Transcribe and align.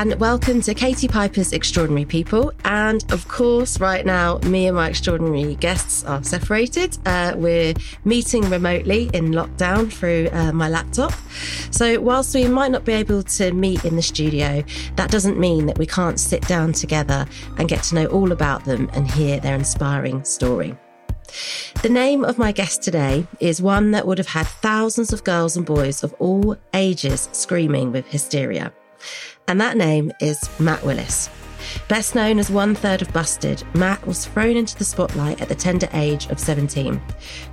and 0.00 0.18
welcome 0.18 0.62
to 0.62 0.72
Katie 0.72 1.08
Piper's 1.08 1.52
Extraordinary 1.52 2.06
People. 2.06 2.54
And 2.64 3.04
of 3.12 3.28
course, 3.28 3.78
right 3.80 4.06
now, 4.06 4.38
me 4.38 4.66
and 4.66 4.74
my 4.74 4.88
extraordinary 4.88 5.56
guests 5.56 6.04
are 6.06 6.24
separated. 6.24 6.96
Uh, 7.04 7.34
we're 7.36 7.74
meeting 8.06 8.48
remotely 8.48 9.10
in 9.12 9.32
lockdown 9.32 9.92
through 9.92 10.30
uh, 10.32 10.52
my 10.52 10.70
laptop. 10.70 11.12
So, 11.70 12.00
whilst 12.00 12.34
we 12.34 12.48
might 12.48 12.70
not 12.70 12.86
be 12.86 12.94
able 12.94 13.22
to 13.24 13.52
meet 13.52 13.84
in 13.84 13.96
the 13.96 14.00
studio, 14.00 14.64
that 14.96 15.10
doesn't 15.10 15.38
mean 15.38 15.66
that 15.66 15.76
we 15.76 15.84
can't 15.84 16.18
sit 16.18 16.48
down 16.48 16.72
together 16.72 17.26
and 17.58 17.68
get 17.68 17.82
to 17.84 17.94
know 17.94 18.06
all 18.06 18.32
about 18.32 18.64
them 18.64 18.88
and 18.94 19.06
hear 19.06 19.38
their 19.38 19.54
inspiring 19.54 20.24
story. 20.24 20.78
The 21.82 21.90
name 21.90 22.24
of 22.24 22.38
my 22.38 22.52
guest 22.52 22.82
today 22.82 23.26
is 23.38 23.60
one 23.60 23.90
that 23.90 24.06
would 24.06 24.16
have 24.16 24.28
had 24.28 24.46
thousands 24.46 25.12
of 25.12 25.24
girls 25.24 25.58
and 25.58 25.66
boys 25.66 26.02
of 26.02 26.14
all 26.14 26.56
ages 26.72 27.28
screaming 27.32 27.92
with 27.92 28.06
hysteria. 28.06 28.72
And 29.50 29.60
that 29.60 29.76
name 29.76 30.12
is 30.20 30.48
Matt 30.60 30.84
Willis. 30.84 31.28
Best 31.88 32.14
known 32.14 32.38
as 32.38 32.52
one 32.52 32.72
third 32.72 33.02
of 33.02 33.12
Busted, 33.12 33.64
Matt 33.74 34.06
was 34.06 34.24
thrown 34.24 34.56
into 34.56 34.78
the 34.78 34.84
spotlight 34.84 35.40
at 35.40 35.48
the 35.48 35.56
tender 35.56 35.88
age 35.92 36.26
of 36.26 36.38
17. 36.38 37.02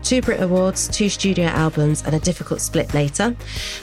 Two 0.03 0.21
Brit 0.21 0.39
Awards, 0.39 0.87
two 0.89 1.09
studio 1.09 1.45
albums, 1.45 2.03
and 2.03 2.13
a 2.13 2.19
difficult 2.19 2.61
split 2.61 2.93
later. 2.93 3.35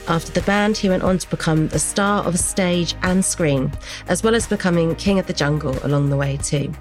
After 0.07 0.31
the 0.31 0.43
band, 0.43 0.77
he 0.77 0.89
went 0.89 1.03
on 1.03 1.19
to 1.19 1.29
become 1.29 1.67
the 1.67 1.81
star 1.81 2.23
of 2.23 2.39
stage 2.39 2.95
and 3.03 3.25
screen, 3.25 3.73
as 4.07 4.23
well 4.23 4.37
as 4.37 4.47
becoming 4.47 4.95
King 4.95 5.19
of 5.19 5.27
the 5.27 5.33
Jungle 5.33 5.77
along 5.83 6.09
the 6.09 6.17
way, 6.17 6.37
too. 6.37 6.73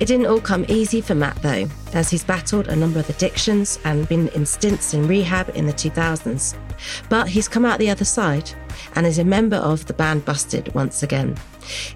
It 0.00 0.06
didn't 0.06 0.26
all 0.26 0.40
come 0.40 0.64
easy 0.68 1.00
for 1.00 1.14
Matt, 1.14 1.40
though, 1.40 1.68
as 1.92 2.10
he's 2.10 2.24
battled 2.24 2.66
a 2.66 2.74
number 2.74 2.98
of 2.98 3.08
addictions 3.08 3.78
and 3.84 4.08
been 4.08 4.28
in 4.28 4.44
stints 4.44 4.92
in 4.92 5.06
rehab 5.06 5.50
in 5.54 5.66
the 5.66 5.72
2000s. 5.72 6.56
But 7.08 7.28
he's 7.28 7.46
come 7.46 7.64
out 7.64 7.78
the 7.78 7.90
other 7.90 8.04
side 8.04 8.50
and 8.96 9.06
is 9.06 9.18
a 9.20 9.24
member 9.24 9.56
of 9.56 9.86
the 9.86 9.94
band 9.94 10.24
Busted 10.24 10.74
once 10.74 11.04
again. 11.04 11.36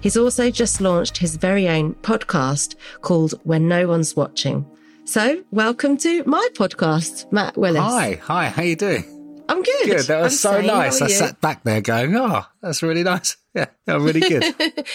He's 0.01 0.15
also 0.15 0.49
just 0.49 0.79
launched 0.79 1.17
his 1.17 1.35
very 1.35 1.67
own 1.67 1.93
podcast 1.95 2.75
called 3.01 3.33
When 3.43 3.67
No 3.67 3.89
One's 3.89 4.15
Watching. 4.15 4.65
So, 5.03 5.43
welcome 5.51 5.97
to 5.97 6.23
my 6.23 6.47
podcast, 6.53 7.29
Matt 7.33 7.57
Willis. 7.57 7.81
Hi, 7.81 8.13
hi, 8.23 8.47
how 8.47 8.61
you 8.63 8.77
doing? 8.77 9.03
I'm 9.49 9.61
good. 9.61 9.85
Good. 9.85 10.05
That 10.05 10.21
was 10.21 10.45
I'm 10.45 10.53
so 10.53 10.61
nice. 10.61 11.01
I 11.01 11.07
you? 11.07 11.13
sat 11.13 11.41
back 11.41 11.63
there 11.63 11.81
going, 11.81 12.15
"Oh, 12.15 12.43
that's 12.61 12.81
really 12.81 13.03
nice." 13.03 13.35
Yeah, 13.55 13.65
yeah 13.87 13.95
really 13.95 14.19
good. 14.19 14.43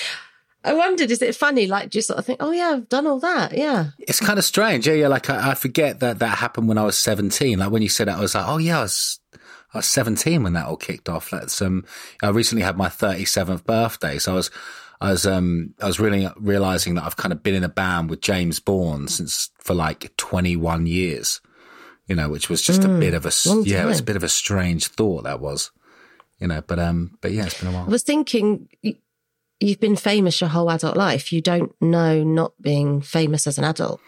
I 0.64 0.72
wondered, 0.74 1.10
is 1.10 1.20
it 1.20 1.36
funny? 1.36 1.66
Like, 1.66 1.90
just 1.90 2.08
sort 2.08 2.18
of 2.18 2.24
think, 2.24 2.42
oh 2.42 2.50
yeah, 2.50 2.70
I've 2.70 2.88
done 2.88 3.06
all 3.06 3.20
that. 3.20 3.56
Yeah. 3.56 3.90
it's 3.98 4.20
kind 4.20 4.38
of 4.38 4.44
strange. 4.44 4.86
Yeah, 4.86 4.94
yeah. 4.94 5.08
Like 5.08 5.28
I, 5.28 5.50
I 5.50 5.54
forget 5.54 6.00
that 6.00 6.20
that 6.20 6.38
happened 6.38 6.68
when 6.68 6.78
I 6.78 6.84
was 6.84 6.98
seventeen. 6.98 7.58
Like 7.58 7.70
when 7.70 7.82
you 7.82 7.88
said 7.88 8.08
it, 8.08 8.12
I 8.12 8.20
was 8.20 8.34
like, 8.34 8.48
"Oh 8.48 8.58
yeah, 8.58 8.78
I 8.78 8.82
was." 8.82 9.20
I 9.72 9.78
was 9.78 9.86
17 9.86 10.44
when 10.44 10.52
that 10.52 10.66
all 10.66 10.76
kicked 10.76 11.08
off. 11.08 11.30
That's, 11.30 11.60
um, 11.60 11.84
I 12.22 12.28
recently 12.28 12.62
had 12.62 12.76
my 12.76 12.86
37th 12.86 13.64
birthday. 13.64 14.18
So 14.20 14.30
I 14.30 14.34
was, 14.36 14.50
I 15.00 15.10
was, 15.10 15.26
um, 15.26 15.74
I 15.82 15.86
was 15.86 15.98
really 15.98 16.28
realizing 16.36 16.94
that 16.94 17.02
I've 17.02 17.16
kind 17.16 17.32
of 17.32 17.42
been 17.42 17.56
in 17.56 17.64
a 17.64 17.68
band 17.68 18.08
with 18.08 18.20
James 18.20 18.60
Bourne 18.60 19.08
since 19.08 19.50
for 19.58 19.74
like 19.74 20.16
21 20.16 20.86
years, 20.86 21.40
you 22.06 22.14
know, 22.14 22.28
which 22.28 22.48
was 22.48 22.62
just 22.62 22.84
a 22.84 22.88
bit 22.88 23.14
of 23.14 23.26
a, 23.26 23.32
yeah, 23.64 23.82
it 23.82 23.86
was 23.86 23.98
a 23.98 24.04
bit 24.04 24.14
of 24.14 24.22
a 24.22 24.28
strange 24.28 24.86
thought 24.86 25.24
that 25.24 25.40
was, 25.40 25.72
you 26.38 26.46
know, 26.46 26.62
but, 26.64 26.78
um, 26.78 27.18
but 27.20 27.32
yeah, 27.32 27.46
it's 27.46 27.58
been 27.58 27.70
a 27.70 27.72
while. 27.72 27.86
I 27.86 27.88
was 27.88 28.04
thinking, 28.04 28.68
you've 29.64 29.80
been 29.80 29.96
famous 29.96 30.40
your 30.40 30.50
whole 30.50 30.70
adult 30.70 30.96
life. 30.96 31.32
You 31.32 31.40
don't 31.40 31.74
know 31.80 32.22
not 32.22 32.52
being 32.60 33.00
famous 33.00 33.46
as 33.46 33.58
an 33.58 33.64
adult. 33.64 34.00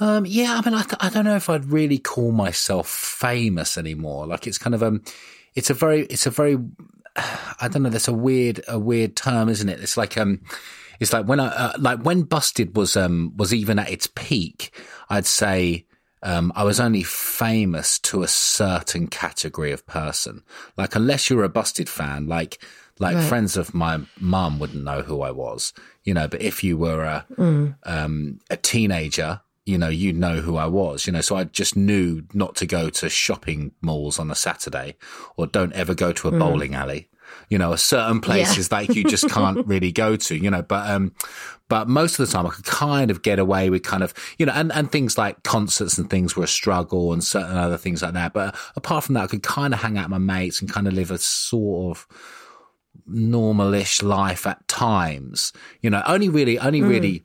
Um, 0.00 0.26
yeah, 0.26 0.60
I 0.62 0.68
mean, 0.68 0.74
I, 0.74 0.84
I 1.00 1.08
don't 1.08 1.24
know 1.24 1.36
if 1.36 1.50
I'd 1.50 1.72
really 1.72 1.98
call 1.98 2.30
myself 2.30 2.88
famous 2.88 3.76
anymore. 3.76 4.26
Like 4.26 4.46
it's 4.46 4.58
kind 4.58 4.74
of 4.74 4.82
um, 4.82 5.02
it's 5.54 5.70
a 5.70 5.74
very, 5.74 6.02
it's 6.02 6.26
a 6.26 6.30
very, 6.30 6.56
I 7.16 7.68
don't 7.68 7.82
know. 7.82 7.90
That's 7.90 8.08
a 8.08 8.12
weird, 8.12 8.62
a 8.68 8.78
weird 8.78 9.16
term, 9.16 9.48
isn't 9.48 9.68
it? 9.68 9.80
It's 9.80 9.96
like 9.96 10.16
um, 10.16 10.40
it's 11.00 11.12
like 11.12 11.26
when 11.26 11.40
I 11.40 11.46
uh, 11.46 11.72
like 11.78 12.02
when 12.02 12.22
Busted 12.22 12.76
was 12.76 12.96
um 12.96 13.32
was 13.36 13.52
even 13.52 13.78
at 13.78 13.90
its 13.90 14.06
peak. 14.06 14.72
I'd 15.08 15.26
say 15.26 15.86
um, 16.22 16.52
I 16.54 16.64
was 16.64 16.80
only 16.80 17.02
famous 17.02 17.98
to 18.00 18.22
a 18.22 18.28
certain 18.28 19.06
category 19.06 19.72
of 19.72 19.86
person. 19.86 20.42
Like 20.76 20.94
unless 20.94 21.30
you're 21.30 21.44
a 21.44 21.48
Busted 21.48 21.88
fan, 21.88 22.26
like 22.26 22.62
like 22.98 23.16
Right. 23.16 23.28
friends 23.28 23.56
of 23.56 23.74
my 23.74 24.00
mum 24.20 24.58
wouldn't 24.58 24.84
know 24.84 25.02
who 25.02 25.22
I 25.22 25.30
was, 25.30 25.72
you 26.04 26.14
know. 26.14 26.26
But 26.28 26.42
if 26.42 26.64
you 26.64 26.76
were 26.76 27.02
a 27.04 27.26
um, 27.84 28.40
a 28.50 28.56
teenager, 28.56 29.40
you 29.66 29.78
know, 29.78 29.88
you 29.88 30.12
know 30.12 30.36
who 30.40 30.56
I 30.56 30.66
was, 30.66 31.06
you 31.06 31.12
know. 31.12 31.20
So 31.20 31.36
I 31.36 31.44
just 31.44 31.76
knew 31.76 32.22
not 32.32 32.56
to 32.56 32.66
go 32.66 32.88
to 32.90 33.08
shopping 33.08 33.72
malls 33.82 34.18
on 34.18 34.30
a 34.30 34.34
Saturday, 34.34 34.96
or 35.36 35.46
don't 35.46 35.72
ever 35.74 35.94
go 35.94 36.12
to 36.12 36.28
a 36.28 36.32
bowling 36.32 36.74
alley. 36.74 37.08
You 37.50 37.58
know, 37.58 37.72
A 37.72 37.78
certain 37.78 38.20
places 38.22 38.72
like 38.72 38.94
you 38.94 39.04
just 39.04 39.28
can't 39.28 39.66
really 39.72 39.92
go 39.92 40.16
to, 40.16 40.34
you 40.34 40.50
know. 40.50 40.62
But 40.62 40.88
um, 40.90 41.14
but 41.68 41.86
most 41.86 42.18
of 42.18 42.26
the 42.26 42.32
time 42.32 42.46
I 42.46 42.50
could 42.50 42.64
kind 42.64 43.10
of 43.10 43.22
get 43.22 43.38
away 43.38 43.68
with 43.68 43.82
kind 43.82 44.02
of, 44.02 44.14
you 44.38 44.46
know, 44.46 44.52
and 44.54 44.72
and 44.72 44.90
things 44.90 45.18
like 45.18 45.42
concerts 45.42 45.98
and 45.98 46.08
things 46.08 46.34
were 46.36 46.44
a 46.44 46.48
struggle, 46.48 47.12
and 47.12 47.22
certain 47.22 47.56
other 47.58 47.76
things 47.76 48.02
like 48.02 48.14
that. 48.14 48.32
But 48.32 48.56
apart 48.76 49.04
from 49.04 49.14
that, 49.16 49.24
I 49.24 49.26
could 49.26 49.42
kind 49.42 49.74
of 49.74 49.80
hang 49.80 49.98
out 49.98 50.04
with 50.10 50.18
my 50.20 50.34
mates 50.34 50.60
and 50.62 50.72
kind 50.72 50.88
of 50.88 50.94
live 50.94 51.10
a 51.10 51.18
sort 51.18 51.98
of 51.98 52.06
normalish 53.10 54.02
life 54.02 54.46
at 54.46 54.66
times. 54.68 55.52
You 55.80 55.90
know, 55.90 56.02
only 56.06 56.28
really, 56.28 56.58
only 56.58 56.82
really, 56.82 57.22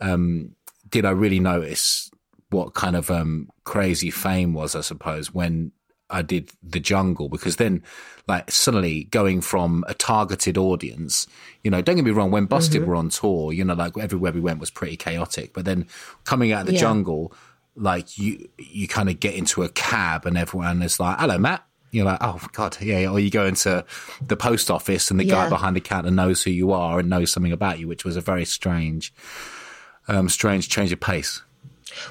um, 0.00 0.54
did 0.88 1.04
I 1.04 1.10
really 1.10 1.40
notice 1.40 2.10
what 2.50 2.74
kind 2.74 2.96
of, 2.96 3.10
um, 3.10 3.48
crazy 3.64 4.10
fame 4.10 4.54
was, 4.54 4.76
I 4.76 4.80
suppose, 4.80 5.34
when 5.34 5.72
I 6.08 6.22
did 6.22 6.50
the 6.62 6.78
jungle, 6.78 7.28
because 7.28 7.56
then 7.56 7.82
like 8.28 8.48
suddenly 8.48 9.04
going 9.04 9.40
from 9.40 9.84
a 9.88 9.94
targeted 9.94 10.56
audience, 10.56 11.26
you 11.64 11.70
know, 11.70 11.82
don't 11.82 11.96
get 11.96 12.04
me 12.04 12.12
wrong, 12.12 12.30
when 12.30 12.46
Busted 12.46 12.86
were 12.86 12.94
on 12.94 13.08
tour, 13.08 13.52
you 13.52 13.64
know, 13.64 13.74
like 13.74 13.98
everywhere 13.98 14.30
we 14.30 14.38
went 14.40 14.60
was 14.60 14.70
pretty 14.70 14.96
chaotic, 14.96 15.52
but 15.52 15.64
then 15.64 15.86
coming 16.22 16.52
out 16.52 16.60
of 16.60 16.66
the 16.68 16.74
Yeah. 16.74 16.80
jungle, 16.80 17.34
like 17.74 18.16
you, 18.16 18.48
you 18.58 18.86
kind 18.86 19.08
of 19.08 19.18
get 19.18 19.34
into 19.34 19.64
a 19.64 19.68
cab 19.70 20.24
and 20.26 20.38
everyone 20.38 20.80
is 20.82 21.00
like, 21.00 21.18
hello, 21.18 21.38
Matt. 21.38 21.65
You're 21.90 22.04
like, 22.04 22.18
oh 22.20 22.40
God, 22.52 22.76
yeah, 22.80 22.98
yeah. 23.00 23.10
Or 23.10 23.20
you 23.20 23.30
go 23.30 23.46
into 23.46 23.84
the 24.20 24.36
post 24.36 24.70
office 24.70 25.10
and 25.10 25.18
the 25.18 25.24
guy 25.24 25.48
behind 25.48 25.76
the 25.76 25.80
counter 25.80 26.10
knows 26.10 26.42
who 26.42 26.50
you 26.50 26.72
are 26.72 26.98
and 26.98 27.08
knows 27.08 27.32
something 27.32 27.52
about 27.52 27.78
you, 27.78 27.88
which 27.88 28.04
was 28.04 28.16
a 28.16 28.20
very 28.20 28.44
strange, 28.44 29.14
um, 30.08 30.28
strange 30.28 30.68
change 30.68 30.92
of 30.92 31.00
pace. 31.00 31.42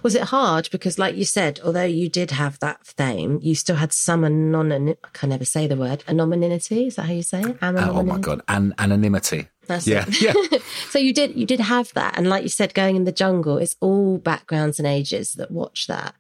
Was 0.04 0.16
it 0.16 0.24
hard? 0.24 0.70
Because, 0.72 0.98
like 0.98 1.16
you 1.16 1.26
said, 1.26 1.60
although 1.64 1.84
you 1.84 2.10
did 2.10 2.32
have 2.32 2.60
that 2.60 2.86
fame, 2.86 3.40
you 3.42 3.56
still 3.56 3.76
had 3.76 3.94
some 3.94 4.24
anon. 4.24 4.90
I 4.90 5.08
can 5.14 5.30
never 5.30 5.46
say 5.46 5.68
the 5.68 5.76
word 5.76 6.04
anonymity. 6.08 6.88
Is 6.88 6.96
that 6.96 7.04
how 7.04 7.14
you 7.14 7.24
say 7.24 7.42
it? 7.42 7.58
Uh, 7.62 7.92
oh 7.92 8.04
my 8.04 8.18
God. 8.18 8.42
And 8.48 8.74
anonymity. 8.80 9.50
That's 9.68 9.88
yeah. 9.88 10.06
it. 10.08 10.22
Yeah. 10.22 10.60
So 10.90 11.00
you 11.00 11.14
did 11.14 11.36
you 11.36 11.46
did 11.46 11.60
have 11.60 11.94
that, 11.94 12.18
and 12.18 12.28
like 12.28 12.44
you 12.44 12.50
said, 12.50 12.74
going 12.74 12.96
in 12.96 13.04
the 13.04 13.12
jungle, 13.12 13.58
it's 13.58 13.76
all 13.82 14.18
backgrounds 14.18 14.80
and 14.80 14.88
ages 14.88 15.34
that 15.34 15.52
watch 15.52 15.88
that. 15.88 16.16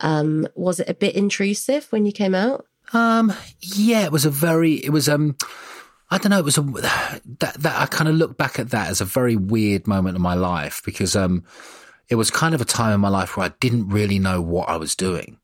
Um, 0.00 0.46
was 0.54 0.80
it 0.80 0.88
a 0.88 0.94
bit 0.94 1.14
intrusive 1.14 1.86
when 1.90 2.04
you 2.04 2.12
came 2.12 2.34
out? 2.34 2.66
Um, 2.92 3.32
yeah, 3.60 4.04
it 4.04 4.12
was 4.12 4.24
a 4.24 4.30
very, 4.30 4.74
it 4.74 4.90
was, 4.90 5.08
um, 5.08 5.36
I 6.10 6.18
don't 6.18 6.30
know, 6.30 6.38
it 6.38 6.44
was 6.44 6.58
a, 6.58 6.62
that, 6.62 7.54
that 7.58 7.80
I 7.80 7.86
kind 7.86 8.08
of 8.08 8.14
look 8.14 8.36
back 8.36 8.58
at 8.58 8.70
that 8.70 8.88
as 8.88 9.00
a 9.00 9.04
very 9.04 9.36
weird 9.36 9.86
moment 9.86 10.16
in 10.16 10.22
my 10.22 10.34
life 10.34 10.82
because, 10.84 11.14
um, 11.14 11.44
it 12.08 12.14
was 12.14 12.30
kind 12.30 12.54
of 12.54 12.60
a 12.60 12.64
time 12.64 12.94
in 12.94 13.00
my 13.00 13.10
life 13.10 13.36
where 13.36 13.46
I 13.46 13.52
didn't 13.60 13.90
really 13.90 14.18
know 14.18 14.40
what 14.40 14.68
I 14.68 14.76
was 14.76 14.96
doing. 14.96 15.38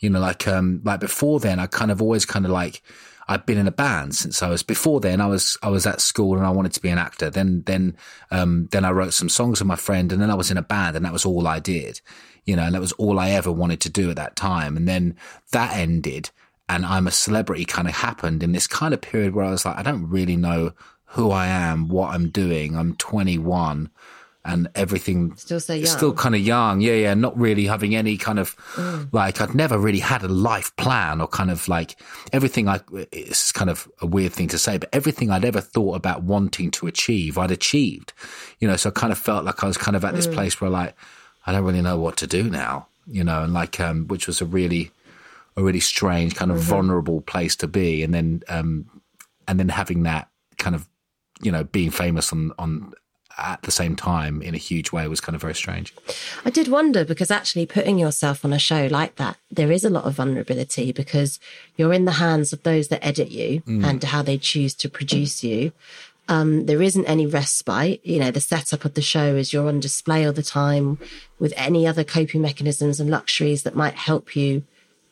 You 0.00 0.10
know, 0.10 0.20
like, 0.20 0.48
um, 0.48 0.80
like 0.84 1.00
before 1.00 1.38
then, 1.40 1.60
I 1.60 1.66
kind 1.66 1.90
of 1.90 2.02
always 2.02 2.24
kind 2.24 2.44
of 2.44 2.50
like, 2.50 2.82
I'd 3.28 3.44
been 3.44 3.58
in 3.58 3.68
a 3.68 3.72
band 3.72 4.14
since 4.16 4.42
I 4.42 4.48
was 4.48 4.62
before 4.62 5.00
then. 5.00 5.20
I 5.20 5.26
was 5.26 5.58
I 5.62 5.68
was 5.68 5.86
at 5.86 6.00
school 6.00 6.38
and 6.38 6.46
I 6.46 6.50
wanted 6.50 6.72
to 6.72 6.80
be 6.80 6.88
an 6.88 6.96
actor. 6.96 7.28
Then 7.28 7.62
then 7.66 7.94
um, 8.30 8.68
then 8.70 8.86
I 8.86 8.90
wrote 8.90 9.12
some 9.12 9.28
songs 9.28 9.60
with 9.60 9.66
my 9.66 9.76
friend, 9.76 10.10
and 10.10 10.22
then 10.22 10.30
I 10.30 10.34
was 10.34 10.50
in 10.50 10.56
a 10.56 10.62
band, 10.62 10.96
and 10.96 11.04
that 11.04 11.12
was 11.12 11.26
all 11.26 11.46
I 11.46 11.58
did. 11.58 12.00
You 12.46 12.56
know, 12.56 12.62
and 12.62 12.74
that 12.74 12.80
was 12.80 12.92
all 12.92 13.18
I 13.18 13.30
ever 13.30 13.52
wanted 13.52 13.82
to 13.82 13.90
do 13.90 14.08
at 14.08 14.16
that 14.16 14.34
time. 14.34 14.78
And 14.78 14.88
then 14.88 15.16
that 15.52 15.76
ended, 15.76 16.30
and 16.68 16.84
I'm 16.86 17.06
a 17.06 17.10
celebrity 17.10 17.64
kind 17.64 17.88
of 17.88 17.94
happened 17.94 18.42
in 18.42 18.52
this 18.52 18.66
kind 18.66 18.92
of 18.94 19.00
period 19.00 19.34
where 19.34 19.44
I 19.44 19.50
was 19.50 19.64
like, 19.64 19.76
I 19.76 19.82
don't 19.82 20.08
really 20.08 20.36
know 20.36 20.72
who 21.12 21.30
I 21.30 21.46
am, 21.46 21.88
what 21.88 22.10
I'm 22.10 22.28
doing. 22.28 22.76
I'm 22.76 22.94
21 22.96 23.90
and 24.44 24.68
everything 24.74 25.34
Still 25.36 25.60
so 25.60 25.74
young. 25.74 25.86
still 25.86 26.12
kind 26.12 26.34
of 26.34 26.40
young. 26.40 26.80
Yeah, 26.80 26.94
yeah. 26.94 27.14
Not 27.14 27.38
really 27.38 27.66
having 27.66 27.94
any 27.94 28.16
kind 28.16 28.38
of 28.38 28.56
Mm. 28.76 29.08
like 29.12 29.40
I'd 29.40 29.54
never 29.54 29.76
really 29.78 29.98
had 29.98 30.22
a 30.22 30.28
life 30.28 30.74
plan 30.76 31.20
or 31.20 31.26
kind 31.28 31.50
of 31.50 31.66
like 31.68 31.96
everything 32.32 32.68
I 32.68 32.80
it's 33.12 33.52
kind 33.52 33.68
of 33.70 33.88
a 34.00 34.06
weird 34.06 34.32
thing 34.32 34.48
to 34.48 34.58
say, 34.58 34.78
but 34.78 34.88
everything 34.92 35.30
I'd 35.30 35.44
ever 35.44 35.60
thought 35.60 35.96
about 35.96 36.22
wanting 36.22 36.70
to 36.72 36.86
achieve, 36.86 37.36
I'd 37.36 37.50
achieved. 37.50 38.12
You 38.60 38.68
know, 38.68 38.76
so 38.76 38.90
I 38.90 38.92
kind 38.92 39.12
of 39.12 39.18
felt 39.18 39.44
like 39.44 39.62
I 39.64 39.66
was 39.66 39.76
kind 39.76 39.96
of 39.96 40.04
at 40.04 40.12
Mm. 40.12 40.16
this 40.16 40.26
place 40.26 40.60
where 40.60 40.70
like 40.70 40.94
I 41.46 41.52
don't 41.52 41.64
really 41.64 41.82
know 41.82 41.98
what 41.98 42.16
to 42.18 42.26
do 42.26 42.44
now. 42.44 42.86
You 43.06 43.24
know, 43.24 43.42
and 43.42 43.52
like 43.54 43.80
um 43.80 44.06
which 44.06 44.26
was 44.26 44.40
a 44.40 44.46
really 44.46 44.90
a 45.58 45.62
really 45.62 45.80
strange 45.94 46.34
kind 46.40 46.50
of 46.50 46.58
Mm-hmm. 46.58 46.70
vulnerable 46.74 47.20
place 47.32 47.54
to 47.62 47.66
be 47.80 48.02
and 48.04 48.12
then 48.16 48.28
um 48.48 48.70
and 49.48 49.58
then 49.60 49.68
having 49.80 50.00
that 50.04 50.24
kind 50.64 50.74
of 50.76 50.82
you 51.42 51.50
know 51.52 51.64
being 51.64 51.90
famous 51.90 52.32
on 52.32 52.52
on 52.58 52.92
at 53.54 53.62
the 53.62 53.70
same 53.70 53.94
time 53.94 54.42
in 54.42 54.52
a 54.54 54.58
huge 54.58 54.90
way 54.90 55.06
was 55.06 55.20
kind 55.20 55.36
of 55.36 55.40
very 55.46 55.54
strange. 55.54 55.94
I 56.44 56.50
did 56.50 56.66
wonder 56.66 57.04
because 57.04 57.30
actually 57.30 57.66
putting 57.66 57.96
yourself 57.96 58.44
on 58.44 58.52
a 58.52 58.58
show 58.58 58.88
like 58.90 59.14
that, 59.14 59.36
there 59.48 59.70
is 59.70 59.84
a 59.84 59.90
lot 59.90 60.06
of 60.08 60.14
vulnerability 60.14 60.90
because 60.90 61.38
you're 61.76 61.92
in 61.92 62.04
the 62.04 62.18
hands 62.26 62.52
of 62.52 62.60
those 62.64 62.88
that 62.88 63.04
edit 63.10 63.30
you 63.30 63.60
Mm. 63.60 63.84
and 63.88 64.02
how 64.12 64.22
they 64.22 64.38
choose 64.38 64.74
to 64.82 64.88
produce 64.88 65.44
you. 65.44 65.70
Um, 66.28 66.66
there 66.66 66.82
isn't 66.82 67.06
any 67.14 67.26
respite. 67.26 68.00
You 68.04 68.18
know, 68.18 68.32
the 68.32 68.40
setup 68.40 68.84
of 68.84 68.94
the 68.94 69.02
show 69.02 69.36
is 69.36 69.52
you're 69.52 69.68
on 69.68 69.78
display 69.78 70.26
all 70.26 70.32
the 70.32 70.42
time 70.42 70.98
with 71.38 71.52
any 71.56 71.86
other 71.86 72.02
coping 72.02 72.42
mechanisms 72.42 72.98
and 72.98 73.08
luxuries 73.08 73.62
that 73.62 73.76
might 73.76 73.94
help 73.94 74.34
you 74.34 74.64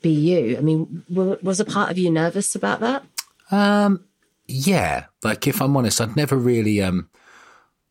be 0.07 0.13
you. 0.13 0.57
I 0.57 0.61
mean, 0.61 1.05
was 1.09 1.61
a 1.61 1.65
part 1.65 1.91
of 1.91 1.99
you 1.99 2.11
nervous 2.11 2.55
about 2.55 2.81
that? 2.81 3.05
Um, 3.51 4.05
yeah. 4.47 5.07
Like, 5.23 5.47
if 5.47 5.61
I'm 5.61 5.77
honest, 5.77 6.01
I'd 6.01 6.17
never 6.17 6.37
really, 6.37 6.81
um, 6.81 7.11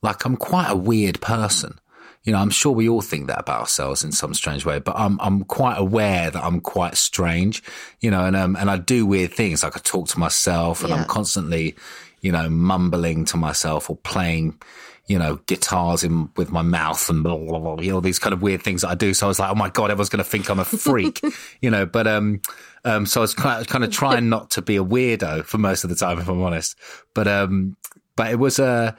like, 0.02 0.26
I'm 0.26 0.38
quite 0.38 0.70
a 0.70 0.76
weird 0.76 1.22
person. 1.22 1.80
You 2.24 2.32
know, 2.32 2.40
I'm 2.40 2.50
sure 2.50 2.72
we 2.72 2.90
all 2.90 3.02
think 3.02 3.28
that 3.28 3.40
about 3.40 3.60
ourselves 3.60 4.04
in 4.04 4.12
some 4.12 4.34
strange 4.34 4.66
way, 4.66 4.80
but 4.80 4.96
I'm 4.98 5.20
I'm 5.22 5.44
quite 5.44 5.78
aware 5.78 6.32
that 6.32 6.44
I'm 6.44 6.60
quite 6.60 6.98
strange, 6.98 7.62
you 8.02 8.10
know, 8.10 8.26
and 8.26 8.36
um 8.36 8.56
and 8.56 8.68
I 8.68 8.78
do 8.78 9.06
weird 9.06 9.32
things 9.32 9.62
like 9.62 9.78
I 9.78 9.80
talk 9.80 10.08
to 10.08 10.20
myself 10.20 10.82
and 10.82 10.90
yeah. 10.90 10.96
I'm 10.96 11.06
constantly, 11.06 11.76
you 12.22 12.32
know, 12.32 12.50
mumbling 12.50 13.26
to 13.26 13.38
myself 13.38 13.92
or 13.92 13.98
playing, 13.98 14.60
you 15.08 15.20
know, 15.20 15.36
guitars 15.46 16.04
in 16.04 16.30
with 16.36 16.52
my 16.52 16.64
mouth 16.64 17.10
and 17.10 17.24
blah, 17.24 17.38
blah, 17.38 17.60
blah, 17.60 17.80
you 17.80 17.92
know, 17.92 18.00
these 18.00 18.18
kind 18.18 18.34
of 18.34 18.42
weird 18.42 18.64
things 18.64 18.82
that 18.82 18.90
I 18.90 18.96
do. 18.96 19.14
So 19.14 19.28
I 19.28 19.30
was 19.30 19.40
like, 19.40 19.52
oh 19.52 19.56
my 19.56 19.70
God, 19.70 19.92
everyone's 19.92 20.10
going 20.10 20.24
to 20.24 20.30
think 20.30 20.50
I'm 20.50 20.60
a 20.60 20.66
freak, 20.66 21.22
you 21.62 21.70
know, 21.70 21.86
but, 21.86 22.08
um, 22.08 22.42
um, 22.84 23.06
so 23.06 23.22
I 23.22 23.24
was 23.24 23.34
kind 23.36 23.84
of, 23.84 23.92
trying 23.92 24.30
not 24.30 24.52
to 24.52 24.62
be 24.62 24.78
a 24.78 24.84
weirdo 24.84 25.46
for 25.46 25.60
most 25.60 25.84
of 25.84 25.92
the 25.92 25.96
time, 25.96 26.20
if 26.20 26.28
I'm 26.28 26.42
honest. 26.42 26.76
But, 27.14 27.28
um, 27.28 27.78
but 28.16 28.32
it 28.32 28.40
was, 28.40 28.60
uh, 28.60 28.94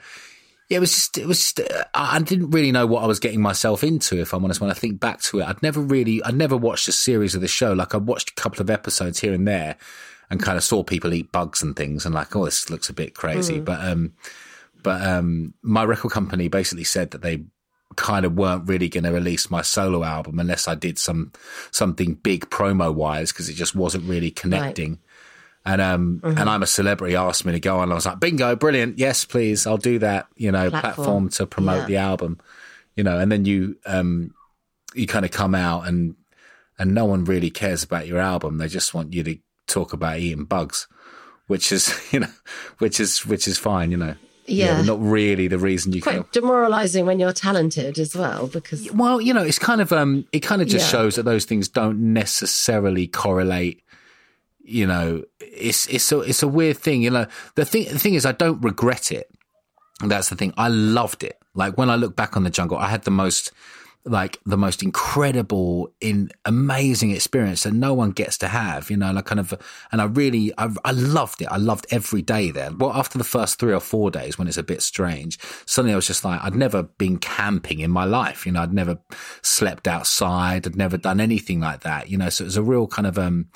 it 0.69 0.79
was 0.79 0.93
just, 0.93 1.17
it 1.17 1.25
was 1.25 1.39
just, 1.39 1.59
uh, 1.59 1.83
I 1.93 2.19
didn't 2.19 2.51
really 2.51 2.71
know 2.71 2.85
what 2.85 3.03
I 3.03 3.07
was 3.07 3.19
getting 3.19 3.41
myself 3.41 3.83
into, 3.83 4.19
if 4.19 4.33
I'm 4.33 4.43
honest. 4.43 4.61
When 4.61 4.71
I 4.71 4.75
think 4.75 4.99
back 4.99 5.21
to 5.23 5.39
it, 5.39 5.45
I'd 5.45 5.61
never 5.61 5.81
really, 5.81 6.23
I'd 6.23 6.35
never 6.35 6.55
watched 6.55 6.87
a 6.87 6.93
series 6.93 7.35
of 7.35 7.41
the 7.41 7.47
show. 7.47 7.73
Like 7.73 7.93
I 7.93 7.97
watched 7.97 8.31
a 8.31 8.33
couple 8.33 8.61
of 8.61 8.69
episodes 8.69 9.19
here 9.19 9.33
and 9.33 9.47
there 9.47 9.75
and 10.29 10.41
kind 10.41 10.57
of 10.57 10.63
saw 10.63 10.83
people 10.83 11.13
eat 11.13 11.31
bugs 11.31 11.61
and 11.61 11.75
things 11.75 12.05
and 12.05 12.13
like, 12.15 12.35
oh, 12.35 12.45
this 12.45 12.69
looks 12.69 12.89
a 12.89 12.93
bit 12.93 13.13
crazy. 13.13 13.59
Mm. 13.59 13.65
But, 13.65 13.85
um, 13.85 14.13
but 14.83 15.05
um, 15.05 15.53
my 15.61 15.83
record 15.83 16.11
company 16.11 16.47
basically 16.47 16.83
said 16.83 17.11
that 17.11 17.21
they 17.21 17.45
kind 17.95 18.25
of 18.25 18.35
weren't 18.35 18.67
really 18.67 18.89
going 18.89 19.03
to 19.03 19.11
release 19.11 19.49
my 19.49 19.61
solo 19.61 20.03
album 20.03 20.39
unless 20.39 20.67
I 20.67 20.75
did 20.75 20.99
some 20.99 21.31
something 21.71 22.13
big 22.13 22.49
promo 22.49 22.93
wise 22.93 23.31
because 23.31 23.49
it 23.49 23.53
just 23.53 23.75
wasn't 23.75 24.05
really 24.05 24.31
connecting. 24.31 24.91
Right. 24.91 24.99
And 25.73 25.81
um 25.81 26.21
mm-hmm. 26.23 26.37
and 26.37 26.49
I'm 26.49 26.63
a 26.63 26.67
celebrity 26.67 27.15
asked 27.15 27.45
me 27.45 27.51
to 27.51 27.59
go 27.59 27.79
on. 27.79 27.91
I 27.91 27.95
was 27.95 28.05
like, 28.05 28.19
bingo, 28.19 28.55
brilliant, 28.55 28.99
yes, 28.99 29.25
please, 29.25 29.67
I'll 29.67 29.77
do 29.77 29.99
that. 29.99 30.27
You 30.35 30.51
know, 30.51 30.69
platform, 30.69 30.93
platform 30.93 31.29
to 31.29 31.47
promote 31.47 31.81
yeah. 31.81 31.85
the 31.85 31.97
album. 31.97 32.39
You 32.95 33.03
know, 33.03 33.19
and 33.19 33.31
then 33.31 33.45
you 33.45 33.77
um 33.85 34.33
you 34.93 35.07
kind 35.07 35.25
of 35.25 35.31
come 35.31 35.55
out 35.55 35.87
and 35.87 36.15
and 36.79 36.93
no 36.93 37.05
one 37.05 37.25
really 37.25 37.49
cares 37.49 37.83
about 37.83 38.07
your 38.07 38.19
album. 38.19 38.59
They 38.59 38.67
just 38.67 38.93
want 38.93 39.13
you 39.13 39.23
to 39.23 39.37
talk 39.65 39.91
about 39.91 40.19
eating 40.19 40.45
bugs, 40.45 40.87
which 41.47 41.71
is 41.71 41.93
you 42.13 42.21
know, 42.21 42.31
which 42.77 42.99
is 42.99 43.25
which 43.25 43.47
is 43.47 43.57
fine. 43.57 43.91
You 43.91 43.97
know 43.97 44.15
yeah, 44.47 44.77
yeah. 44.77 44.81
not 44.83 45.01
really 45.01 45.47
the 45.47 45.57
reason 45.59 45.93
you 45.93 46.01
quite 46.01 46.15
can. 46.15 46.25
demoralizing 46.31 47.05
when 47.05 47.19
you're 47.19 47.33
talented 47.33 47.99
as 47.99 48.15
well 48.15 48.47
because 48.47 48.91
well 48.93 49.19
you 49.19 49.33
know 49.33 49.43
it's 49.43 49.59
kind 49.59 49.81
of 49.81 49.91
um 49.91 50.25
it 50.31 50.39
kind 50.39 50.61
of 50.61 50.67
just 50.67 50.85
yeah. 50.85 50.99
shows 50.99 51.15
that 51.15 51.23
those 51.23 51.45
things 51.45 51.67
don't 51.67 51.99
necessarily 51.99 53.07
correlate 53.07 53.83
you 54.67 54.85
know. 54.85 55.23
It's 55.39 55.87
it's 55.87 56.11
a 56.11 56.19
it's 56.19 56.43
a 56.43 56.47
weird 56.47 56.77
thing 56.77 57.01
you 57.01 57.09
know. 57.09 57.25
The 57.55 57.65
thing 57.65 57.85
the 57.85 57.97
thing 57.97 58.13
is 58.13 58.25
i 58.25 58.33
don't 58.33 58.61
regret 58.61 59.11
it. 59.11 59.31
That's 60.05 60.29
the 60.29 60.35
thing. 60.35 60.53
I 60.57 60.67
loved 60.67 61.23
it. 61.23 61.39
Like 61.55 61.77
when 61.77 61.89
i 61.89 61.95
look 61.95 62.15
back 62.15 62.37
on 62.37 62.43
the 62.43 62.51
jungle 62.51 62.77
i 62.77 62.87
had 62.87 63.03
the 63.03 63.11
most 63.11 63.51
like 64.09 64.39
the 64.45 64.57
most 64.57 64.81
incredible, 64.83 65.93
in 66.01 66.29
amazing 66.45 67.11
experience 67.11 67.63
that 67.63 67.73
no 67.73 67.93
one 67.93 68.11
gets 68.11 68.37
to 68.39 68.47
have, 68.47 68.89
you 68.89 68.97
know, 68.97 69.11
like 69.11 69.25
kind 69.25 69.39
of, 69.39 69.53
and 69.91 70.01
I 70.01 70.05
really, 70.05 70.53
I, 70.57 70.69
I 70.83 70.91
loved 70.91 71.41
it. 71.41 71.47
I 71.51 71.57
loved 71.57 71.85
every 71.91 72.21
day 72.21 72.51
there. 72.51 72.71
Well, 72.71 72.93
after 72.93 73.17
the 73.17 73.23
first 73.23 73.59
three 73.59 73.73
or 73.73 73.79
four 73.79 74.11
days 74.11 74.37
when 74.37 74.47
it's 74.47 74.57
a 74.57 74.63
bit 74.63 74.81
strange, 74.81 75.37
suddenly 75.65 75.93
I 75.93 75.95
was 75.97 76.07
just 76.07 76.25
like, 76.25 76.41
I'd 76.41 76.55
never 76.55 76.83
been 76.83 77.17
camping 77.17 77.79
in 77.79 77.91
my 77.91 78.05
life. 78.05 78.45
You 78.45 78.51
know, 78.51 78.61
I'd 78.61 78.73
never 78.73 78.97
slept 79.41 79.87
outside. 79.87 80.65
I'd 80.65 80.75
never 80.75 80.97
done 80.97 81.19
anything 81.19 81.59
like 81.59 81.81
that, 81.81 82.09
you 82.09 82.17
know, 82.17 82.29
so 82.29 82.43
it 82.43 82.47
was 82.47 82.57
a 82.57 82.63
real 82.63 82.87
kind 82.87 83.07
of, 83.07 83.19
um, 83.19 83.47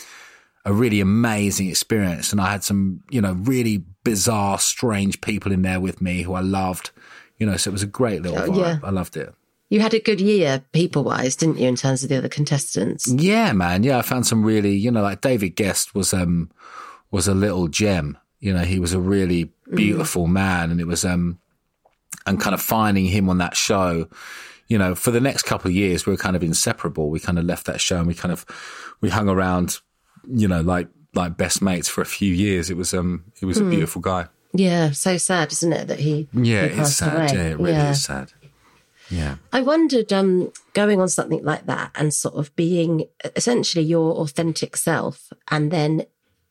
a 0.64 0.74
really 0.74 1.02
amazing 1.02 1.70
experience. 1.70 2.32
And 2.32 2.40
I 2.40 2.52
had 2.52 2.64
some, 2.64 3.02
you 3.10 3.20
know, 3.20 3.34
really 3.34 3.84
bizarre, 4.04 4.60
strange 4.60 5.22
people 5.22 5.52
in 5.52 5.64
there 5.64 5.80
with 5.80 6.02
me 6.02 6.22
who 6.22 6.34
I 6.34 6.42
loved, 6.42 6.92
you 7.38 7.48
know, 7.48 7.58
so 7.58 7.70
it 7.70 7.74
was 7.74 7.84
a 7.84 7.88
great 7.88 8.22
little 8.22 8.38
vibe. 8.38 8.58
Yeah. 8.58 8.80
I 8.84 8.92
loved 8.92 9.18
it. 9.18 9.34
You 9.72 9.80
had 9.80 9.94
a 9.94 10.02
good 10.02 10.20
year 10.20 10.66
people 10.74 11.06
wise, 11.06 11.38
didn't 11.38 11.58
you, 11.58 11.66
in 11.70 11.78
terms 11.78 12.04
of 12.04 12.10
the 12.10 12.18
other 12.18 12.28
contestants? 12.28 13.08
Yeah, 13.08 13.54
man. 13.54 13.84
Yeah, 13.84 14.00
I 14.00 14.02
found 14.02 14.28
some 14.28 14.44
really, 14.44 14.76
you 14.76 14.92
know, 14.92 15.02
like 15.02 15.22
David 15.22 15.52
Guest 15.52 15.96
was 15.96 16.14
um 16.14 16.52
was 17.10 17.26
a 17.26 17.34
little 17.34 17.70
gem. 17.70 18.18
You 18.42 18.54
know, 18.54 18.66
he 18.66 18.80
was 18.82 18.92
a 18.92 19.00
really 19.00 19.46
mm. 19.46 19.78
beautiful 19.78 20.28
mm. 20.28 20.32
man 20.32 20.72
and 20.72 20.82
it 20.82 20.88
was 20.88 21.06
um 21.06 21.40
and 22.26 22.38
kind 22.38 22.54
of 22.54 22.62
finding 22.62 23.06
him 23.06 23.30
on 23.30 23.38
that 23.38 23.56
show, 23.56 24.10
you 24.68 24.78
know, 24.78 24.94
for 24.94 25.12
the 25.12 25.22
next 25.22 25.44
couple 25.44 25.70
of 25.70 25.74
years 25.74 26.06
we 26.06 26.12
were 26.12 26.18
kind 26.18 26.36
of 26.36 26.44
inseparable. 26.44 27.10
We 27.10 27.22
kind 27.22 27.40
of 27.40 27.46
left 27.46 27.66
that 27.68 27.80
show 27.80 27.98
and 28.00 28.08
we 28.08 28.14
kind 28.14 28.34
of 28.34 28.46
we 29.00 29.08
hung 29.08 29.30
around, 29.30 29.80
you 30.28 30.50
know, 30.50 30.60
like 30.60 30.90
like 31.16 31.38
best 31.38 31.62
mates 31.62 31.88
for 31.88 32.02
a 32.02 32.06
few 32.06 32.34
years. 32.34 32.70
It 32.70 32.76
was 32.76 32.94
um 32.94 33.24
he 33.40 33.46
was 33.46 33.58
mm. 33.58 33.68
a 33.68 33.70
beautiful 33.70 34.02
guy. 34.02 34.28
Yeah, 34.54 34.92
so 34.92 35.16
sad, 35.16 35.54
isn't 35.54 35.72
it, 35.72 35.88
that 35.88 36.00
he 36.00 36.28
Yeah, 36.34 36.68
he 36.68 36.82
it's 36.82 36.98
sad. 36.98 37.16
Away. 37.16 37.42
Yeah, 37.42 37.50
it 37.52 37.58
really 37.58 37.72
yeah. 37.72 37.92
is 37.92 38.04
sad. 38.04 38.34
Yeah. 39.12 39.36
I 39.52 39.62
wondered, 39.62 40.12
um, 40.12 40.52
going 40.74 41.02
on 41.02 41.10
something 41.10 41.44
like 41.44 41.66
that 41.66 41.92
and 41.96 42.14
sort 42.14 42.36
of 42.36 42.56
being 42.56 43.06
essentially 43.36 43.86
your 43.86 44.14
authentic 44.16 44.78
self 44.78 45.32
and 45.50 45.70
then 45.70 46.06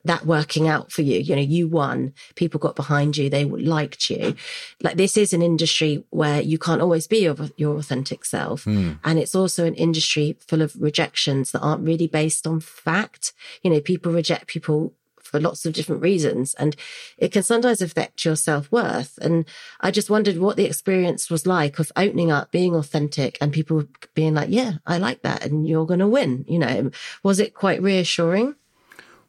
that 0.05 0.25
working 0.25 0.67
out 0.69 0.91
for 0.91 1.03
you. 1.03 1.19
You 1.19 1.37
know, 1.37 1.43
you 1.43 1.69
won, 1.69 2.15
people 2.35 2.59
got 2.59 2.77
behind 2.77 3.17
you, 3.17 3.29
they 3.29 3.45
liked 3.45 4.09
you. 4.09 4.35
Like 4.83 4.97
this 4.97 5.17
is 5.17 5.33
an 5.33 5.43
industry 5.43 6.05
where 6.11 6.41
you 6.41 6.59
can't 6.59 6.81
always 6.81 7.07
be 7.07 7.19
your, 7.19 7.37
your 7.57 7.77
authentic 7.77 8.25
self. 8.25 8.65
Mm. 8.65 8.99
And 9.05 9.19
it's 9.19 9.35
also 9.35 9.67
an 9.67 9.75
industry 9.75 10.37
full 10.47 10.63
of 10.63 10.75
rejections 10.81 11.53
that 11.53 11.61
aren't 11.61 11.85
really 11.85 12.07
based 12.07 12.47
on 12.47 12.61
fact. 12.61 13.33
You 13.63 13.71
know, 13.71 13.81
people 13.81 14.13
reject 14.13 14.47
people 14.47 14.95
for 15.31 15.41
lots 15.41 15.65
of 15.65 15.73
different 15.73 16.03
reasons. 16.03 16.55
And 16.55 16.77
it 17.17 17.33
can 17.33 17.43
sometimes 17.43 17.81
affect 17.81 18.25
your 18.25 18.37
self 18.37 18.71
worth. 18.73 19.19
And 19.23 19.47
I 19.81 19.91
just 19.91 20.11
wondered 20.11 20.39
what 20.39 20.57
the 20.57 20.67
experience 20.67 21.31
was 21.31 21.47
like 21.47 21.79
of 21.79 21.93
opening 21.97 22.31
up, 22.31 22.51
being 22.51 22.75
authentic 22.75 23.39
and 23.41 23.53
people 23.53 23.85
being 24.15 24.35
like, 24.35 24.49
yeah, 24.51 24.75
I 24.87 24.99
like 24.99 25.23
that. 25.23 25.45
And 25.45 25.67
you're 25.67 25.87
going 25.87 26.01
to 26.01 26.09
win. 26.09 26.45
You 26.49 26.59
know, 26.59 26.91
was 27.23 27.39
it 27.41 27.55
quite 27.55 27.83
reassuring? 27.83 28.57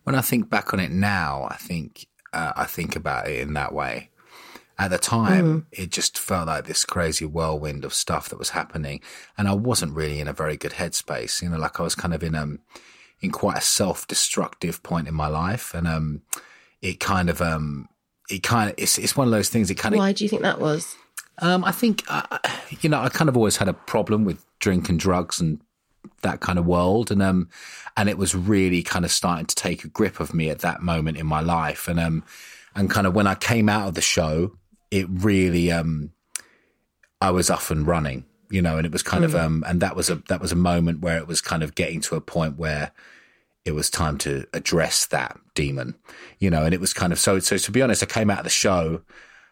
When 0.03 0.15
I 0.15 0.21
think 0.21 0.49
back 0.49 0.73
on 0.73 0.79
it 0.79 0.91
now, 0.91 1.47
I 1.49 1.55
think, 1.55 2.07
uh, 2.33 2.53
I 2.55 2.65
think 2.65 2.95
about 2.95 3.27
it 3.27 3.39
in 3.39 3.53
that 3.53 3.73
way. 3.73 4.09
At 4.79 4.89
the 4.89 4.97
time, 4.97 5.61
mm. 5.61 5.65
it 5.71 5.91
just 5.91 6.17
felt 6.17 6.47
like 6.47 6.65
this 6.65 6.85
crazy 6.85 7.23
whirlwind 7.25 7.85
of 7.85 7.93
stuff 7.93 8.29
that 8.29 8.39
was 8.39 8.49
happening. 8.49 9.01
And 9.37 9.47
I 9.47 9.53
wasn't 9.53 9.93
really 9.93 10.19
in 10.19 10.27
a 10.27 10.33
very 10.33 10.57
good 10.57 10.71
headspace. 10.71 11.43
You 11.43 11.49
know, 11.49 11.57
like 11.57 11.79
I 11.79 11.83
was 11.83 11.93
kind 11.93 12.15
of 12.15 12.23
in, 12.23 12.33
um, 12.33 12.59
in 13.21 13.31
quite 13.31 13.57
a 13.57 13.61
self-destructive 13.61 14.81
point 14.83 15.07
in 15.07 15.13
my 15.13 15.27
life, 15.27 15.73
and 15.73 15.87
um, 15.87 16.21
it 16.81 16.99
kind 16.99 17.29
of 17.29 17.41
um, 17.41 17.87
it 18.29 18.43
kind 18.43 18.69
of 18.69 18.75
it's 18.77 18.97
it's 18.97 19.15
one 19.15 19.27
of 19.27 19.31
those 19.31 19.49
things. 19.49 19.69
It 19.69 19.75
kind 19.75 19.93
of. 19.95 19.99
Why 19.99 20.11
do 20.11 20.23
you 20.23 20.29
think 20.29 20.41
that 20.41 20.59
was? 20.59 20.95
Um, 21.39 21.63
I 21.63 21.71
think 21.71 22.03
uh, 22.07 22.39
you 22.81 22.89
know 22.89 22.99
I 22.99 23.09
kind 23.09 23.29
of 23.29 23.37
always 23.37 23.57
had 23.57 23.67
a 23.67 23.73
problem 23.73 24.25
with 24.25 24.43
drink 24.59 24.89
and 24.89 24.99
drugs 24.99 25.39
and 25.39 25.61
that 26.23 26.39
kind 26.39 26.57
of 26.57 26.65
world, 26.65 27.11
and 27.11 27.21
um, 27.21 27.49
and 27.95 28.09
it 28.09 28.17
was 28.17 28.33
really 28.35 28.81
kind 28.81 29.05
of 29.05 29.11
starting 29.11 29.45
to 29.45 29.55
take 29.55 29.83
a 29.83 29.87
grip 29.87 30.19
of 30.19 30.33
me 30.33 30.49
at 30.49 30.59
that 30.59 30.81
moment 30.81 31.17
in 31.17 31.27
my 31.27 31.41
life, 31.41 31.87
and 31.87 31.99
um, 31.99 32.23
and 32.75 32.89
kind 32.89 33.05
of 33.05 33.13
when 33.13 33.27
I 33.27 33.35
came 33.35 33.69
out 33.69 33.87
of 33.87 33.93
the 33.93 34.01
show, 34.01 34.57
it 34.89 35.05
really 35.09 35.71
um, 35.71 36.11
I 37.19 37.29
was 37.29 37.49
up 37.51 37.69
and 37.69 37.85
running 37.85 38.25
you 38.51 38.61
know, 38.61 38.77
and 38.77 38.85
it 38.85 38.91
was 38.91 39.01
kind 39.01 39.23
mm. 39.23 39.27
of 39.27 39.35
um, 39.35 39.63
and 39.67 39.81
that 39.81 39.95
was 39.95 40.09
a 40.09 40.15
that 40.27 40.41
was 40.41 40.51
a 40.51 40.55
moment 40.55 40.99
where 41.01 41.17
it 41.17 41.27
was 41.27 41.41
kind 41.41 41.63
of 41.63 41.75
getting 41.75 42.01
to 42.01 42.15
a 42.15 42.21
point 42.21 42.57
where 42.57 42.91
it 43.63 43.71
was 43.71 43.89
time 43.89 44.17
to 44.19 44.45
address 44.53 45.05
that 45.07 45.39
demon, 45.53 45.95
you 46.39 46.49
know, 46.49 46.63
and 46.65 46.73
it 46.73 46.79
was 46.79 46.93
kind 46.93 47.13
of 47.13 47.19
so. 47.19 47.39
So 47.39 47.57
to 47.57 47.71
be 47.71 47.81
honest, 47.81 48.03
I 48.03 48.07
came 48.07 48.29
out 48.29 48.39
of 48.39 48.43
the 48.43 48.49
show 48.49 49.01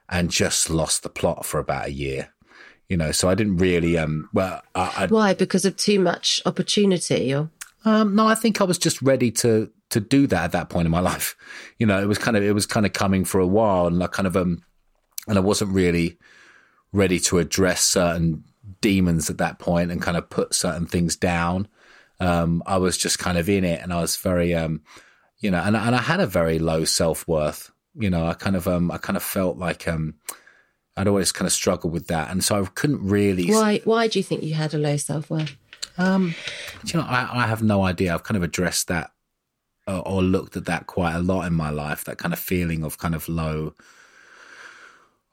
and 0.10 0.29
just 0.29 0.70
lost 0.70 1.03
the 1.03 1.10
plot 1.10 1.46
for 1.46 1.60
about 1.60 1.88
a 1.88 1.91
year, 1.91 2.29
you 2.88 2.98
know. 2.98 3.12
So 3.12 3.29
I 3.29 3.36
didn't 3.36 3.58
really. 3.58 3.98
Um, 3.98 4.29
well, 4.34 4.62
I, 4.75 5.08
why? 5.10 5.34
Because 5.34 5.65
of 5.65 5.77
too 5.77 6.00
much 6.00 6.41
opportunity, 6.46 7.34
or 7.34 7.50
um, 7.86 8.15
no? 8.15 8.27
I 8.27 8.36
think 8.36 8.60
I 8.60 8.65
was 8.65 8.77
just 8.77 9.01
ready 9.01 9.32
to 9.32 9.70
to 9.91 10.00
do 10.00 10.27
that 10.27 10.44
at 10.44 10.51
that 10.51 10.70
point 10.70 10.86
in 10.86 10.91
my 10.91 11.00
life. 11.12 11.36
You 11.77 11.86
know, 11.86 12.01
it 12.01 12.08
was 12.08 12.18
kind 12.18 12.36
of 12.36 12.44
it 12.44 12.53
was 12.53 12.65
kind 12.65 12.86
of 12.86 12.94
coming 12.94 13.25
for 13.25 13.39
a 13.39 13.48
while, 13.48 13.88
and 13.88 14.03
I 14.03 14.08
kind 14.08 14.27
of 14.27 14.36
um, 14.36 14.63
and 15.27 15.38
I 15.38 15.41
wasn't 15.41 15.72
really 15.72 16.18
ready 16.91 17.20
to 17.20 17.38
address 17.38 17.84
certain 17.84 18.44
demons 18.82 19.30
at 19.30 19.38
that 19.38 19.60
point 19.60 19.92
and 19.92 20.02
kind 20.02 20.18
of 20.18 20.30
put 20.30 20.54
certain 20.54 20.86
things 20.86 21.16
down 21.16 21.68
um, 22.20 22.62
I 22.66 22.78
was 22.78 22.98
just 22.98 23.20
kind 23.20 23.38
of 23.38 23.50
in 23.50 23.64
it 23.64 23.82
and 23.82 23.94
I 23.94 24.02
was 24.02 24.18
very, 24.18 24.54
um, 24.54 24.82
you 25.40 25.52
know, 25.52 25.60
and, 25.60 25.76
and 25.76 25.96
I 25.96 26.02
had 26.02 26.20
a 26.20 26.28
very 26.28 26.60
low 26.60 26.84
self 26.84 27.28
worth. 27.28 27.72
You 27.96 28.10
know, 28.10 28.28
I 28.28 28.34
kind 28.34 28.56
of, 28.56 28.68
um, 28.68 28.92
I 28.92 28.98
kind 28.98 29.18
of 29.18 29.24
felt 29.24 29.58
like, 29.58 29.88
um, 29.88 30.16
I'd 30.98 31.08
always 31.08 31.32
kind 31.32 31.48
of 31.48 31.54
struggled 31.54 31.94
with 31.94 32.08
that. 32.08 32.30
And 32.30 32.44
so 32.44 32.62
I 32.62 32.66
couldn't 32.66 33.06
really. 33.08 33.50
Why, 33.50 33.82
why 33.86 34.08
do 34.08 34.20
you 34.20 34.24
think 34.24 34.44
you 34.44 34.54
had 34.54 34.74
a 34.74 34.78
low 34.78 34.98
self 34.98 35.30
worth? 35.30 35.56
Um, 35.98 36.36
you 36.86 37.00
know, 37.00 37.06
I, 37.06 37.44
I 37.44 37.48
have 37.48 37.64
no 37.64 37.84
idea. 37.84 38.14
I've 38.14 38.24
kind 38.24 38.38
of 38.38 38.44
addressed 38.44 38.90
that 38.90 39.12
or, 39.88 40.06
or 40.08 40.22
looked 40.22 40.58
at 40.58 40.66
that 40.66 40.88
quite 40.88 41.14
a 41.14 41.20
lot 41.20 41.46
in 41.46 41.54
my 41.54 41.70
life, 41.70 42.04
that 42.06 42.18
kind 42.18 42.34
of 42.34 42.40
feeling 42.40 42.84
of 42.84 42.98
kind 42.98 43.16
of 43.16 43.30
low, 43.30 43.76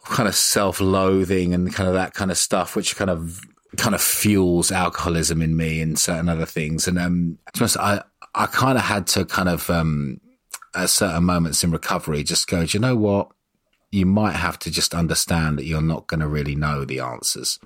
kind 0.09 0.29
of 0.29 0.35
self-loathing 0.35 1.55
and 1.55 1.73
kind 1.75 1.89
of 1.89 1.95
that 1.95 2.15
kind 2.15 2.31
of 2.31 2.39
stuff, 2.39 2.77
which 2.77 2.97
kind 2.97 3.11
of 3.11 3.41
kind 3.77 3.95
of 3.95 4.01
fuels 4.01 4.73
alcoholism 4.73 5.43
in 5.43 5.57
me 5.57 5.81
and 5.81 5.99
certain 5.99 6.29
other 6.29 6.47
things. 6.47 6.89
And 6.89 6.99
um, 6.99 7.39
I 7.61 8.03
I 8.35 8.47
kind 8.47 8.79
of 8.79 8.85
had 8.85 9.07
to 9.09 9.25
kind 9.25 9.49
of 9.49 9.69
um, 9.71 10.21
at 10.75 10.91
certain 10.91 11.25
moments 11.25 11.65
in 11.65 11.71
recovery 11.71 12.23
just 12.23 12.49
go, 12.49 12.65
do 12.65 12.77
you 12.77 12.81
know 12.81 12.97
what? 12.97 13.31
You 13.91 14.07
might 14.07 14.37
have 14.37 14.59
to 14.61 14.71
just 14.71 14.95
understand 14.95 15.59
that 15.59 15.65
you're 15.65 15.81
not 15.81 16.07
going 16.07 16.21
to 16.21 16.29
really 16.29 16.55
know 16.55 16.85
the 16.85 17.01
answers. 17.01 17.59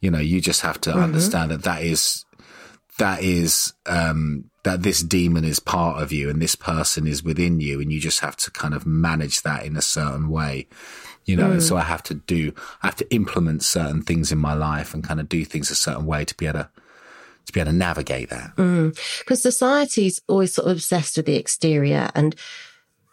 You 0.00 0.10
know, 0.10 0.18
you 0.18 0.40
just 0.40 0.60
have 0.60 0.80
to 0.82 0.90
mm-hmm. 0.90 1.00
understand 1.00 1.50
that 1.50 1.62
that 1.62 1.82
is 1.82 2.24
that 2.98 3.22
is 3.22 3.72
um, 3.86 4.50
that 4.64 4.82
this 4.82 5.02
demon 5.02 5.44
is 5.44 5.58
part 5.58 6.00
of 6.02 6.12
you 6.12 6.30
and 6.30 6.40
this 6.40 6.54
person 6.54 7.06
is 7.06 7.22
within 7.22 7.60
you 7.60 7.80
and 7.80 7.92
you 7.92 8.00
just 8.00 8.20
have 8.20 8.36
to 8.36 8.50
kind 8.50 8.74
of 8.74 8.86
manage 8.86 9.42
that 9.42 9.64
in 9.64 9.76
a 9.76 9.82
certain 9.82 10.28
way 10.28 10.66
you 11.24 11.36
know 11.36 11.50
mm. 11.50 11.62
so 11.62 11.76
i 11.76 11.82
have 11.82 12.02
to 12.02 12.14
do 12.14 12.52
i 12.82 12.86
have 12.86 12.96
to 12.96 13.14
implement 13.14 13.62
certain 13.62 14.02
things 14.02 14.30
in 14.32 14.38
my 14.38 14.54
life 14.54 14.94
and 14.94 15.04
kind 15.04 15.20
of 15.20 15.28
do 15.28 15.44
things 15.44 15.70
a 15.70 15.74
certain 15.74 16.06
way 16.06 16.24
to 16.24 16.34
be 16.36 16.46
able 16.46 16.60
to 16.60 16.68
to 17.44 17.52
be 17.52 17.58
able 17.58 17.72
to 17.72 17.76
navigate 17.76 18.30
that 18.30 18.54
because 18.54 19.40
mm. 19.40 19.42
society's 19.42 20.20
always 20.28 20.54
sort 20.54 20.68
of 20.68 20.76
obsessed 20.76 21.16
with 21.16 21.26
the 21.26 21.36
exterior 21.36 22.08
and 22.14 22.36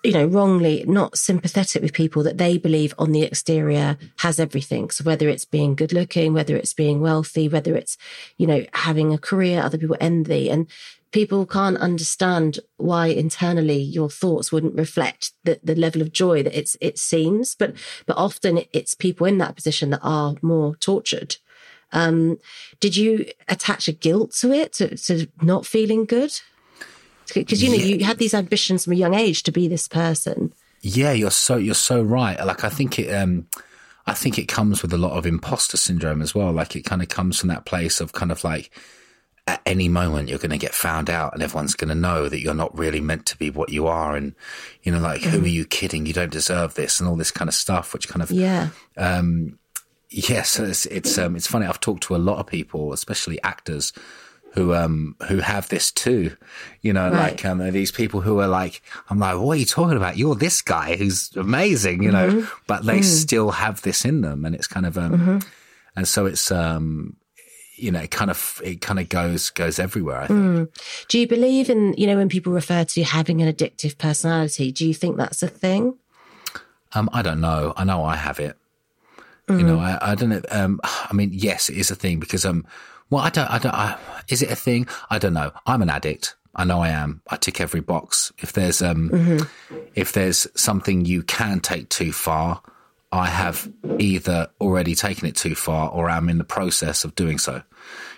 you 0.04 0.14
know, 0.14 0.26
wrongly 0.26 0.86
not 0.88 1.18
sympathetic 1.18 1.82
with 1.82 1.94
people 1.94 2.24
that 2.24 2.38
they 2.38 2.58
believe 2.58 2.94
on 2.98 3.12
the 3.12 3.24
exterior 3.24 3.98
has 4.20 4.40
everything. 4.40 4.90
So 4.90 5.04
whether 5.04 5.28
it's 5.28 5.44
being 5.44 5.76
good 5.76 5.92
looking, 5.92 6.34
whether 6.34 6.56
it's 6.56 6.74
being 6.74 7.02
wealthy, 7.02 7.50
whether 7.50 7.76
it's, 7.76 7.98
you 8.38 8.48
know, 8.48 8.66
having 8.74 9.14
a 9.14 9.18
career 9.18 9.62
other 9.62 9.78
people 9.78 9.98
envy 10.00 10.50
and 10.50 10.68
people 11.12 11.46
can't 11.46 11.78
understand 11.78 12.60
why 12.78 13.08
internally 13.08 13.82
your 13.82 14.10
thoughts 14.10 14.52
wouldn't 14.52 14.76
reflect 14.76 15.32
the, 15.44 15.60
the 15.64 15.76
level 15.76 16.02
of 16.02 16.12
joy 16.12 16.44
that 16.44 16.58
it's, 16.58 16.78
it 16.82 16.98
seems. 16.98 17.56
But, 17.56 17.76
but 18.06 18.18
often 18.18 18.62
it's 18.74 18.96
people 18.96 19.26
in 19.26 19.38
that 19.40 19.56
position 19.56 19.90
that 19.90 20.02
are 20.04 20.36
more 20.42 20.76
tortured. 20.76 21.38
Um, 21.92 22.38
did 22.80 22.96
you 22.96 23.26
attach 23.48 23.88
a 23.88 23.92
guilt 23.92 24.32
to 24.42 24.52
it, 24.52 24.74
to, 24.74 24.96
to 24.96 25.28
not 25.42 25.66
feeling 25.66 26.06
good? 26.06 26.40
because 27.34 27.62
you 27.62 27.70
know 27.70 27.76
yeah. 27.76 27.96
you 27.96 28.06
had 28.06 28.18
these 28.18 28.34
ambitions 28.34 28.84
from 28.84 28.94
a 28.94 28.96
young 28.96 29.14
age 29.14 29.44
to 29.44 29.52
be 29.52 29.68
this 29.68 29.88
person. 29.88 30.54
Yeah, 30.82 31.12
you're 31.12 31.32
so 31.32 31.58
you're 31.58 31.76
so 31.76 32.02
right. 32.02 32.44
Like 32.46 32.64
I 32.64 32.70
think 32.70 33.00
it. 33.00 33.14
Um, 33.14 33.48
I 34.08 34.14
think 34.14 34.40
it 34.40 34.48
comes 34.48 34.82
with 34.82 34.92
a 34.92 34.98
lot 34.98 35.12
of 35.12 35.28
imposter 35.28 35.78
syndrome 35.78 36.24
as 36.24 36.34
well. 36.34 36.52
Like 36.52 36.76
it 36.76 36.82
kind 36.82 37.04
of 37.04 37.10
comes 37.10 37.40
from 37.40 37.50
that 37.50 37.66
place 37.66 38.02
of 38.02 38.12
kind 38.12 38.32
of 38.32 38.44
like 38.44 38.72
at 39.50 39.62
any 39.66 39.90
moment 39.90 40.30
you're 40.30 40.38
going 40.38 40.52
to 40.52 40.58
get 40.58 40.74
found 40.74 41.10
out 41.10 41.34
and 41.34 41.42
everyone's 41.42 41.74
going 41.74 41.90
to 41.90 41.96
know 41.96 42.30
that 42.30 42.40
you're 42.40 42.54
not 42.54 42.78
really 42.78 43.02
meant 43.02 43.26
to 43.26 43.38
be 43.38 43.50
what 43.50 43.70
you 43.70 43.88
are. 43.88 44.16
And, 44.16 44.36
you 44.84 44.92
know, 44.92 45.00
like, 45.00 45.22
mm. 45.22 45.30
who 45.32 45.44
are 45.44 45.48
you 45.48 45.66
kidding? 45.66 46.06
You 46.06 46.14
don't 46.14 46.32
deserve 46.32 46.76
this 46.76 47.00
and 47.00 47.10
all 47.10 47.16
this 47.16 47.32
kind 47.32 47.50
of 47.50 47.56
stuff, 47.56 47.94
which 47.94 48.08
kind 48.08 48.22
of, 48.22 48.32
yeah. 48.32 48.70
Um, 48.96 49.58
yes, 50.10 50.60
it's, 50.60 50.86
it's, 50.86 51.18
um, 51.18 51.36
it's 51.36 51.48
funny. 51.48 51.66
I've 51.66 51.80
talked 51.80 52.04
to 52.04 52.16
a 52.16 52.18
lot 52.30 52.38
of 52.38 52.48
people, 52.48 52.94
especially 52.94 53.42
actors 53.44 53.92
who 54.54 54.74
um 54.74 55.16
who 55.28 55.38
have 55.38 55.70
this 55.70 55.92
too. 55.92 56.36
You 56.82 56.94
know, 56.94 57.12
right. 57.12 57.32
like 57.32 57.46
um 57.46 57.60
these 57.72 57.92
people 57.92 58.22
who 58.22 58.40
are 58.40 58.48
like, 58.48 58.82
I'm 59.10 59.20
like, 59.20 59.38
what 59.38 59.54
are 59.58 59.60
you 59.60 59.66
talking 59.66 59.98
about? 59.98 60.18
You're 60.18 60.36
this 60.36 60.62
guy 60.64 60.96
who's 60.96 61.30
amazing, 61.36 62.02
you 62.02 62.12
mm-hmm. 62.12 62.40
know, 62.40 62.48
but 62.66 62.84
they 62.84 63.00
mm. 63.00 63.04
still 63.04 63.52
have 63.52 63.82
this 63.84 64.06
in 64.06 64.22
them, 64.22 64.46
and 64.46 64.56
it's 64.56 64.68
kind 64.68 64.86
of 64.86 64.98
um, 64.98 65.12
mm-hmm. 65.12 65.38
and 65.96 66.08
so 66.08 66.26
it's 66.26 66.52
um. 66.52 67.16
You 67.80 67.92
know, 67.92 68.02
it 68.02 68.12
kind 68.12 68.30
of 68.30 68.62
it 68.64 68.82
kind 68.82 69.00
of 69.00 69.10
goes 69.10 69.50
goes 69.50 69.80
everywhere. 69.80 70.22
I 70.22 70.28
think. 70.28 70.40
Mm. 70.40 71.08
Do 71.08 71.20
you 71.20 71.28
believe 71.28 71.70
in 71.70 71.94
you 71.94 72.08
know 72.08 72.18
when 72.18 72.30
people 72.30 72.54
refer 72.54 72.84
to 72.84 73.04
having 73.04 73.42
an 73.42 73.52
addictive 73.52 73.98
personality? 73.98 74.72
Do 74.72 74.88
you 74.88 74.94
think 74.94 75.18
that's 75.18 75.42
a 75.44 75.48
thing? 75.48 75.96
Um, 76.94 77.10
I 77.14 77.22
don't 77.22 77.42
know. 77.42 77.74
I 77.78 77.84
know 77.84 78.04
I 78.04 78.16
have 78.16 78.40
it. 78.40 78.58
Mm. 79.48 79.60
You 79.60 79.66
know, 79.66 79.80
I, 79.80 80.12
I 80.12 80.16
don't 80.16 80.30
know. 80.30 80.42
Um, 80.52 80.80
I 80.84 81.14
mean, 81.14 81.30
yes, 81.34 81.70
it 81.70 81.78
is 81.78 81.92
a 81.92 81.96
thing 81.96 82.20
because 82.20 82.46
um, 82.46 82.66
well, 83.10 83.24
I 83.24 83.30
don't, 83.30 83.50
I 83.50 83.58
don't, 83.58 83.74
I, 83.74 83.98
is 84.28 84.42
it 84.42 84.52
a 84.52 84.56
thing? 84.56 84.88
I 85.10 85.18
don't 85.18 85.34
know. 85.34 85.52
I'm 85.66 85.82
an 85.82 85.90
addict. 85.90 86.36
I 86.56 86.64
know 86.64 86.82
I 86.82 86.90
am. 86.90 87.22
I 87.30 87.38
tick 87.38 87.62
every 87.62 87.80
box. 87.80 88.32
If 88.40 88.54
there's, 88.54 88.82
um, 88.82 89.10
mm-hmm. 89.10 89.78
if 89.96 90.12
there's 90.12 90.48
something 90.56 91.06
you 91.06 91.24
can 91.24 91.60
take 91.60 91.90
too 91.90 92.12
far, 92.12 92.62
I 93.12 93.28
have 93.28 93.72
either 93.98 94.50
already 94.62 94.96
taken 94.96 95.28
it 95.28 95.36
too 95.36 95.56
far 95.56 95.90
or 95.90 96.10
I'm 96.10 96.30
in 96.30 96.38
the 96.38 96.44
process 96.44 97.04
of 97.04 97.16
doing 97.16 97.38
so. 97.40 97.62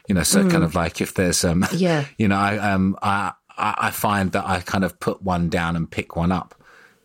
You 0.08 0.16
know, 0.16 0.24
so 0.24 0.44
mm. 0.44 0.52
kind 0.52 0.64
of 0.64 0.76
like 0.76 1.00
if 1.00 1.14
there's, 1.14 1.46
um, 1.46 1.66
yeah, 1.74 2.06
you 2.18 2.28
know, 2.28 2.38
I, 2.38 2.58
um, 2.58 2.98
I, 3.02 3.34
I 3.58 3.92
find 3.92 4.32
that 4.34 4.46
I 4.46 4.60
kind 4.60 4.84
of 4.84 5.00
put 5.00 5.22
one 5.22 5.50
down 5.50 5.76
and 5.76 5.90
pick 5.90 6.16
one 6.16 6.32
up 6.32 6.56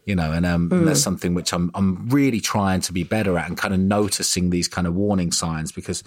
you 0.07 0.15
know, 0.15 0.31
and 0.31 0.47
um, 0.47 0.71
mm. 0.71 0.85
that's 0.85 1.01
something 1.01 1.35
which 1.35 1.53
I'm 1.53 1.71
I'm 1.75 2.09
really 2.09 2.41
trying 2.41 2.81
to 2.83 2.93
be 2.93 3.03
better 3.03 3.37
at 3.37 3.49
and 3.49 3.59
kind 3.59 3.75
of 3.75 3.81
noticing 3.81 4.51
these 4.51 4.69
kind 4.69 4.87
of 4.87 4.95
warning 4.95 5.33
signs 5.33 5.73
because 5.73 6.05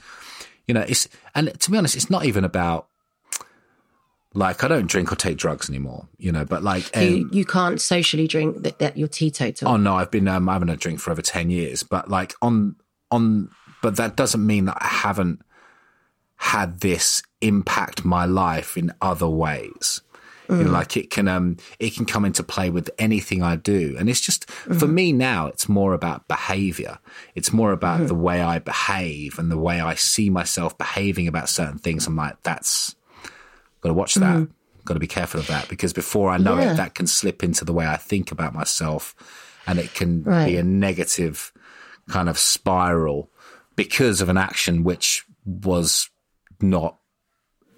you 0.70 0.74
know, 0.76 0.86
it's 0.88 1.10
and 1.34 1.60
to 1.60 1.72
be 1.72 1.78
honest, 1.78 1.96
it's 1.96 2.12
not 2.12 2.26
even 2.26 2.44
about 2.44 2.89
like 4.34 4.64
I 4.64 4.68
don't 4.68 4.88
drink 4.88 5.12
or 5.12 5.16
take 5.16 5.38
drugs 5.38 5.70
anymore, 5.70 6.08
you 6.18 6.32
know. 6.32 6.46
But 6.46 6.64
like 6.64 6.96
um, 6.96 7.04
you, 7.04 7.30
you 7.32 7.46
can't 7.46 7.82
socially 7.82 8.28
drink 8.28 8.64
that, 8.64 8.80
that 8.80 8.98
you're 8.98 9.08
teetotal. 9.08 9.70
Oh 9.70 9.78
no, 9.78 9.96
I've 9.96 10.12
been 10.12 10.28
um, 10.28 10.48
having 10.48 10.70
a 10.70 10.76
drink 10.76 11.00
for 11.00 11.12
over 11.12 11.22
ten 11.22 11.50
years, 11.50 11.84
but 11.84 12.10
like 12.10 12.36
on 12.42 12.76
on, 13.12 13.50
but 13.82 13.96
that 13.96 14.16
doesn't 14.16 14.46
mean 14.46 14.66
that 14.66 14.78
I 14.80 14.88
haven't 14.88 15.42
had 16.36 16.80
this 16.80 17.22
impact 17.42 18.06
my 18.06 18.26
life 18.26 18.78
in 18.78 18.94
other 19.02 19.28
ways. 19.28 20.02
Mm. 20.48 20.58
You 20.58 20.64
know, 20.64 20.70
mm. 20.70 20.74
like 20.74 20.96
it 20.96 21.10
can 21.10 21.28
um 21.28 21.58
it 21.80 21.96
can 21.96 22.06
come 22.06 22.24
into 22.24 22.44
play 22.44 22.70
with 22.70 22.90
anything 23.00 23.42
I 23.42 23.56
do. 23.56 23.96
And 23.98 24.10
it's 24.10 24.22
just 24.22 24.48
mm. 24.48 24.80
for 24.80 24.88
me 24.88 25.12
now 25.12 25.48
it's 25.48 25.68
more 25.68 25.94
about 25.94 26.28
behavior. 26.28 27.00
It's 27.34 27.52
more 27.52 27.72
about 27.72 28.02
mm. 28.02 28.08
the 28.08 28.16
way 28.16 28.42
I 28.42 28.60
behave 28.60 29.40
and 29.40 29.52
the 29.52 29.58
way 29.58 29.80
I 29.80 29.96
see 29.96 30.30
myself 30.30 30.78
behaving 30.78 31.28
about 31.28 31.50
certain 31.50 31.80
things. 31.80 32.06
I'm 32.08 32.16
like, 32.16 32.42
that's 32.44 32.96
gotta 33.82 33.94
watch 33.94 34.16
that. 34.16 34.38
Mm. 34.38 34.52
Gotta 34.86 35.00
be 35.00 35.08
careful 35.08 35.40
of 35.40 35.48
that 35.48 35.70
because 35.70 35.94
before 35.94 36.30
I 36.30 36.38
know 36.38 36.58
yeah. 36.58 36.74
it, 36.74 36.78
that 36.78 36.96
can 36.96 37.08
slip 37.08 37.44
into 37.44 37.66
the 37.66 37.74
way 37.74 37.86
I 37.86 37.98
think 37.98 38.32
about 38.32 38.54
myself 38.54 39.16
and 39.68 39.78
it 39.78 39.94
can 39.94 40.24
right. 40.24 40.48
be 40.48 40.58
a 40.58 40.64
negative 40.64 41.52
kind 42.10 42.28
of 42.28 42.38
spiral 42.38 43.30
because 43.76 44.20
of 44.22 44.30
an 44.30 44.38
action 44.38 44.84
which 44.84 45.26
was 45.46 46.10
not 46.62 47.00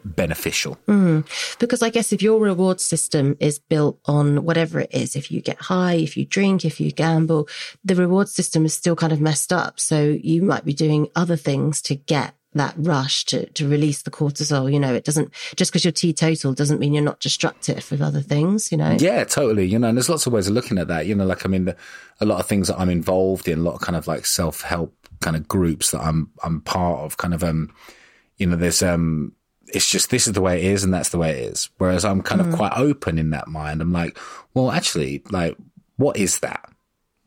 beneficial. 0.04 0.78
Mm. 0.88 1.26
Because 1.60 1.82
I 1.82 1.90
guess 1.90 2.12
if 2.12 2.22
your 2.22 2.40
reward 2.40 2.82
system 2.82 3.36
is 3.40 3.60
built 3.60 4.00
on 4.06 4.44
whatever 4.44 4.80
it 4.80 4.90
is, 4.92 5.16
if 5.16 5.32
you 5.32 5.42
get 5.42 5.62
high, 5.62 5.96
if 5.96 6.18
you 6.18 6.26
drink, 6.26 6.66
if 6.66 6.80
you 6.80 6.92
gamble, 6.92 7.48
the 7.84 7.96
reward 7.96 8.30
system 8.30 8.66
is 8.66 8.74
still 8.74 8.96
kind 8.96 9.14
of 9.14 9.22
messed 9.22 9.54
up. 9.54 9.80
So 9.80 10.02
you 10.02 10.42
might 10.42 10.66
be 10.66 10.74
doing 10.74 11.08
other 11.16 11.36
things 11.36 11.82
to 11.84 11.96
get 11.96 12.36
that 12.54 12.74
rush 12.78 13.26
to, 13.26 13.50
to 13.52 13.68
release 13.68 14.02
the 14.02 14.12
cortisol. 14.12 14.72
You 14.72 14.80
know, 14.80 14.94
it 14.94 15.04
doesn't 15.04 15.32
just 15.56 15.72
because 15.72 15.86
you're 15.86 15.92
teetotal 15.92 16.54
doesn't 16.54 16.80
mean 16.80 16.94
you're 16.94 17.04
not 17.04 17.20
destructive 17.20 17.90
with 17.92 18.02
other 18.02 18.22
things, 18.22 18.72
you 18.72 18.78
know? 18.78 18.98
Yeah, 19.00 19.24
totally. 19.24 19.66
You 19.66 19.80
know, 19.80 19.90
and 19.90 19.98
there's 19.98 20.10
lots 20.10 20.28
of 20.28 20.34
ways 20.34 20.48
of 20.48 20.54
looking 20.54 20.78
at 20.78 20.88
that. 20.88 21.06
You 21.06 21.16
know, 21.16 21.26
like 21.26 21.46
I 21.46 21.50
mean, 21.50 21.66
the, 21.66 21.78
a 22.20 22.26
lot 22.26 22.40
of 22.40 22.48
things 22.48 22.68
that 22.68 22.80
I'm 22.80 22.90
involved 22.90 23.48
in, 23.48 23.60
a 23.60 23.64
lot 23.64 23.76
of 23.76 23.82
kind 23.82 23.96
of 23.96 24.08
like 24.08 24.26
self 24.26 24.62
help 24.62 24.94
kind 25.22 25.36
of 25.36 25.48
groups 25.48 25.92
that 25.92 26.02
I'm 26.02 26.32
I'm 26.44 26.62
part 26.62 27.00
of, 27.00 27.18
kind 27.18 27.34
of 27.34 27.44
um, 27.44 27.74
you 28.38 28.48
know, 28.48 28.56
there's 28.56 28.84
um 28.84 29.34
it's 29.68 29.90
just 29.90 30.10
this 30.10 30.28
is 30.28 30.34
the 30.34 30.42
way 30.42 30.60
it 30.60 30.66
is 30.66 30.84
and 30.84 30.94
that's 30.94 31.10
the 31.10 31.18
way 31.18 31.32
it 31.32 31.52
is. 31.52 31.70
Whereas 31.78 32.04
I'm 32.04 32.22
kind 32.22 32.42
mm. 32.42 32.50
of 32.50 32.56
quite 32.56 32.74
open 32.76 33.18
in 33.18 33.30
that 33.32 33.48
mind. 33.48 33.82
I'm 33.82 33.94
like, 33.94 34.18
well, 34.54 34.72
actually, 34.72 35.24
like, 35.30 35.56
what 35.96 36.18
is 36.18 36.40
that? 36.40 36.71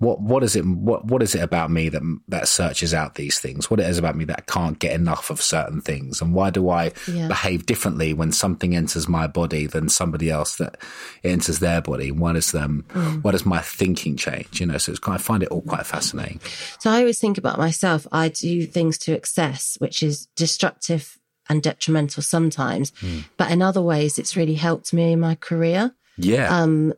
What 0.05 0.21
what 0.21 0.45
is 0.45 0.55
it? 0.55 0.67
What 0.67 1.07
what 1.07 1.23
is 1.23 1.35
it 1.35 1.43
about 1.43 1.71
me 1.71 1.89
that 1.89 2.03
that 2.29 2.47
searches 2.47 2.93
out 2.93 3.15
these 3.15 3.39
things? 3.39 3.71
What 3.71 3.81
it 3.81 3.89
is 3.89 3.99
about 3.99 4.17
me 4.17 4.25
that 4.27 4.47
can't 4.47 4.79
get 4.79 4.93
enough 4.93 5.31
of 5.31 5.41
certain 5.41 5.81
things? 5.81 6.21
And 6.21 6.35
why 6.35 6.51
do 6.51 6.69
I 6.69 6.93
yeah. 7.11 7.29
behave 7.29 7.65
differently 7.65 8.13
when 8.13 8.31
something 8.31 8.77
enters 8.77 9.09
my 9.09 9.27
body 9.27 9.67
than 9.67 9.89
somebody 9.89 10.31
else 10.31 10.57
that 10.57 10.77
enters 11.23 11.61
their 11.61 11.81
body? 11.81 12.11
What 12.11 12.37
is 12.37 12.53
them? 12.53 12.85
Mm. 12.91 13.25
What 13.25 13.33
does 13.33 13.47
my 13.47 13.61
thinking 13.61 14.17
change? 14.17 14.61
You 14.61 14.67
know, 14.67 14.77
so 14.79 14.93
it's 14.93 15.01
I 15.09 15.17
find 15.17 15.43
it 15.43 15.49
all 15.49 15.63
quite 15.63 15.87
fascinating. 15.87 16.41
So 16.79 16.91
I 16.91 16.99
always 16.99 17.19
think 17.19 17.39
about 17.39 17.57
myself. 17.59 18.07
I 18.13 18.29
do 18.29 18.67
things 18.67 18.99
to 18.99 19.13
excess, 19.13 19.77
which 19.81 20.03
is 20.03 20.27
destructive 20.37 21.19
and 21.49 21.63
detrimental 21.63 22.23
sometimes, 22.23 22.91
mm. 22.93 23.25
but 23.37 23.51
in 23.51 23.63
other 23.63 23.83
ways, 23.83 24.19
it's 24.19 24.37
really 24.37 24.55
helped 24.55 24.93
me 24.93 25.13
in 25.13 25.21
my 25.21 25.35
career. 25.35 25.95
Yeah. 26.17 26.49
Um, 26.49 26.95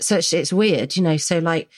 so 0.00 0.18
it's, 0.18 0.32
it's 0.32 0.52
weird, 0.52 0.96
you 0.96 1.02
know. 1.02 1.16
So 1.16 1.38
like, 1.38 1.70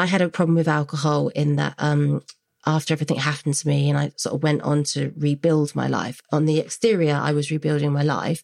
I 0.00 0.06
had 0.06 0.22
a 0.22 0.28
problem 0.28 0.56
with 0.56 0.66
alcohol 0.66 1.28
in 1.28 1.56
that 1.56 1.74
um, 1.78 2.22
after 2.66 2.94
everything 2.94 3.18
happened 3.18 3.54
to 3.54 3.68
me, 3.68 3.90
and 3.90 3.98
I 3.98 4.12
sort 4.16 4.34
of 4.34 4.42
went 4.42 4.62
on 4.62 4.82
to 4.84 5.12
rebuild 5.16 5.74
my 5.74 5.86
life. 5.86 6.22
On 6.32 6.46
the 6.46 6.58
exterior, 6.58 7.14
I 7.14 7.32
was 7.32 7.50
rebuilding 7.50 7.92
my 7.92 8.02
life, 8.02 8.42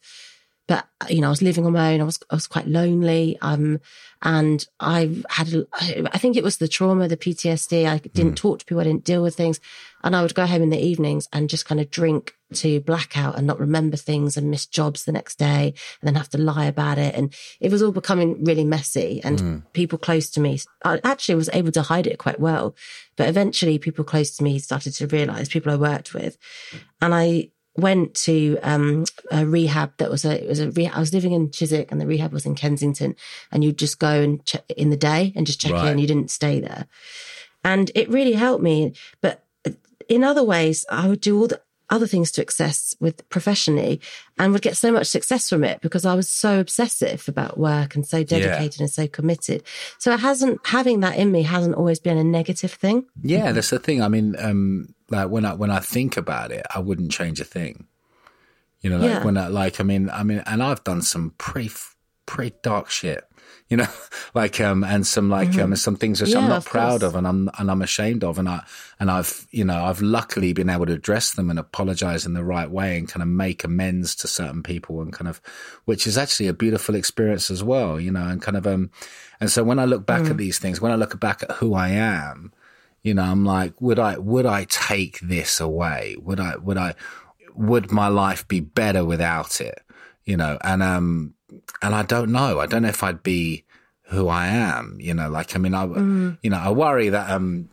but 0.69 0.87
you 1.09 1.21
know, 1.21 1.29
I 1.29 1.31
was 1.31 1.43
living 1.43 1.65
on 1.65 1.73
my 1.73 1.95
own. 1.95 2.03
I 2.03 2.05
was 2.05 2.19
I 2.31 2.35
was 2.35 2.47
quite 2.47 2.69
lonely. 2.69 3.39
Um, 3.41 3.81
and 4.23 4.67
I 4.81 5.23
had 5.31 5.67
I 5.75 6.19
think 6.19 6.37
it 6.37 6.45
was 6.45 6.59
the 6.59 6.69
trauma, 6.69 7.09
the 7.09 7.17
PTSD. 7.17 7.89
I 7.89 7.99
didn't 7.99 8.33
mm. 8.33 8.37
talk 8.37 8.59
to 8.59 8.65
people. 8.67 8.81
I 8.81 8.85
didn't 8.85 9.05
deal 9.05 9.23
with 9.23 9.35
things, 9.35 9.59
and 10.05 10.15
I 10.15 10.23
would 10.23 10.35
go 10.35 10.47
home 10.47 10.63
in 10.63 10.71
the 10.71 10.85
evenings 10.85 11.27
and 11.33 11.49
just 11.49 11.67
kind 11.67 11.81
of 11.81 11.91
drink 11.91 12.35
to 12.55 12.81
blackout 12.81 13.37
and 13.37 13.47
not 13.47 13.59
remember 13.59 13.97
things 13.97 14.37
and 14.37 14.51
miss 14.51 14.67
jobs 14.67 15.05
the 15.05 15.13
next 15.13 15.39
day 15.39 15.75
and 16.01 16.07
then 16.07 16.15
have 16.15 16.29
to 16.31 16.39
lie 16.39 16.67
about 16.67 16.99
it. 16.99 17.15
And 17.15 17.35
it 17.61 17.73
was 17.73 17.83
all 17.83 17.93
becoming 17.93 18.45
really 18.45 18.65
messy. 18.65 19.21
And 19.25 19.39
mm. 19.39 19.63
people 19.73 19.99
close 19.99 20.31
to 20.31 20.41
me, 20.41 20.61
I 20.85 21.01
actually 21.03 21.35
was 21.35 21.51
able 21.53 21.73
to 21.73 21.83
hide 21.83 22.07
it 22.07 22.19
quite 22.19 22.41
well. 22.41 22.75
But 23.17 23.29
eventually, 23.29 23.79
people 23.79 24.05
close 24.05 24.37
to 24.37 24.45
me 24.45 24.59
started 24.59 24.93
to 24.95 25.07
realize, 25.07 25.49
people 25.49 25.73
I 25.73 25.77
worked 25.77 26.15
with. 26.15 26.37
And 27.01 27.15
I 27.15 27.51
went 27.77 28.15
to 28.15 28.59
um, 28.63 29.05
a 29.31 29.47
rehab 29.47 29.93
that 29.99 30.11
was 30.11 30.25
a 30.25 30.43
it 30.43 30.49
was 30.49 30.61
a 30.61 30.71
rehab. 30.71 30.97
I 30.97 31.01
was 31.01 31.15
living 31.15 31.33
in 31.33 31.51
Chiswick 31.51 31.91
and 31.93 32.01
the 32.01 32.07
rehab 32.07 32.33
was 32.33 32.47
in 32.47 32.55
Kensington, 32.55 33.17
and 33.51 33.65
you'd 33.65 33.79
just 33.79 33.99
go 33.99 34.09
and 34.21 34.45
check 34.45 34.65
in 34.71 34.91
the 34.91 34.97
day 34.97 35.33
and 35.37 35.47
just 35.47 35.61
check 35.61 35.73
right. 35.73 35.93
in. 35.93 35.99
You 35.99 36.07
didn't 36.07 36.31
stay 36.31 36.61
there, 36.61 36.87
and 37.65 37.91
it 37.95 38.09
really 38.09 38.33
helped 38.33 38.63
me. 38.63 38.95
But 39.21 39.45
in 40.09 40.25
other 40.25 40.45
ways, 40.45 40.85
I 40.91 41.09
would 41.09 41.21
do 41.21 41.39
all 41.39 41.49
the 41.49 41.61
other 41.91 42.07
things 42.07 42.31
to 42.33 42.43
access 42.43 42.95
with 43.01 43.29
professionally 43.29 44.01
and 44.39 44.53
would 44.53 44.63
get 44.63 44.77
so 44.77 44.91
much 44.91 45.07
success 45.07 45.49
from 45.49 45.65
it 45.65 45.81
because 45.81 46.05
I 46.05 46.15
was 46.15 46.29
so 46.29 46.61
obsessive 46.61 47.25
about 47.29 47.59
work 47.59 47.95
and 47.95 48.07
so 48.07 48.25
dedicated 48.25 48.81
yeah. 48.81 48.85
and 48.85 48.91
so 48.91 49.07
committed. 49.07 49.63
So 49.99 50.13
it 50.13 50.21
hasn't 50.21 50.67
having 50.67 51.01
that 51.01 51.17
in 51.17 51.31
me 51.31 51.43
hasn't 51.43 51.77
always 51.77 52.01
been 52.01 52.19
a 52.19 52.25
negative 52.25 52.73
thing. 52.73 53.07
Yeah, 53.23 53.53
that's 53.53 53.71
the 53.71 53.79
thing. 53.79 54.03
I 54.03 54.09
mean, 54.09 54.35
um, 54.39 54.95
like 55.11 55.29
when 55.29 55.45
I 55.45 55.55
when 55.55 55.71
I 55.71 55.81
think 55.81 56.17
about 56.17 56.51
it, 56.51 56.67
I 56.75 56.81
wouldn't 56.81 57.13
change 57.13 57.41
a 57.41 57.45
thing. 57.45 57.87
You 58.81 58.91
know, 58.91 58.99
like 58.99 59.11
yeah. 59.11 59.25
when 59.25 59.37
I 59.37 59.49
like, 59.49 59.81
I 59.81 59.85
mean, 59.85 60.11
I 60.11 60.23
mean, 60.23 60.43
and 60.47 60.63
I've 60.63 60.85
done 60.85 61.03
some 61.03 61.35
pretty 61.39 61.71
pretty 62.27 62.57
dark 62.63 62.91
shit. 62.91 63.25
You 63.69 63.79
know, 63.79 63.89
like 64.35 64.61
um, 64.61 64.85
and 64.85 65.07
some 65.07 65.29
like 65.29 65.51
mm-hmm. 65.51 65.73
um, 65.73 65.77
some 65.77 65.97
things 65.97 66.21
which 66.21 66.31
yeah, 66.31 66.39
I'm 66.39 66.49
not 66.49 66.65
proud 66.65 67.01
course. 67.01 67.03
of, 67.03 67.15
and 67.17 67.27
I'm 67.27 67.51
and 67.59 67.71
I'm 67.71 67.83
ashamed 67.83 68.25
of, 68.25 68.39
and 68.39 68.49
I 68.49 68.65
and 69.01 69.11
I've 69.11 69.47
you 69.51 69.65
know 69.65 69.85
I've 69.85 70.01
luckily 70.01 70.53
been 70.53 70.71
able 70.71 70.87
to 70.87 70.93
address 70.93 71.33
them 71.33 71.51
and 71.51 71.59
apologize 71.59 72.27
in 72.27 72.35
the 72.35 72.45
right 72.45 72.71
way 72.71 72.99
and 72.99 73.09
kind 73.09 73.23
of 73.23 73.29
make 73.29 73.65
amends 73.65 74.15
to 74.17 74.29
certain 74.29 74.63
people 74.63 75.01
and 75.01 75.13
kind 75.13 75.29
of, 75.29 75.41
which 75.85 76.07
is 76.07 76.17
actually 76.17 76.47
a 76.49 76.55
beautiful 76.55 76.95
experience 76.95 77.51
as 77.51 77.65
well. 77.65 77.99
You 77.99 78.13
know, 78.13 78.27
and 78.27 78.41
kind 78.41 78.57
of 78.57 78.67
um, 78.67 78.91
and 79.41 79.51
so 79.51 79.65
when 79.65 79.79
I 79.79 79.85
look 79.85 80.07
back 80.07 80.23
mm. 80.23 80.31
at 80.31 80.37
these 80.37 80.59
things, 80.59 80.81
when 80.81 80.93
I 80.93 80.97
look 80.97 81.19
back 81.21 81.43
at 81.43 81.53
who 81.53 81.75
I 81.75 81.89
am, 81.89 82.53
you 83.07 83.15
know, 83.15 83.23
I'm 83.23 83.45
like, 83.45 83.81
would 83.81 84.01
I, 84.01 84.19
would 84.19 84.47
I 84.47 84.65
take 84.65 85.21
this 85.21 85.61
away? 85.61 86.17
Would 86.21 86.41
I, 86.41 86.57
would 86.57 86.77
I, 86.77 86.95
would 87.55 87.93
my 87.93 88.09
life 88.09 88.49
be 88.49 88.59
better 88.59 89.05
without 89.05 89.61
it? 89.61 89.81
You 90.25 90.37
know, 90.37 90.59
and, 90.63 90.83
um, 90.83 91.35
and 91.83 91.95
I 91.95 92.03
don't 92.03 92.33
know. 92.33 92.61
I 92.61 92.67
don't 92.67 92.83
know 92.83 92.89
if 92.89 93.03
I'd 93.03 93.23
be 93.23 93.65
who 94.09 94.29
I 94.29 94.47
am, 94.47 94.99
you 95.01 95.15
know, 95.15 95.29
like, 95.29 95.57
I 95.57 95.59
mean, 95.59 95.75
I, 95.75 95.87
mm. 95.87 96.39
you 96.43 96.51
know, 96.51 96.59
I 96.59 96.71
worry 96.71 97.09
that, 97.09 97.29
um, 97.29 97.69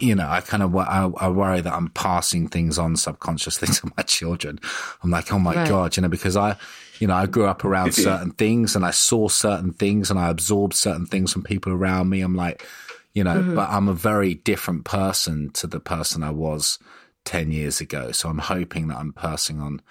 you 0.00 0.14
know, 0.14 0.28
I 0.28 0.40
kind 0.40 0.62
of, 0.62 0.74
I, 0.76 1.10
I, 1.16 1.28
worry 1.28 1.60
that 1.60 1.72
I'm 1.72 1.88
passing 1.90 2.48
things 2.48 2.78
on 2.78 2.96
subconsciously 2.96 3.68
to 3.74 3.92
my 3.96 4.02
children. 4.02 4.58
I'm 5.02 5.10
like, 5.10 5.32
oh 5.32 5.38
my 5.38 5.54
right. 5.54 5.68
God, 5.68 5.96
you 5.96 6.02
know, 6.02 6.08
because 6.08 6.36
I, 6.36 6.56
you 6.98 7.06
know, 7.06 7.14
I 7.14 7.26
grew 7.26 7.46
up 7.46 7.64
around 7.64 7.94
certain 7.94 8.32
things 8.32 8.74
and 8.74 8.84
I 8.84 8.90
saw 8.90 9.28
certain 9.28 9.72
things 9.72 10.10
and 10.10 10.18
I 10.18 10.28
absorbed 10.28 10.74
certain 10.74 11.06
things 11.06 11.32
from 11.32 11.42
people 11.42 11.72
around 11.72 12.08
me. 12.08 12.20
I'm 12.20 12.36
like, 12.36 12.66
you 13.12 13.22
know, 13.22 13.36
mm-hmm. 13.36 13.54
but 13.54 13.70
I'm 13.70 13.88
a 13.88 13.94
very 13.94 14.34
different 14.34 14.84
person 14.84 15.50
to 15.54 15.66
the 15.66 15.80
person 15.80 16.22
I 16.22 16.30
was 16.30 16.78
10 17.24 17.52
years 17.52 17.80
ago. 17.80 18.10
So 18.10 18.28
I'm 18.28 18.38
hoping 18.38 18.88
that 18.88 18.98
I'm 18.98 19.12
passing 19.12 19.60
on 19.60 19.82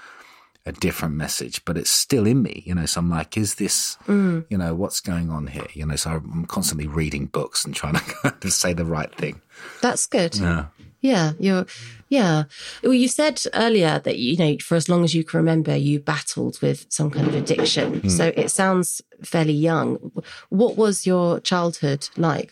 a 0.68 0.74
different 0.74 1.16
message, 1.16 1.64
but 1.64 1.78
it's 1.78 1.90
still 1.90 2.28
in 2.28 2.44
me, 2.44 2.62
you 2.66 2.76
know. 2.76 2.86
So 2.86 3.00
I'm 3.00 3.10
like, 3.10 3.38
is 3.38 3.56
this, 3.56 3.98
mm. 4.06 4.46
you 4.50 4.58
know, 4.58 4.76
what's 4.76 5.00
going 5.00 5.30
on 5.30 5.48
here? 5.48 5.68
You 5.74 5.86
know, 5.86 5.96
so 5.96 6.12
I'm 6.12 6.46
constantly 6.46 6.88
reading 6.88 7.28
books 7.28 7.64
and 7.64 7.74
trying 7.74 7.96
to 8.42 8.52
say 8.52 8.74
the 8.74 8.86
right 8.86 9.14
thing. 9.16 9.42
That's 9.82 10.06
good. 10.08 10.36
Yeah. 10.36 10.66
Yeah. 11.00 11.32
You're, 11.40 11.66
yeah. 12.10 12.44
Well, 12.84 12.94
you 12.94 13.08
said 13.08 13.42
earlier 13.54 14.00
that, 14.00 14.18
you 14.18 14.36
know, 14.36 14.58
for 14.62 14.76
as 14.76 14.90
long 14.90 15.06
as 15.06 15.16
you 15.16 15.24
can 15.24 15.38
remember, 15.38 15.76
you 15.76 16.02
battled 16.02 16.62
with 16.62 16.86
some 16.90 17.12
kind 17.12 17.28
of 17.28 17.36
addiction. 17.36 18.02
Mm. 18.02 18.12
So 18.12 18.34
it 18.36 18.50
sounds 18.50 19.02
fairly 19.24 19.54
young. 19.54 20.12
What 20.50 20.76
was 20.76 21.08
your 21.08 21.40
childhood 21.40 22.10
like? 22.18 22.52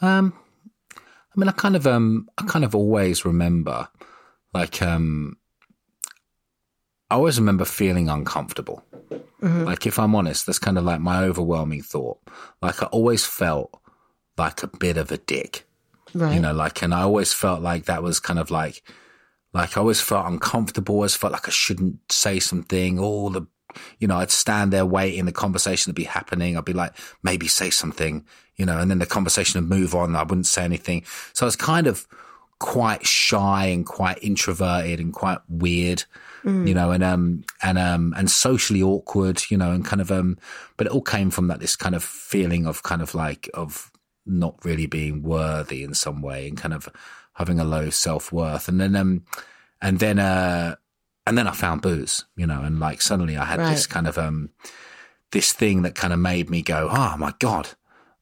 Um, 0.00 0.32
I 0.96 1.00
mean, 1.36 1.48
I 1.48 1.52
kind 1.52 1.74
of, 1.74 1.88
um, 1.88 2.28
I 2.38 2.44
kind 2.44 2.64
of 2.64 2.74
always 2.74 3.24
remember, 3.24 3.88
like, 4.54 4.80
um, 4.80 5.36
I 7.10 7.16
always 7.16 7.38
remember 7.38 7.64
feeling 7.64 8.08
uncomfortable. 8.08 8.84
Mm-hmm. 9.42 9.64
Like, 9.64 9.86
if 9.86 9.98
I'm 9.98 10.14
honest, 10.14 10.46
that's 10.46 10.58
kind 10.58 10.78
of 10.78 10.84
like 10.84 11.00
my 11.00 11.24
overwhelming 11.24 11.82
thought. 11.82 12.18
Like, 12.62 12.82
I 12.82 12.86
always 12.86 13.26
felt 13.26 13.78
like 14.38 14.62
a 14.62 14.68
bit 14.68 14.96
of 14.96 15.10
a 15.10 15.18
dick. 15.18 15.66
Right. 16.14 16.34
You 16.34 16.40
know, 16.40 16.52
like, 16.52 16.82
and 16.82 16.94
I 16.94 17.02
always 17.02 17.32
felt 17.32 17.62
like 17.62 17.84
that 17.86 18.02
was 18.02 18.20
kind 18.20 18.38
of 18.38 18.50
like, 18.50 18.82
like 19.52 19.76
I 19.76 19.80
always 19.80 20.00
felt 20.00 20.26
uncomfortable. 20.26 20.94
I 20.94 20.98
Always 20.98 21.16
felt 21.16 21.32
like 21.32 21.48
I 21.48 21.52
shouldn't 21.52 22.12
say 22.12 22.38
something. 22.38 22.98
All 22.98 23.30
the 23.30 23.46
you 23.98 24.08
know, 24.08 24.16
I'd 24.16 24.30
stand 24.30 24.72
there 24.72 24.86
waiting, 24.86 25.24
the 25.24 25.32
conversation 25.32 25.90
would 25.90 25.96
be 25.96 26.04
happening. 26.04 26.56
I'd 26.56 26.64
be 26.64 26.72
like, 26.72 26.92
maybe 27.22 27.48
say 27.48 27.70
something, 27.70 28.24
you 28.56 28.66
know, 28.66 28.78
and 28.78 28.90
then 28.90 28.98
the 28.98 29.06
conversation 29.06 29.60
would 29.60 29.70
move 29.70 29.94
on. 29.94 30.16
I 30.16 30.22
wouldn't 30.22 30.46
say 30.46 30.64
anything. 30.64 31.04
So 31.32 31.46
I 31.46 31.48
was 31.48 31.56
kind 31.56 31.86
of 31.86 32.06
quite 32.58 33.06
shy 33.06 33.66
and 33.66 33.86
quite 33.86 34.22
introverted 34.22 35.00
and 35.00 35.12
quite 35.12 35.38
weird, 35.48 36.04
mm. 36.44 36.66
you 36.66 36.74
know, 36.74 36.90
and, 36.90 37.02
um, 37.02 37.44
and, 37.62 37.78
um, 37.78 38.14
and 38.16 38.30
socially 38.30 38.82
awkward, 38.82 39.42
you 39.50 39.56
know, 39.56 39.72
and 39.72 39.84
kind 39.84 40.00
of, 40.00 40.10
um, 40.10 40.38
but 40.76 40.86
it 40.86 40.92
all 40.92 41.02
came 41.02 41.30
from 41.30 41.48
that, 41.48 41.60
this 41.60 41.76
kind 41.76 41.94
of 41.94 42.02
feeling 42.02 42.66
of 42.66 42.82
kind 42.82 43.02
of 43.02 43.14
like, 43.14 43.48
of 43.54 43.90
not 44.26 44.56
really 44.64 44.86
being 44.86 45.22
worthy 45.22 45.82
in 45.82 45.94
some 45.94 46.22
way 46.22 46.48
and 46.48 46.58
kind 46.58 46.74
of 46.74 46.88
having 47.34 47.58
a 47.58 47.64
low 47.64 47.90
self 47.90 48.32
worth. 48.32 48.68
And 48.68 48.80
then, 48.80 48.94
um, 48.96 49.24
and 49.80 49.98
then, 49.98 50.18
uh, 50.18 50.76
and 51.26 51.38
then 51.38 51.46
I 51.46 51.52
found 51.52 51.82
booze, 51.82 52.24
you 52.36 52.46
know, 52.46 52.62
and 52.62 52.80
like 52.80 53.00
suddenly 53.00 53.36
I 53.36 53.44
had 53.44 53.60
right. 53.60 53.70
this 53.70 53.86
kind 53.86 54.08
of 54.08 54.18
um 54.18 54.50
this 55.30 55.52
thing 55.52 55.82
that 55.82 55.94
kind 55.94 56.12
of 56.12 56.18
made 56.18 56.50
me 56.50 56.62
go, 56.62 56.88
oh 56.90 57.16
my 57.16 57.32
god, 57.38 57.68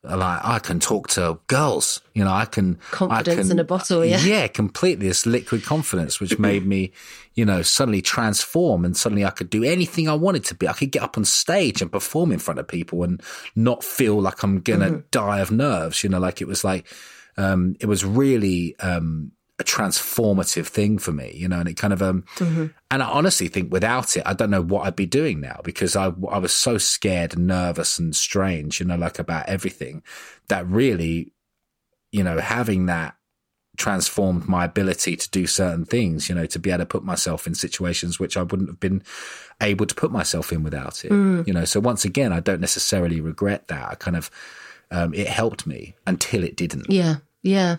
like 0.05 0.41
I 0.45 0.59
can 0.61 0.79
talk 0.79 1.09
to 1.11 1.39
girls, 1.49 2.01
you 2.15 2.25
know, 2.25 2.31
I 2.31 2.45
can 2.45 2.77
confidence 2.91 3.37
I 3.37 3.43
can, 3.43 3.51
in 3.51 3.59
a 3.59 3.65
bottle, 3.65 4.05
yeah, 4.05 4.21
yeah, 4.21 4.47
completely 4.47 5.09
this 5.09 5.27
liquid 5.27 5.65
confidence, 5.65 6.21
which 6.21 6.39
made 6.39 6.65
me, 6.65 6.93
you 7.35 7.45
know, 7.45 7.63
suddenly 7.63 8.01
transform, 8.01 8.85
and 8.85 8.97
suddenly 8.97 9.25
I 9.25 9.31
could 9.31 9.51
do 9.51 9.65
anything 9.65 10.09
I 10.09 10.15
wanted 10.15 10.45
to 10.47 10.55
be. 10.55 10.69
I 10.69 10.73
could 10.73 10.93
get 10.93 11.03
up 11.03 11.19
on 11.19 11.25
stage 11.25 11.83
and 11.83 11.91
perform 11.91 12.33
in 12.33 12.39
front 12.39 12.61
of 12.61 12.69
people 12.69 13.03
and 13.03 13.21
not 13.57 13.83
feel 13.83 14.21
like 14.21 14.43
I'm 14.43 14.61
gonna 14.61 14.91
mm-hmm. 14.91 15.07
die 15.11 15.41
of 15.41 15.51
nerves, 15.51 16.03
you 16.05 16.11
know, 16.11 16.21
like 16.21 16.41
it 16.41 16.49
was 16.49 16.65
like. 16.65 16.87
Um, 17.37 17.77
it 17.79 17.87
was 17.87 18.05
really 18.05 18.75
um, 18.81 19.31
a 19.59 19.65
transformative 19.65 20.67
thing 20.67 20.99
for 20.99 21.13
me, 21.13 21.33
you 21.35 21.49
know, 21.49 21.59
and 21.59 21.69
it 21.69 21.77
kind 21.77 21.93
of, 21.93 22.01
um, 22.01 22.23
mm-hmm. 22.37 22.67
and 22.91 23.03
I 23.03 23.09
honestly 23.09 23.49
think 23.49 23.73
without 23.73 24.17
it, 24.17 24.23
I 24.25 24.33
don't 24.33 24.51
know 24.51 24.63
what 24.63 24.87
I'd 24.87 24.95
be 24.95 25.07
doing 25.07 25.41
now 25.41 25.61
because 25.65 25.97
I, 25.97 26.13
I 26.31 26.39
was 26.39 26.53
so 26.57 26.79
scared 26.79 27.35
and 27.35 27.47
nervous 27.47 27.99
and 27.99 28.15
strange, 28.15 28.79
you 28.79 28.87
know, 28.87 28.97
like 28.97 29.19
about 29.19 29.49
everything 29.49 30.03
that 30.49 30.67
really, 30.69 31.33
you 32.13 32.23
know, 32.23 32.39
having 32.39 32.87
that 32.87 33.17
transformed 33.77 34.49
my 34.49 34.65
ability 34.65 35.17
to 35.17 35.31
do 35.31 35.47
certain 35.47 35.85
things, 35.85 36.29
you 36.29 36.35
know, 36.35 36.47
to 36.47 36.59
be 36.59 36.71
able 36.71 36.79
to 36.81 36.87
put 36.87 37.05
myself 37.05 37.47
in 37.47 37.55
situations 37.55 38.21
which 38.21 38.37
I 38.37 38.43
wouldn't 38.43 38.69
have 38.69 38.81
been 38.81 39.03
able 39.61 39.87
to 39.87 39.95
put 39.95 40.13
myself 40.13 40.53
in 40.53 40.63
without 40.63 41.05
it, 41.05 41.11
mm. 41.11 41.47
you 41.47 41.53
know. 41.53 41.65
So 41.65 41.81
once 41.81 42.05
again, 42.05 42.33
I 42.33 42.41
don't 42.41 42.61
necessarily 42.61 43.21
regret 43.21 43.69
that. 43.69 43.89
I 43.91 43.95
kind 43.97 44.17
of, 44.17 44.31
um, 44.91 45.15
it 45.15 45.27
helped 45.27 45.67
me 45.67 45.97
until 46.07 46.45
it 46.45 46.57
didn't. 46.57 46.91
Yeah. 46.91 47.17
Yeah, 47.43 47.77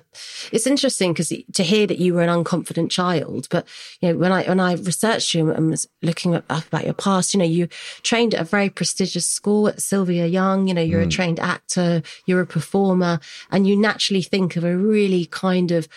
it's 0.53 0.65
interesting 0.65 1.11
because 1.11 1.33
to 1.53 1.63
hear 1.63 1.85
that 1.85 1.99
you 1.99 2.13
were 2.13 2.21
an 2.21 2.29
unconfident 2.29 2.91
child, 2.91 3.47
but 3.51 3.67
you 3.99 4.09
know 4.09 4.17
when 4.17 4.31
I 4.31 4.45
when 4.45 4.59
I 4.61 4.73
researched 4.73 5.33
you 5.33 5.51
and 5.51 5.69
was 5.69 5.85
looking 6.01 6.33
up 6.33 6.49
about 6.49 6.85
your 6.85 6.93
past, 6.93 7.33
you 7.33 7.39
know 7.39 7.45
you 7.45 7.67
trained 8.01 8.33
at 8.33 8.41
a 8.41 8.45
very 8.45 8.69
prestigious 8.69 9.25
school 9.25 9.67
at 9.67 9.81
Sylvia 9.81 10.27
Young. 10.27 10.69
You 10.69 10.73
know 10.73 10.81
you're 10.81 11.03
mm. 11.03 11.07
a 11.07 11.09
trained 11.09 11.41
actor, 11.41 12.01
you're 12.25 12.39
a 12.39 12.47
performer, 12.47 13.19
and 13.51 13.67
you 13.67 13.75
naturally 13.75 14.21
think 14.21 14.55
of 14.55 14.63
a 14.63 14.77
really 14.77 15.25
kind 15.25 15.71
of 15.71 15.89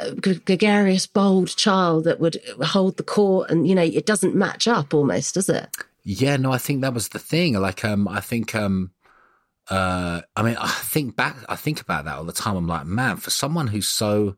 uh, 0.00 0.10
gregarious, 0.10 1.06
bold 1.06 1.56
child 1.56 2.04
that 2.04 2.18
would 2.18 2.40
hold 2.62 2.96
the 2.96 3.04
court, 3.04 3.48
and 3.48 3.68
you 3.68 3.76
know 3.76 3.82
it 3.82 4.06
doesn't 4.06 4.34
match 4.34 4.66
up 4.66 4.92
almost, 4.92 5.34
does 5.34 5.48
it? 5.48 5.68
Yeah, 6.02 6.36
no, 6.36 6.50
I 6.50 6.58
think 6.58 6.80
that 6.80 6.92
was 6.92 7.10
the 7.10 7.20
thing. 7.20 7.54
Like, 7.54 7.84
um, 7.84 8.08
I 8.08 8.20
think 8.20 8.56
um 8.56 8.90
uh, 9.68 10.20
I 10.36 10.42
mean, 10.42 10.56
I 10.58 10.68
think 10.68 11.16
back, 11.16 11.36
I 11.48 11.56
think 11.56 11.80
about 11.80 12.04
that 12.04 12.16
all 12.16 12.24
the 12.24 12.32
time. 12.32 12.56
I'm 12.56 12.66
like, 12.66 12.86
man, 12.86 13.16
for 13.16 13.30
someone 13.30 13.68
who's 13.68 13.88
so, 13.88 14.36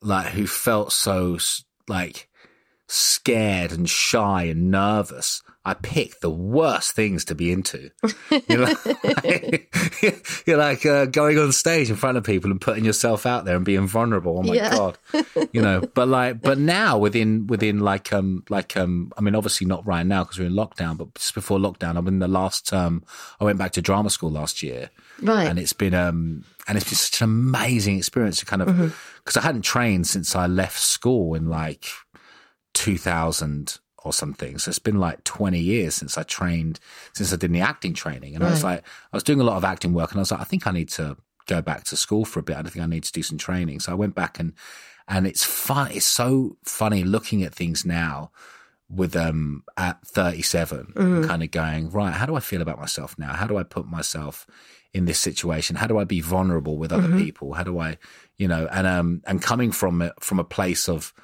like, 0.00 0.28
who 0.28 0.46
felt 0.46 0.92
so, 0.92 1.38
like, 1.88 2.28
scared 2.88 3.72
and 3.72 3.88
shy 3.88 4.44
and 4.44 4.70
nervous, 4.70 5.42
I 5.66 5.72
pick 5.72 6.20
the 6.20 6.30
worst 6.30 6.92
things 6.92 7.24
to 7.26 7.34
be 7.34 7.50
into. 7.50 7.90
You're 8.48 8.66
like, 8.66 9.74
you're 10.46 10.58
like 10.58 10.84
uh, 10.84 11.06
going 11.06 11.38
on 11.38 11.52
stage 11.52 11.88
in 11.88 11.96
front 11.96 12.18
of 12.18 12.24
people 12.24 12.50
and 12.50 12.60
putting 12.60 12.84
yourself 12.84 13.24
out 13.24 13.46
there 13.46 13.56
and 13.56 13.64
being 13.64 13.86
vulnerable. 13.86 14.38
Oh 14.38 14.42
my 14.42 14.54
yeah. 14.54 14.70
god, 14.70 14.98
you 15.52 15.62
know. 15.62 15.80
But 15.94 16.08
like, 16.08 16.42
but 16.42 16.58
now 16.58 16.98
within 16.98 17.46
within 17.46 17.80
like 17.80 18.12
um 18.12 18.44
like 18.50 18.76
um 18.76 19.10
I 19.16 19.22
mean 19.22 19.34
obviously 19.34 19.66
not 19.66 19.86
right 19.86 20.04
now 20.04 20.24
because 20.24 20.38
we're 20.38 20.46
in 20.46 20.52
lockdown, 20.52 20.98
but 20.98 21.14
just 21.14 21.32
before 21.34 21.58
lockdown, 21.58 21.96
I'm 21.96 22.08
in 22.08 22.18
the 22.18 22.28
last 22.28 22.68
term. 22.68 23.02
I 23.40 23.44
went 23.44 23.58
back 23.58 23.72
to 23.72 23.82
drama 23.82 24.10
school 24.10 24.30
last 24.30 24.62
year, 24.62 24.90
right? 25.22 25.48
And 25.48 25.58
it's 25.58 25.72
been 25.72 25.94
um 25.94 26.44
and 26.68 26.76
it's 26.76 26.88
been 26.90 26.96
such 26.96 27.22
an 27.22 27.24
amazing 27.24 27.96
experience 27.96 28.38
to 28.40 28.44
kind 28.44 28.60
of 28.60 28.68
because 28.68 28.90
mm-hmm. 28.90 29.38
I 29.38 29.42
hadn't 29.42 29.62
trained 29.62 30.06
since 30.06 30.36
I 30.36 30.46
left 30.46 30.78
school 30.78 31.34
in 31.34 31.48
like 31.48 31.86
2000 32.74 33.78
or 34.04 34.12
something. 34.12 34.58
So 34.58 34.68
it's 34.68 34.78
been 34.78 35.00
like 35.00 35.24
20 35.24 35.58
years 35.58 35.94
since 35.94 36.16
I 36.16 36.22
trained, 36.22 36.78
since 37.14 37.32
I 37.32 37.36
did 37.36 37.52
the 37.52 37.60
acting 37.60 37.94
training. 37.94 38.34
And 38.34 38.44
I 38.44 38.50
was 38.50 38.62
like, 38.62 38.86
I 39.12 39.16
was 39.16 39.22
doing 39.22 39.40
a 39.40 39.44
lot 39.44 39.56
of 39.56 39.64
acting 39.64 39.94
work 39.94 40.12
and 40.12 40.18
I 40.18 40.22
was 40.22 40.30
like, 40.30 40.40
I 40.40 40.44
think 40.44 40.66
I 40.66 40.70
need 40.70 40.90
to 40.90 41.16
go 41.46 41.60
back 41.60 41.84
to 41.84 41.96
school 41.96 42.24
for 42.24 42.40
a 42.40 42.42
bit. 42.42 42.56
I 42.56 42.62
think 42.62 42.84
I 42.84 42.86
need 42.86 43.04
to 43.04 43.12
do 43.12 43.22
some 43.22 43.38
training. 43.38 43.80
So 43.80 43.92
I 43.92 43.94
went 43.94 44.14
back 44.14 44.38
and, 44.38 44.52
and 45.08 45.26
it's 45.26 45.44
fun. 45.44 45.90
It's 45.90 46.06
so 46.06 46.56
funny 46.64 47.02
looking 47.02 47.42
at 47.42 47.54
things 47.54 47.84
now 47.84 48.30
with 48.90 49.16
um 49.16 49.64
at 49.76 50.06
37 50.06 50.92
and 50.94 51.24
kind 51.26 51.42
of 51.42 51.50
going 51.50 51.90
right 51.90 52.12
how 52.12 52.26
do 52.26 52.34
i 52.34 52.40
feel 52.40 52.60
about 52.60 52.78
myself 52.78 53.18
now 53.18 53.32
how 53.32 53.46
do 53.46 53.56
i 53.56 53.62
put 53.62 53.86
myself 53.86 54.46
in 54.92 55.06
this 55.06 55.18
situation 55.18 55.74
how 55.74 55.86
do 55.86 55.98
i 55.98 56.04
be 56.04 56.20
vulnerable 56.20 56.76
with 56.76 56.92
other 56.92 57.08
people 57.18 57.54
how 57.54 57.62
do 57.62 57.78
i 57.78 57.96
you 58.36 58.46
know 58.46 58.68
and 58.70 58.86
um 58.86 59.22
and 59.26 59.42
coming 59.42 59.72
from 59.72 60.02
it 60.02 60.12
from 60.20 60.38
a 60.38 60.44
place 60.44 60.86
of 60.86 61.14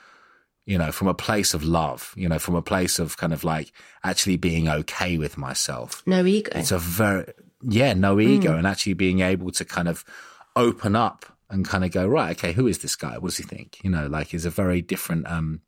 you 0.67 0.79
know 0.79 0.93
from 0.93 1.09
a 1.09 1.15
place 1.15 1.55
of 1.55 1.65
love 1.65 2.13
you 2.17 2.29
know 2.29 2.39
from 2.39 2.55
a 2.55 2.63
place 2.63 2.99
of 2.99 3.17
kind 3.17 3.33
of 3.33 3.45
like 3.45 3.73
actually 4.05 4.37
being 4.37 4.69
okay 4.69 5.19
with 5.19 5.37
myself. 5.39 6.03
No 6.07 6.25
ego. 6.25 6.53
it's 6.55 6.73
a 6.73 6.79
very 6.79 7.33
yeah 7.63 7.95
no 7.95 8.21
ego 8.21 8.57
and 8.57 8.67
actually 8.67 8.95
being 8.95 9.21
able 9.21 9.51
to 9.53 9.65
kind 9.65 9.89
of 9.89 10.05
open 10.57 10.97
up 10.97 11.27
and 11.51 11.65
kind 11.65 11.85
of 11.85 11.91
go 11.91 12.07
right 12.07 12.37
okay 12.37 12.53
who 12.53 12.67
is 12.67 12.79
this 12.79 12.97
guy? 12.97 13.19
What 13.19 13.31
does 13.31 13.39
he 13.39 13.45
think? 13.45 13.79
You 13.83 13.91
know 13.91 14.07
like 14.07 14.35
is 14.35 14.47
a 14.47 14.51
very 14.51 14.83
different 14.83 15.27
um 15.31 15.61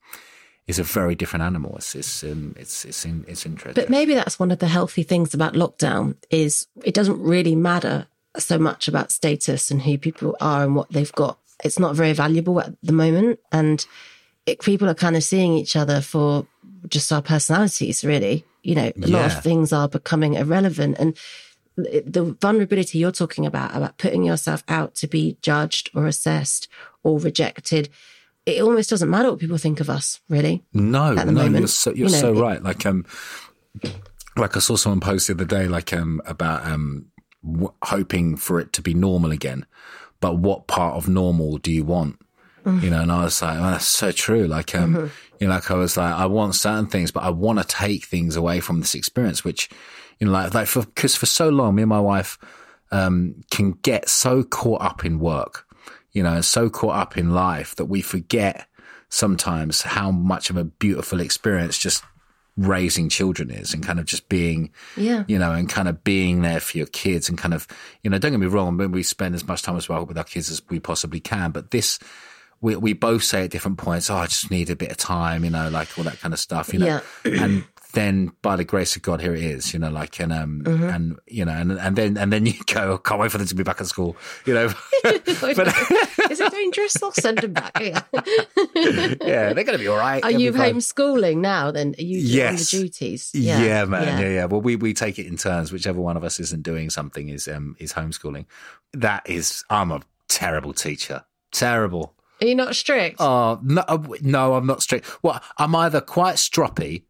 is 0.67 0.79
a 0.79 0.83
very 0.83 1.15
different 1.15 1.43
animal. 1.43 1.77
It's 1.77 1.95
it's 1.95 2.23
um, 2.25 2.55
it's 2.59 2.85
it's, 2.85 3.05
in, 3.05 3.25
it's 3.29 3.45
interesting. 3.45 3.83
But 3.83 3.91
maybe 3.91 4.15
that's 4.15 4.39
one 4.39 4.51
of 4.51 4.59
the 4.59 4.69
healthy 4.69 5.03
things 5.03 5.35
about 5.35 5.55
lockdown 5.55 6.17
is 6.31 6.67
it 6.85 6.95
doesn't 6.95 7.21
really 7.21 7.57
matter 7.57 8.07
so 8.39 8.59
much 8.59 8.89
about 8.89 9.13
status 9.13 9.71
and 9.71 9.83
who 9.83 9.99
people 9.99 10.37
are 10.41 10.65
and 10.65 10.75
what 10.75 10.91
they've 10.91 11.13
got. 11.13 11.39
It's 11.65 11.79
not 11.79 11.95
very 11.95 12.13
valuable 12.13 12.61
at 12.61 12.75
the 12.83 12.93
moment, 12.93 13.41
and 13.51 13.85
it, 14.47 14.61
people 14.61 14.89
are 14.89 14.95
kind 14.95 15.17
of 15.17 15.23
seeing 15.25 15.53
each 15.55 15.77
other 15.77 16.01
for 16.01 16.47
just 16.89 17.13
our 17.13 17.23
personalities. 17.23 18.05
Really, 18.05 18.45
you 18.63 18.75
know, 18.75 18.93
a 19.03 19.07
lot 19.07 19.27
of 19.27 19.43
things 19.43 19.73
are 19.73 19.89
becoming 19.89 20.35
irrelevant, 20.35 20.97
and 20.99 21.17
the 21.77 22.37
vulnerability 22.41 22.99
you're 22.99 23.13
talking 23.13 23.47
about 23.47 23.75
about 23.75 23.97
putting 23.99 24.25
yourself 24.25 24.63
out 24.69 24.95
to 24.97 25.07
be 25.07 25.39
judged 25.43 25.91
or 25.95 26.07
assessed 26.07 26.69
or 27.03 27.19
rejected. 27.19 27.89
It 28.45 28.61
almost 28.61 28.91
doesn't 28.91 29.09
matter 29.09 29.31
what 29.31 29.39
people 29.39 29.57
think 29.57 29.79
of 29.79 29.89
us, 29.89 30.21
really. 30.29 30.65
No, 30.73 31.15
no, 31.15 31.25
moment. 31.27 31.59
you're 31.61 31.69
so 31.69 31.91
you're 31.91 32.09
You 32.09 32.13
know, 32.15 32.21
so 32.21 32.33
it- 32.37 32.41
right. 32.41 32.63
Like 32.63 32.85
um, 32.85 33.07
like 34.37 34.57
I 34.57 34.61
saw 34.61 34.77
someone 34.77 35.01
post 35.01 35.29
the 35.29 35.35
other 35.35 35.45
day, 35.45 35.69
like 35.69 35.93
um, 35.93 36.21
about 36.27 36.67
um, 36.67 37.07
w- 37.45 37.73
hoping 37.85 38.37
for 38.37 38.59
it 38.61 38.73
to 38.75 38.83
be 38.83 38.95
normal 38.95 39.31
again. 39.31 39.65
But 40.21 40.39
what 40.39 40.67
part 40.67 40.95
of 40.97 41.09
normal 41.09 41.59
do 41.59 41.71
you 41.73 41.85
want? 41.85 42.19
You 42.65 42.91
know, 42.91 43.03
and 43.03 43.11
I 43.11 43.25
was 43.25 43.43
like, 43.43 43.59
oh, 43.59 43.71
that's 43.73 43.87
so 43.87 44.13
true. 44.13 44.47
Like 44.47 44.75
um, 44.75 44.95
Mm-hmm. 44.95 45.07
you 45.41 45.49
know, 45.49 45.55
like 45.55 45.71
I 45.71 45.75
was 45.75 45.97
like, 45.97 46.15
I 46.15 46.27
want 46.27 46.55
certain 46.55 46.87
things, 46.87 47.11
but 47.11 47.23
I 47.25 47.31
want 47.31 47.59
to 47.59 47.65
take 47.67 48.05
things 48.05 48.37
away 48.37 48.61
from 48.61 48.81
this 48.81 48.95
experience, 48.95 49.43
which 49.45 49.69
you 50.21 50.27
know, 50.27 50.33
like 50.33 50.55
like 50.55 50.69
for 50.69 50.85
because 50.85 51.17
for 51.17 51.27
so 51.27 51.49
long, 51.49 51.75
me 51.75 51.83
and 51.83 51.89
my 51.89 52.01
wife 52.01 52.39
um 52.93 53.35
can 53.51 53.73
get 53.83 54.09
so 54.09 54.43
caught 54.45 54.83
up 54.83 55.05
in 55.05 55.19
work 55.19 55.67
you 56.13 56.23
know, 56.23 56.43
so 56.43 56.69
caught 56.69 56.95
up 56.95 57.17
in 57.17 57.33
life 57.33 57.75
that 57.77 57.87
we 57.87 58.03
forget 58.03 58.67
sometimes 59.09 59.81
how 59.81 60.11
much 60.11 60.51
of 60.51 60.59
a 60.59 60.65
beautiful 60.65 61.21
experience 61.21 61.79
just 61.79 62.05
raising 62.59 63.09
children 63.09 63.51
is 63.51 63.73
and 63.73 63.83
kind 63.83 63.99
of 63.99 64.05
just 64.05 64.29
being, 64.29 64.71
Yeah. 64.95 65.25
you 65.27 65.39
know, 65.39 65.53
and 65.53 65.69
kind 65.71 65.89
of 65.89 66.05
being 66.05 66.43
there 66.43 66.61
for 66.61 66.77
your 66.77 66.87
kids 66.87 67.31
and 67.31 67.39
kind 67.39 67.55
of, 67.55 67.67
you 68.03 68.11
know, 68.11 68.19
don't 68.19 68.31
get 68.33 68.41
me 68.41 68.47
wrong, 68.47 68.77
when 68.77 68.93
we 68.93 69.03
spend 69.03 69.35
as 69.35 69.47
much 69.49 69.63
time 69.63 69.77
as 69.79 69.89
well 69.89 70.05
with 70.05 70.19
our 70.19 70.25
kids 70.25 70.51
as 70.51 70.61
we 70.69 70.81
possibly 70.81 71.19
can, 71.21 71.51
but 71.51 71.71
this, 71.71 71.99
we, 72.63 72.77
we 72.77 72.93
both 72.95 73.23
say 73.25 73.45
at 73.45 73.51
different 73.51 73.77
points, 73.77 74.09
oh, 74.09 74.17
I 74.17 74.27
just 74.27 74.51
need 74.51 74.71
a 74.71 74.77
bit 74.77 74.91
of 74.91 74.97
time, 74.97 75.45
you 75.45 75.51
know, 75.51 75.69
like 75.69 75.89
all 75.99 76.05
that 76.05 76.21
kind 76.21 76.33
of 76.33 76.41
stuff, 76.41 76.73
you 76.73 76.79
know, 76.79 77.01
and 77.25 77.65
then 77.93 78.33
by 78.41 78.57
the 78.57 78.65
grace 78.65 78.97
of 78.97 79.03
God, 79.03 79.21
here 79.21 79.35
it 79.35 79.43
is, 79.45 79.75
you 79.75 79.79
know, 79.79 79.91
like, 79.91 80.19
and, 80.19 80.33
um, 80.33 80.63
Mm-hmm. 80.65 80.85
and, 80.85 81.19
you 81.27 81.45
know, 81.45 81.53
and, 81.53 81.73
and 81.73 81.95
then, 81.97 82.17
and 82.17 82.33
then 82.33 82.47
you 82.47 82.55
go, 82.73 82.97
can't 82.99 83.21
wait 83.21 83.31
for 83.31 83.37
them 83.39 83.47
to 83.49 83.55
be 83.55 83.63
back 83.65 83.81
at 83.83 83.87
school, 83.89 84.17
you 84.47 84.55
know, 84.55 84.69
but, 85.03 85.21
Is 86.31 86.41
it 86.41 86.53
dangerous? 86.53 87.03
I'll 87.03 87.13
send 87.13 87.39
them 87.39 87.53
back. 87.53 87.73
Yeah. 87.81 88.01
yeah, 88.75 89.53
they're 89.53 89.65
going 89.65 89.77
to 89.77 89.79
be 89.79 89.89
all 89.89 89.99
right. 89.99 90.25
Are 90.25 90.31
They'll 90.31 90.41
you 90.41 90.53
homeschooling 90.53 91.39
now 91.39 91.71
then? 91.71 91.95
Are 91.99 92.03
you 92.03 92.19
Yes. 92.19 92.71
the 92.71 92.79
duties? 92.79 93.31
Yeah, 93.35 93.85
man. 93.85 94.21
Yeah. 94.21 94.29
yeah, 94.29 94.45
Well, 94.47 94.61
we, 94.61 94.77
we 94.77 94.95
take 94.95 95.19
it 95.19 95.27
in 95.27 95.37
turns. 95.37 95.73
Whichever 95.73 96.01
one 96.01 96.17
of 96.17 96.25
us 96.25 96.39
isn't 96.41 96.63
doing 96.63 96.89
something 96.91 97.29
is 97.29 97.49
um 97.49 97.77
is 97.79 97.93
homeschooling. 97.93 98.47
That 98.95 99.29
is, 99.29 99.65
I'm 99.69 99.91
a 99.91 100.01
terrible 100.29 100.73
teacher. 100.73 101.25
Terrible. 101.51 102.15
Are 102.43 102.47
you 102.47 102.57
not 102.57 102.75
strict? 102.75 103.21
Oh 103.21 103.61
no, 103.63 103.85
uh, 103.87 103.99
no, 104.21 104.55
I'm 104.55 104.67
not 104.67 104.83
strict. 104.83 105.07
Well, 105.23 105.41
I'm 105.59 105.77
either 105.77 106.01
quite 106.01 106.37
stroppy 106.37 107.05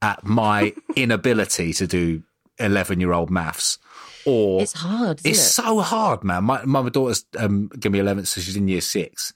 at 0.00 0.24
my 0.24 0.74
inability 0.96 1.72
to 1.72 1.88
do 1.88 2.22
11 2.58 3.00
year 3.00 3.12
old 3.12 3.28
maths, 3.28 3.78
or 4.24 4.62
it's 4.62 4.74
hard, 4.74 5.20
it's 5.24 5.40
it? 5.40 5.42
so 5.42 5.80
hard, 5.80 6.22
man. 6.22 6.44
My 6.44 6.64
my 6.64 6.88
daughter's 6.88 7.24
um, 7.36 7.68
gonna 7.80 7.94
be 7.94 7.98
11, 7.98 8.26
so 8.26 8.40
she's 8.40 8.54
in 8.54 8.68
year 8.68 8.80
six. 8.80 9.32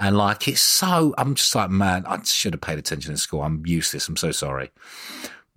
And 0.00 0.16
like, 0.16 0.48
it's 0.48 0.60
so, 0.60 1.14
I'm 1.18 1.34
just 1.34 1.54
like, 1.54 1.70
man, 1.70 2.04
I 2.06 2.20
should 2.22 2.54
have 2.54 2.60
paid 2.60 2.78
attention 2.78 3.10
in 3.10 3.16
school. 3.16 3.42
I'm 3.42 3.66
useless. 3.66 4.08
I'm 4.08 4.16
so 4.16 4.30
sorry. 4.30 4.70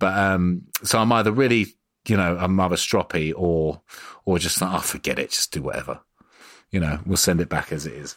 But, 0.00 0.18
um, 0.18 0.62
so 0.82 0.98
I'm 0.98 1.12
either 1.12 1.30
really, 1.30 1.66
you 2.08 2.16
know, 2.16 2.36
I'm 2.36 2.58
either 2.58 2.74
stroppy 2.74 3.32
or, 3.36 3.82
or 4.24 4.40
just 4.40 4.60
like, 4.60 4.72
oh, 4.74 4.80
forget 4.80 5.20
it. 5.20 5.30
Just 5.30 5.52
do 5.52 5.62
whatever. 5.62 6.00
You 6.72 6.80
know, 6.80 6.98
we'll 7.06 7.18
send 7.18 7.40
it 7.40 7.48
back 7.48 7.70
as 7.70 7.86
it 7.86 7.92
is. 7.92 8.16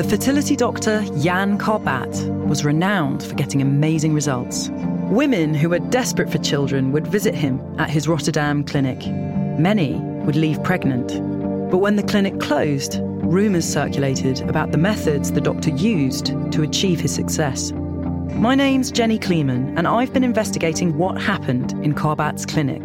The 0.00 0.08
fertility 0.08 0.56
doctor 0.56 1.04
Jan 1.18 1.58
Karbaat 1.58 2.46
was 2.46 2.64
renowned 2.64 3.22
for 3.22 3.34
getting 3.34 3.60
amazing 3.60 4.14
results. 4.14 4.70
Women 5.10 5.52
who 5.52 5.68
were 5.68 5.78
desperate 5.78 6.30
for 6.30 6.38
children 6.38 6.90
would 6.92 7.06
visit 7.06 7.34
him 7.34 7.60
at 7.78 7.90
his 7.90 8.08
Rotterdam 8.08 8.64
clinic. 8.64 9.06
Many 9.58 9.96
would 10.24 10.36
leave 10.36 10.64
pregnant. 10.64 11.08
But 11.70 11.78
when 11.82 11.96
the 11.96 12.02
clinic 12.02 12.40
closed, 12.40 12.98
rumours 13.02 13.70
circulated 13.70 14.40
about 14.48 14.72
the 14.72 14.78
methods 14.78 15.32
the 15.32 15.40
doctor 15.42 15.68
used 15.68 16.28
to 16.52 16.62
achieve 16.62 16.98
his 16.98 17.14
success. 17.14 17.70
My 17.72 18.54
name's 18.54 18.90
Jenny 18.90 19.18
Kleeman, 19.18 19.76
and 19.76 19.86
I've 19.86 20.14
been 20.14 20.24
investigating 20.24 20.96
what 20.96 21.20
happened 21.20 21.72
in 21.84 21.94
Karbaat's 21.94 22.46
clinic. 22.46 22.80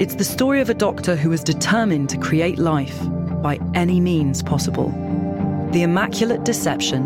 It's 0.00 0.14
the 0.14 0.24
story 0.24 0.62
of 0.62 0.70
a 0.70 0.74
doctor 0.74 1.16
who 1.16 1.28
was 1.28 1.44
determined 1.44 2.08
to 2.08 2.16
create 2.16 2.56
life 2.56 2.98
by 3.42 3.58
any 3.74 4.00
means 4.00 4.42
possible. 4.42 4.90
The 5.76 5.82
Immaculate 5.82 6.42
Deception, 6.42 7.04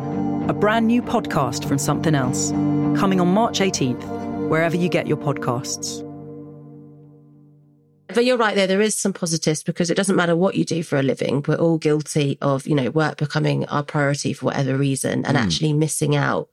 a 0.48 0.52
brand 0.52 0.86
new 0.86 1.02
podcast 1.02 1.66
from 1.66 1.76
Something 1.76 2.14
Else, 2.14 2.52
coming 3.00 3.20
on 3.20 3.26
March 3.26 3.58
18th, 3.58 4.00
wherever 4.48 4.76
you 4.76 4.88
get 4.88 5.08
your 5.08 5.16
podcasts. 5.16 6.06
But 8.14 8.24
you're 8.24 8.36
right 8.36 8.54
there. 8.54 8.68
There 8.68 8.80
is 8.80 8.94
some 8.94 9.12
positives 9.12 9.64
because 9.64 9.90
it 9.90 9.96
doesn't 9.96 10.14
matter 10.14 10.36
what 10.36 10.54
you 10.54 10.64
do 10.64 10.84
for 10.84 11.00
a 11.00 11.02
living. 11.02 11.44
We're 11.48 11.56
all 11.56 11.78
guilty 11.78 12.38
of, 12.40 12.64
you 12.68 12.76
know, 12.76 12.90
work 12.90 13.16
becoming 13.16 13.66
our 13.66 13.82
priority 13.82 14.32
for 14.34 14.46
whatever 14.46 14.76
reason 14.76 15.26
and 15.26 15.36
hmm. 15.36 15.42
actually 15.42 15.72
missing 15.72 16.14
out, 16.14 16.48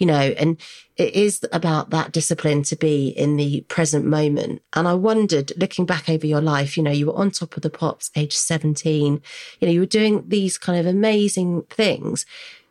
you 0.00 0.06
know, 0.06 0.14
and 0.14 0.58
it 0.96 1.14
is 1.14 1.46
about 1.52 1.90
that 1.90 2.10
discipline 2.10 2.62
to 2.64 2.74
be 2.74 3.08
in 3.08 3.36
the 3.36 3.60
present 3.68 4.06
moment. 4.06 4.62
And 4.72 4.88
I 4.88 4.94
wondered, 4.94 5.52
looking 5.58 5.84
back 5.84 6.08
over 6.08 6.26
your 6.26 6.40
life, 6.40 6.76
you 6.76 6.82
know, 6.82 6.90
you 6.90 7.06
were 7.06 7.16
on 7.16 7.30
top 7.30 7.54
of 7.54 7.62
the 7.62 7.70
pops, 7.70 8.10
age 8.16 8.34
17, 8.34 9.20
you 9.60 9.68
know, 9.68 9.72
you 9.72 9.80
were 9.80 9.86
doing 9.86 10.24
these 10.26 10.56
kind 10.56 10.80
of 10.80 10.86
amazing 10.86 11.62
things. 11.68 12.24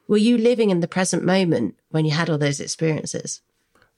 Were 0.08 0.18
you 0.18 0.40
living 0.40 0.72
in 0.72 0.80
the 0.80 0.88
present 0.88 1.24
moment 1.24 1.76
when 1.92 2.04
you 2.04 2.12
had 2.12 2.32
all 2.32 2.40
those 2.40 2.60
experiences? 2.60 3.42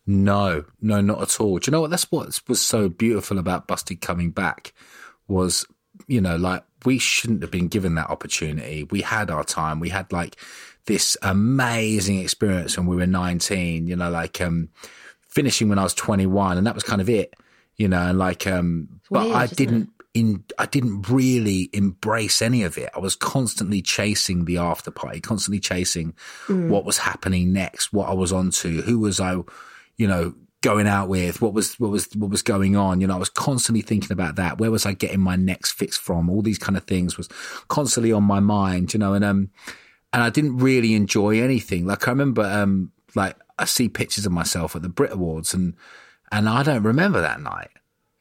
No, 0.06 0.65
no, 0.82 1.00
not 1.00 1.22
at 1.22 1.39
all. 1.39 1.58
Do 1.58 1.70
you 1.70 1.72
know 1.72 1.82
what? 1.82 1.89
That's 1.89 2.12
what 2.12 2.41
was 2.50 2.62
so 2.62 2.89
beautiful 2.89 3.38
about 3.39 3.67
Busted 3.67 4.02
coming 4.02 4.32
back 4.32 4.74
was, 5.30 5.65
you 6.08 6.20
know, 6.20 6.36
like 6.36 6.65
we 6.84 6.98
shouldn't 6.98 7.44
have 7.44 7.52
been 7.52 7.70
given 7.70 7.96
that 7.96 8.10
opportunity. 8.10 8.84
We 8.84 9.02
had 9.02 9.32
our 9.32 9.46
time. 9.46 9.80
We 9.80 9.89
had 9.89 10.12
like 10.12 10.36
this 10.86 11.17
amazing 11.22 12.20
experience 12.20 12.78
when 12.78 12.88
we 12.88 12.96
were 12.96 13.08
19, 13.08 13.88
you 13.88 13.96
know, 13.96 14.10
like, 14.10 14.41
um, 14.41 14.70
finishing 15.28 15.70
when 15.70 15.80
I 15.80 15.84
was 15.84 15.94
21 15.94 16.58
and 16.58 16.67
that 16.67 16.76
was 16.76 16.84
kind 16.84 17.02
of 17.02 17.10
it, 17.10 17.34
you 17.78 17.88
know, 17.88 18.02
and 18.02 18.20
like, 18.20 18.46
um, 18.48 19.02
but 19.10 19.26
Weird, 19.26 19.36
I 19.36 19.48
didn't, 19.48 19.89
in, 20.13 20.44
I 20.60 20.65
didn't 20.65 21.10
really 21.10 21.70
embrace 21.72 22.41
any 22.41 22.63
of 22.63 22.78
it. 22.78 22.89
I 22.96 23.00
was 23.00 23.15
constantly 23.15 23.82
chasing 23.82 24.46
the 24.46 24.58
after 24.58 24.91
party, 24.91 25.22
constantly 25.22 25.60
chasing 25.60 26.13
what 26.70 26.84
was 26.84 26.98
happening 26.98 27.54
next, 27.54 27.94
what 27.94 28.10
I 28.10 28.13
was 28.13 28.34
onto, 28.34 28.82
who 28.82 29.00
was 29.00 29.20
I, 29.20 29.38
you 29.98 30.08
know, 30.08 30.34
going 30.62 30.88
out 30.88 31.08
with, 31.08 31.41
what 31.41 31.54
was, 31.54 31.80
what 31.80 31.91
was, 31.91 32.08
what 32.15 32.30
was 32.30 32.41
going 32.41 32.76
on. 32.76 33.00
You 33.02 33.08
know, 33.08 33.15
I 33.15 33.20
was 33.20 33.30
constantly 33.30 33.82
thinking 33.82 34.12
about 34.12 34.36
that. 34.36 34.60
Where 34.60 34.70
was 34.70 34.86
I 34.86 34.94
getting 34.94 35.22
my 35.22 35.36
next 35.36 35.72
fix 35.72 35.98
from? 35.98 36.30
All 36.30 36.41
these 36.41 36.60
kind 36.60 36.78
of 36.78 36.84
things 36.84 37.17
was 37.17 37.30
constantly 37.67 38.12
on 38.12 38.24
my 38.24 38.39
mind, 38.41 38.94
you 38.94 39.00
know, 39.00 39.13
and, 39.13 39.24
um, 39.24 39.50
and 40.13 40.21
I 40.21 40.30
didn't 40.30 40.58
really 40.58 40.93
enjoy 40.93 41.41
anything. 41.41 41.86
Like 41.86 42.08
I 42.08 42.12
remember, 42.12 42.43
um, 42.43 42.91
like 43.15 43.36
I 43.58 43.65
see 43.65 43.89
pictures 43.89 44.26
of 44.26 44.32
myself 44.32 44.76
at 44.76 44.82
the 44.82 44.89
Brit 44.89 45.12
Awards 45.12 45.54
and, 45.54 45.76
and 46.32 46.47
I 46.47 46.63
don't 46.63 46.84
remember 46.84 47.21
that 47.21 47.41
night. 47.41 47.69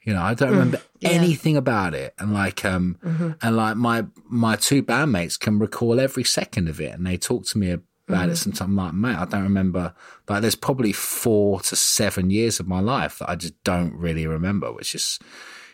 You 0.03 0.13
know, 0.13 0.21
I 0.21 0.33
don't 0.33 0.51
remember 0.51 0.81
anything 1.03 1.57
about 1.57 1.93
it. 1.93 2.15
And 2.17 2.33
like, 2.33 2.65
um, 2.65 2.97
and 3.41 3.55
like 3.55 3.77
my, 3.77 4.05
my 4.27 4.55
two 4.55 4.81
bandmates 4.81 5.39
can 5.39 5.59
recall 5.59 5.99
every 5.99 6.23
second 6.23 6.69
of 6.69 6.81
it 6.81 6.93
and 6.93 7.05
they 7.05 7.17
talk 7.17 7.45
to 7.47 7.57
me 7.57 7.77
about 8.07 8.29
it 8.29 8.35
sometimes. 8.37 8.61
I'm 8.61 8.75
like, 8.75 8.93
mate, 8.93 9.15
I 9.15 9.25
don't 9.25 9.43
remember. 9.43 9.93
Like 10.27 10.41
there's 10.41 10.55
probably 10.55 10.91
four 10.91 11.59
to 11.61 11.75
seven 11.75 12.29
years 12.29 12.59
of 12.59 12.67
my 12.67 12.79
life 12.79 13.19
that 13.19 13.29
I 13.29 13.35
just 13.35 13.63
don't 13.63 13.93
really 13.93 14.25
remember, 14.25 14.71
which 14.71 14.95
is, 14.95 15.19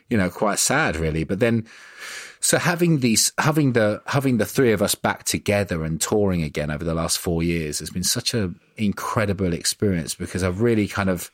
you 0.10 0.18
know, 0.18 0.30
quite 0.30 0.60
sad 0.60 0.96
really. 0.96 1.24
But 1.24 1.40
then, 1.40 1.66
so 2.40 2.58
having 2.58 3.00
these, 3.00 3.32
having 3.38 3.74
the, 3.74 4.02
having 4.06 4.38
the 4.38 4.46
three 4.46 4.72
of 4.72 4.82
us 4.82 4.96
back 4.96 5.24
together 5.24 5.84
and 5.84 6.00
touring 6.00 6.44
again 6.44 6.70
over 6.72 6.84
the 6.84 6.94
last 6.94 7.18
four 7.18 7.44
years 7.44 7.80
has 7.80 7.90
been 7.90 8.04
such 8.04 8.34
an 8.34 8.60
incredible 8.78 9.54
experience 9.54 10.16
because 10.16 10.44
I've 10.44 10.62
really 10.62 10.88
kind 10.88 11.10
of, 11.10 11.32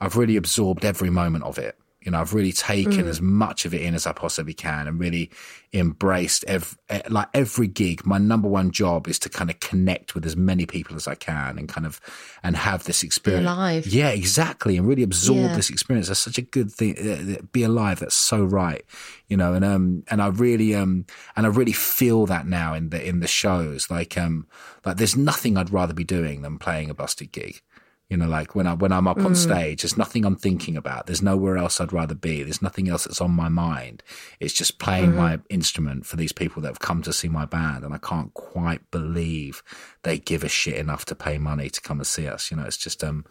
I've 0.00 0.16
really 0.16 0.36
absorbed 0.36 0.84
every 0.84 1.10
moment 1.10 1.44
of 1.44 1.58
it. 1.58 1.78
You 2.04 2.10
know, 2.12 2.20
I've 2.20 2.34
really 2.34 2.52
taken 2.52 3.06
as 3.06 3.20
much 3.20 3.64
of 3.64 3.72
it 3.74 3.82
in 3.82 3.94
as 3.94 4.06
I 4.06 4.12
possibly 4.12 4.54
can 4.54 4.88
and 4.88 4.98
really 4.98 5.30
embraced 5.72 6.44
every, 6.46 6.76
like 7.08 7.28
every 7.32 7.66
gig. 7.66 8.04
My 8.04 8.18
number 8.18 8.48
one 8.48 8.70
job 8.72 9.08
is 9.08 9.18
to 9.20 9.28
kind 9.28 9.50
of 9.50 9.60
connect 9.60 10.14
with 10.14 10.26
as 10.26 10.36
many 10.36 10.66
people 10.66 10.96
as 10.96 11.06
I 11.08 11.14
can 11.14 11.58
and 11.58 11.68
kind 11.68 11.86
of, 11.86 12.00
and 12.42 12.56
have 12.56 12.84
this 12.84 13.02
experience. 13.02 13.46
alive. 13.46 13.86
Yeah, 13.86 14.10
exactly. 14.10 14.76
And 14.76 14.86
really 14.86 15.02
absorb 15.02 15.38
Yeah. 15.38 15.56
this 15.56 15.70
experience. 15.70 16.08
That's 16.08 16.20
such 16.20 16.38
a 16.38 16.42
good 16.42 16.70
thing. 16.70 16.96
uh, 16.98 17.34
uh, 17.38 17.42
Be 17.52 17.62
alive. 17.62 18.00
That's 18.00 18.14
so 18.14 18.44
right. 18.44 18.84
You 19.28 19.36
know, 19.36 19.54
and, 19.54 19.64
um, 19.64 20.04
and 20.08 20.20
I 20.20 20.26
really, 20.28 20.74
um, 20.74 21.06
and 21.36 21.46
I 21.46 21.48
really 21.48 21.72
feel 21.72 22.26
that 22.26 22.46
now 22.46 22.74
in 22.74 22.90
the, 22.90 23.02
in 23.06 23.20
the 23.20 23.26
shows. 23.28 23.90
Like, 23.90 24.18
um, 24.18 24.46
like 24.84 24.96
there's 24.98 25.16
nothing 25.16 25.56
I'd 25.56 25.72
rather 25.72 25.94
be 25.94 26.04
doing 26.04 26.42
than 26.42 26.58
playing 26.58 26.90
a 26.90 26.94
busted 26.94 27.32
gig. 27.32 27.62
You 28.12 28.18
know, 28.18 28.28
like 28.28 28.54
when 28.54 28.66
I 28.66 28.74
when 28.74 28.92
I'm 28.92 29.08
up 29.08 29.16
on 29.24 29.34
stage, 29.34 29.80
there's 29.80 29.96
nothing 29.96 30.26
I'm 30.26 30.36
thinking 30.36 30.76
about. 30.76 31.06
There's 31.06 31.22
nowhere 31.22 31.56
else 31.56 31.80
I'd 31.80 31.94
rather 31.94 32.14
be. 32.14 32.42
There's 32.42 32.60
nothing 32.60 32.90
else 32.90 33.04
that's 33.04 33.22
on 33.22 33.30
my 33.30 33.48
mind. 33.48 34.02
It's 34.38 34.52
just 34.52 34.78
playing 34.78 35.16
my 35.16 35.40
instrument 35.48 36.04
for 36.04 36.16
these 36.16 36.30
people 36.30 36.60
that 36.60 36.68
have 36.68 36.78
come 36.80 37.00
to 37.04 37.12
see 37.14 37.28
my 37.28 37.46
band, 37.46 37.84
and 37.84 37.94
I 37.94 37.98
can't 37.98 38.34
quite 38.34 38.82
believe 38.90 39.62
they 40.02 40.18
give 40.18 40.44
a 40.44 40.48
shit 40.50 40.76
enough 40.76 41.06
to 41.06 41.14
pay 41.14 41.38
money 41.38 41.70
to 41.70 41.80
come 41.80 42.00
and 42.00 42.06
see 42.06 42.28
us. 42.28 42.50
You 42.50 42.58
know, 42.58 42.64
it's 42.64 42.76
just 42.76 43.02
um, 43.02 43.24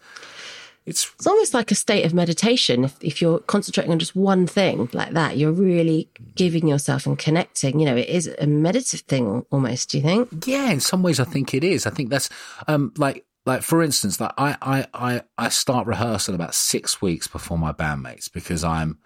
it's 0.84 1.12
It's 1.14 1.28
almost 1.28 1.54
like 1.54 1.70
a 1.70 1.76
state 1.76 2.04
of 2.04 2.12
meditation. 2.12 2.82
If, 2.82 2.96
if 3.00 3.22
you're 3.22 3.38
concentrating 3.38 3.92
on 3.92 4.00
just 4.00 4.16
one 4.16 4.48
thing 4.48 4.88
like 4.92 5.12
that, 5.12 5.36
you're 5.36 5.52
really 5.52 6.08
giving 6.34 6.66
yourself 6.66 7.06
and 7.06 7.16
connecting. 7.16 7.78
You 7.78 7.86
know, 7.86 7.96
it 7.96 8.08
is 8.08 8.34
a 8.40 8.48
meditative 8.48 9.06
thing 9.06 9.46
almost, 9.52 9.90
do 9.90 9.98
you 9.98 10.02
think? 10.02 10.44
Yeah, 10.44 10.70
in 10.70 10.80
some 10.80 11.04
ways, 11.04 11.20
I 11.20 11.24
think 11.24 11.54
it 11.54 11.62
is. 11.62 11.86
I 11.86 11.90
think 11.90 12.10
that's 12.10 12.28
um, 12.66 12.92
like 12.96 13.24
like 13.46 13.62
for 13.62 13.82
instance, 13.82 14.20
like 14.20 14.32
I 14.38 14.56
I 14.62 14.86
I 14.94 15.22
I 15.38 15.48
start 15.48 15.86
rehearsal 15.86 16.34
about 16.34 16.54
six 16.54 17.00
weeks 17.02 17.26
before 17.26 17.58
my 17.58 17.72
bandmates 17.72 18.32
because 18.32 18.64
I'm 18.64 18.98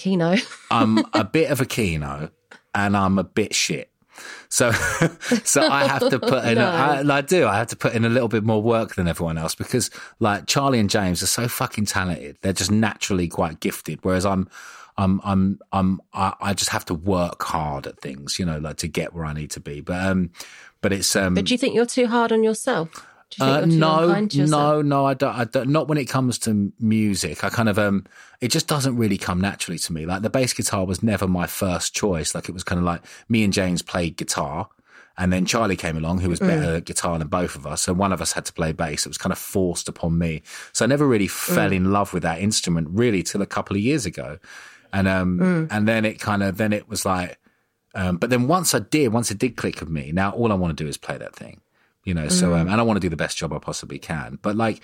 Kino. 0.00 0.36
I'm 0.70 0.98
a 1.12 1.24
bit 1.24 1.50
of 1.50 1.60
a 1.60 1.66
keno 1.66 2.30
and 2.74 2.96
I'm 2.96 3.18
a 3.18 3.24
bit 3.24 3.54
shit. 3.54 3.90
So, 4.48 4.72
so 5.44 5.62
I 5.62 5.86
have 5.86 6.08
to 6.08 6.18
put 6.18 6.44
in, 6.44 6.58
I, 6.58 7.00
I 7.00 7.20
do, 7.20 7.46
I 7.46 7.58
have 7.58 7.68
to 7.68 7.76
put 7.76 7.94
in 7.94 8.04
a 8.04 8.08
little 8.08 8.28
bit 8.28 8.42
more 8.42 8.62
work 8.62 8.94
than 8.94 9.08
everyone 9.08 9.36
else 9.36 9.54
because 9.54 9.90
like 10.18 10.46
Charlie 10.46 10.78
and 10.78 10.88
James 10.88 11.22
are 11.22 11.26
so 11.26 11.48
fucking 11.48 11.84
talented. 11.84 12.38
They're 12.40 12.54
just 12.54 12.70
naturally 12.70 13.28
quite 13.28 13.60
gifted. 13.60 13.98
Whereas 14.02 14.24
I'm, 14.24 14.48
I'm, 14.96 15.20
I'm, 15.22 15.58
I'm, 15.72 16.00
I, 16.14 16.34
I 16.40 16.54
just 16.54 16.70
have 16.70 16.86
to 16.86 16.94
work 16.94 17.42
hard 17.42 17.86
at 17.86 18.00
things, 18.00 18.38
you 18.38 18.46
know, 18.46 18.58
like 18.58 18.78
to 18.78 18.88
get 18.88 19.14
where 19.14 19.26
I 19.26 19.34
need 19.34 19.50
to 19.52 19.60
be. 19.60 19.82
But, 19.82 20.04
um, 20.04 20.30
but 20.80 20.94
it's, 20.94 21.14
um, 21.14 21.34
But 21.34 21.44
do 21.44 21.54
you 21.54 21.58
think 21.58 21.74
you're 21.74 21.84
too 21.84 22.06
hard 22.06 22.32
on 22.32 22.42
yourself? 22.42 23.06
Do 23.30 23.44
you 23.44 23.52
think 23.52 23.62
uh, 23.64 23.76
no, 23.76 24.06
no, 24.50 24.82
no. 24.82 25.06
I 25.06 25.14
don't, 25.14 25.34
I 25.34 25.44
don't. 25.44 25.68
Not 25.70 25.88
when 25.88 25.98
it 25.98 26.06
comes 26.06 26.38
to 26.40 26.72
music. 26.80 27.44
I 27.44 27.50
kind 27.50 27.68
of 27.68 27.78
um, 27.78 28.04
it 28.40 28.48
just 28.48 28.66
doesn't 28.66 28.96
really 28.96 29.18
come 29.18 29.40
naturally 29.40 29.78
to 29.78 29.92
me. 29.92 30.06
Like 30.06 30.22
the 30.22 30.30
bass 30.30 30.52
guitar 30.52 30.84
was 30.84 31.02
never 31.02 31.28
my 31.28 31.46
first 31.46 31.94
choice. 31.94 32.34
Like 32.34 32.48
it 32.48 32.52
was 32.52 32.64
kind 32.64 32.78
of 32.78 32.84
like 32.84 33.02
me 33.28 33.44
and 33.44 33.52
James 33.52 33.82
played 33.82 34.16
guitar, 34.16 34.68
and 35.16 35.32
then 35.32 35.46
Charlie 35.46 35.76
came 35.76 35.96
along, 35.96 36.20
who 36.20 36.28
was 36.28 36.40
better 36.40 36.76
at 36.76 36.84
guitar 36.86 37.18
than 37.18 37.28
both 37.28 37.54
of 37.54 37.66
us. 37.66 37.82
So 37.82 37.92
one 37.92 38.12
of 38.12 38.20
us 38.20 38.32
had 38.32 38.46
to 38.46 38.52
play 38.52 38.72
bass. 38.72 39.06
It 39.06 39.10
was 39.10 39.18
kind 39.18 39.32
of 39.32 39.38
forced 39.38 39.88
upon 39.88 40.18
me. 40.18 40.42
So 40.72 40.84
I 40.84 40.88
never 40.88 41.06
really 41.06 41.28
fell 41.28 41.72
in 41.72 41.92
love 41.92 42.12
with 42.12 42.22
that 42.22 42.40
instrument 42.40 42.88
really 42.90 43.22
till 43.22 43.42
a 43.42 43.46
couple 43.46 43.76
of 43.76 43.82
years 43.82 44.06
ago, 44.06 44.38
and 44.92 45.06
um, 45.06 45.68
and 45.70 45.86
then 45.86 46.04
it 46.04 46.18
kind 46.18 46.42
of 46.42 46.56
then 46.56 46.72
it 46.72 46.88
was 46.88 47.04
like. 47.06 47.38
Um, 47.92 48.18
but 48.18 48.30
then 48.30 48.46
once 48.46 48.72
I 48.72 48.78
did, 48.78 49.12
once 49.12 49.32
it 49.32 49.38
did 49.38 49.56
click 49.56 49.80
with 49.80 49.88
me, 49.88 50.12
now 50.12 50.30
all 50.30 50.52
I 50.52 50.54
want 50.54 50.76
to 50.76 50.84
do 50.84 50.88
is 50.88 50.96
play 50.96 51.18
that 51.18 51.34
thing, 51.34 51.60
you 52.04 52.14
know. 52.14 52.28
So, 52.28 52.54
um, 52.54 52.68
and 52.68 52.80
I 52.80 52.82
want 52.82 52.96
to 52.96 53.00
do 53.00 53.08
the 53.08 53.16
best 53.16 53.36
job 53.36 53.52
I 53.52 53.58
possibly 53.58 53.98
can. 53.98 54.38
But 54.42 54.56
like, 54.56 54.82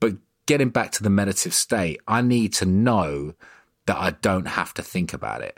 but 0.00 0.14
getting 0.46 0.68
back 0.70 0.92
to 0.92 1.02
the 1.02 1.10
meditative 1.10 1.54
state, 1.54 2.00
I 2.06 2.22
need 2.22 2.52
to 2.54 2.66
know 2.66 3.34
that 3.86 3.96
I 3.96 4.10
don't 4.10 4.46
have 4.46 4.74
to 4.74 4.82
think 4.82 5.12
about 5.12 5.42
it. 5.42 5.56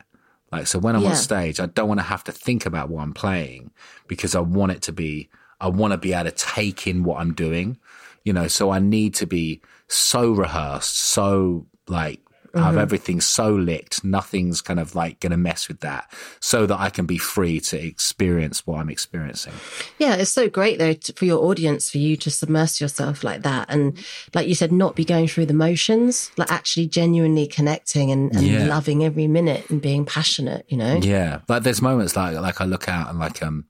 Like, 0.52 0.66
so 0.66 0.78
when 0.78 0.96
I'm 0.96 1.02
Yeah. 1.02 1.10
on 1.10 1.16
stage, 1.16 1.60
I 1.60 1.66
don't 1.66 1.88
want 1.88 2.00
to 2.00 2.04
have 2.04 2.24
to 2.24 2.32
think 2.32 2.64
about 2.66 2.88
what 2.88 3.02
I'm 3.02 3.12
playing 3.12 3.70
because 4.06 4.34
I 4.34 4.40
want 4.40 4.72
it 4.72 4.82
to 4.82 4.92
be, 4.92 5.28
I 5.60 5.68
want 5.68 5.92
to 5.92 5.98
be 5.98 6.12
able 6.12 6.30
to 6.30 6.36
take 6.36 6.86
in 6.86 7.04
what 7.04 7.20
I'm 7.20 7.34
doing, 7.34 7.76
you 8.24 8.32
know, 8.32 8.48
so 8.48 8.70
I 8.70 8.78
need 8.78 9.14
to 9.14 9.26
be 9.26 9.60
so 9.88 10.32
rehearsed, 10.32 10.96
so 10.98 11.66
like, 11.86 12.20
have 12.58 12.78
everything 12.78 13.20
so 13.20 13.50
licked, 13.50 14.04
nothing's 14.04 14.60
kind 14.60 14.80
of 14.80 14.94
like 14.94 15.20
going 15.20 15.30
to 15.32 15.36
mess 15.36 15.68
with 15.68 15.80
that, 15.80 16.10
so 16.40 16.66
that 16.66 16.78
I 16.78 16.90
can 16.90 17.06
be 17.06 17.18
free 17.18 17.60
to 17.60 17.82
experience 17.82 18.66
what 18.66 18.80
I'm 18.80 18.90
experiencing. 18.90 19.52
Yeah, 19.98 20.14
it's 20.16 20.30
so 20.30 20.48
great 20.48 20.78
though 20.78 20.92
to, 20.92 21.12
for 21.14 21.24
your 21.24 21.44
audience 21.44 21.90
for 21.90 21.98
you 21.98 22.16
to 22.18 22.30
submerse 22.30 22.80
yourself 22.80 23.24
like 23.24 23.42
that, 23.42 23.66
and 23.70 23.96
like 24.34 24.48
you 24.48 24.54
said, 24.54 24.72
not 24.72 24.96
be 24.96 25.04
going 25.04 25.28
through 25.28 25.46
the 25.46 25.54
motions, 25.54 26.30
like 26.36 26.50
actually 26.50 26.86
genuinely 26.86 27.46
connecting 27.46 28.10
and, 28.10 28.30
and 28.32 28.46
Yeah. 28.46 28.66
loving 28.68 29.04
every 29.04 29.26
minute 29.26 29.68
and 29.70 29.80
being 29.80 30.04
passionate. 30.04 30.64
You 30.68 30.76
know, 30.78 30.94
Yeah, 30.96 31.40
like 31.48 31.62
there's 31.62 31.82
moments 31.82 32.16
like 32.16 32.36
like 32.38 32.60
I 32.60 32.64
look 32.64 32.88
out 32.88 33.10
and 33.10 33.18
like 33.18 33.42
um 33.42 33.64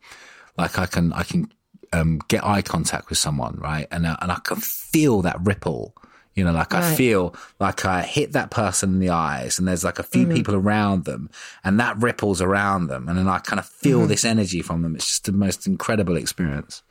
like 0.57 0.79
I 0.79 0.87
can 0.87 1.13
I 1.13 1.23
can 1.23 1.53
um 1.93 2.21
get 2.29 2.45
eye 2.45 2.63
contact 2.63 3.09
with 3.09 3.19
someone 3.19 3.57
right 3.59 3.87
and 3.91 4.07
uh, 4.07 4.17
and 4.21 4.31
I 4.31 4.41
can 4.45 4.57
feel 4.59 5.23
that 5.23 5.37
ripple. 5.43 5.95
You 6.39 6.45
know, 6.45 6.53
like 6.53 6.73
I 6.73 6.95
feel 6.95 7.35
like 7.59 7.85
I 7.85 8.03
hit 8.03 8.33
that 8.33 8.51
person 8.51 8.91
in 8.95 8.99
the 9.01 9.11
eyes, 9.11 9.59
and 9.59 9.67
there's 9.67 9.85
like 9.85 9.99
a 9.99 10.03
few 10.05 10.25
Mm-hmm. 10.27 10.35
people 10.37 10.55
around 10.55 11.05
them, 11.05 11.29
and 11.65 11.79
that 11.81 11.97
ripples 11.99 12.41
around 12.41 12.87
them, 12.87 13.09
and 13.09 13.19
then 13.19 13.29
I 13.29 13.39
kind 13.41 13.59
of 13.59 13.67
feel 13.67 14.01
Mm-hmm. 14.01 14.09
this 14.09 14.25
energy 14.25 14.63
from 14.63 14.83
them. 14.83 14.95
It's 14.95 15.07
just 15.07 15.25
the 15.25 15.33
most 15.33 15.67
incredible 15.67 16.17
experience. 16.17 16.83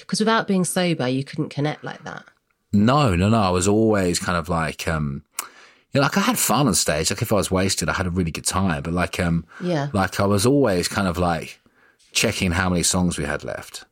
because 0.00 0.18
without 0.20 0.46
being 0.48 0.64
sober, 0.64 1.06
you 1.08 1.22
couldn't 1.24 1.50
connect 1.50 1.84
like 1.84 2.02
that. 2.04 2.24
No, 2.72 3.14
no, 3.14 3.28
no. 3.28 3.40
I 3.40 3.50
was 3.50 3.68
always 3.68 4.18
kind 4.18 4.38
of 4.38 4.48
like, 4.48 4.88
um, 4.88 5.22
you 5.92 6.00
know, 6.00 6.02
like 6.02 6.16
I 6.16 6.20
had 6.20 6.38
fun 6.38 6.66
on 6.66 6.74
stage. 6.74 7.10
Like 7.10 7.20
if 7.22 7.30
I 7.32 7.36
was 7.36 7.50
wasted, 7.50 7.88
I 7.90 7.92
had 7.92 8.06
a 8.06 8.10
really 8.10 8.30
good 8.30 8.46
time. 8.46 8.82
But 8.82 8.94
like, 8.94 9.20
um, 9.20 9.44
Yeah. 9.60 9.88
like 9.92 10.18
I 10.18 10.24
was 10.26 10.46
always 10.46 10.88
kind 10.88 11.06
of 11.06 11.18
like 11.18 11.60
checking 12.12 12.52
how 12.52 12.70
many 12.70 12.82
songs 12.82 13.18
we 13.18 13.24
had 13.26 13.44
left. 13.44 13.84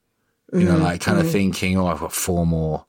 You 0.52 0.64
know, 0.64 0.78
like 0.78 1.00
kind 1.00 1.18
of 1.20 1.30
thinking, 1.30 1.78
oh, 1.78 1.86
I've 1.86 2.00
got 2.00 2.12
four 2.12 2.44
more. 2.46 2.86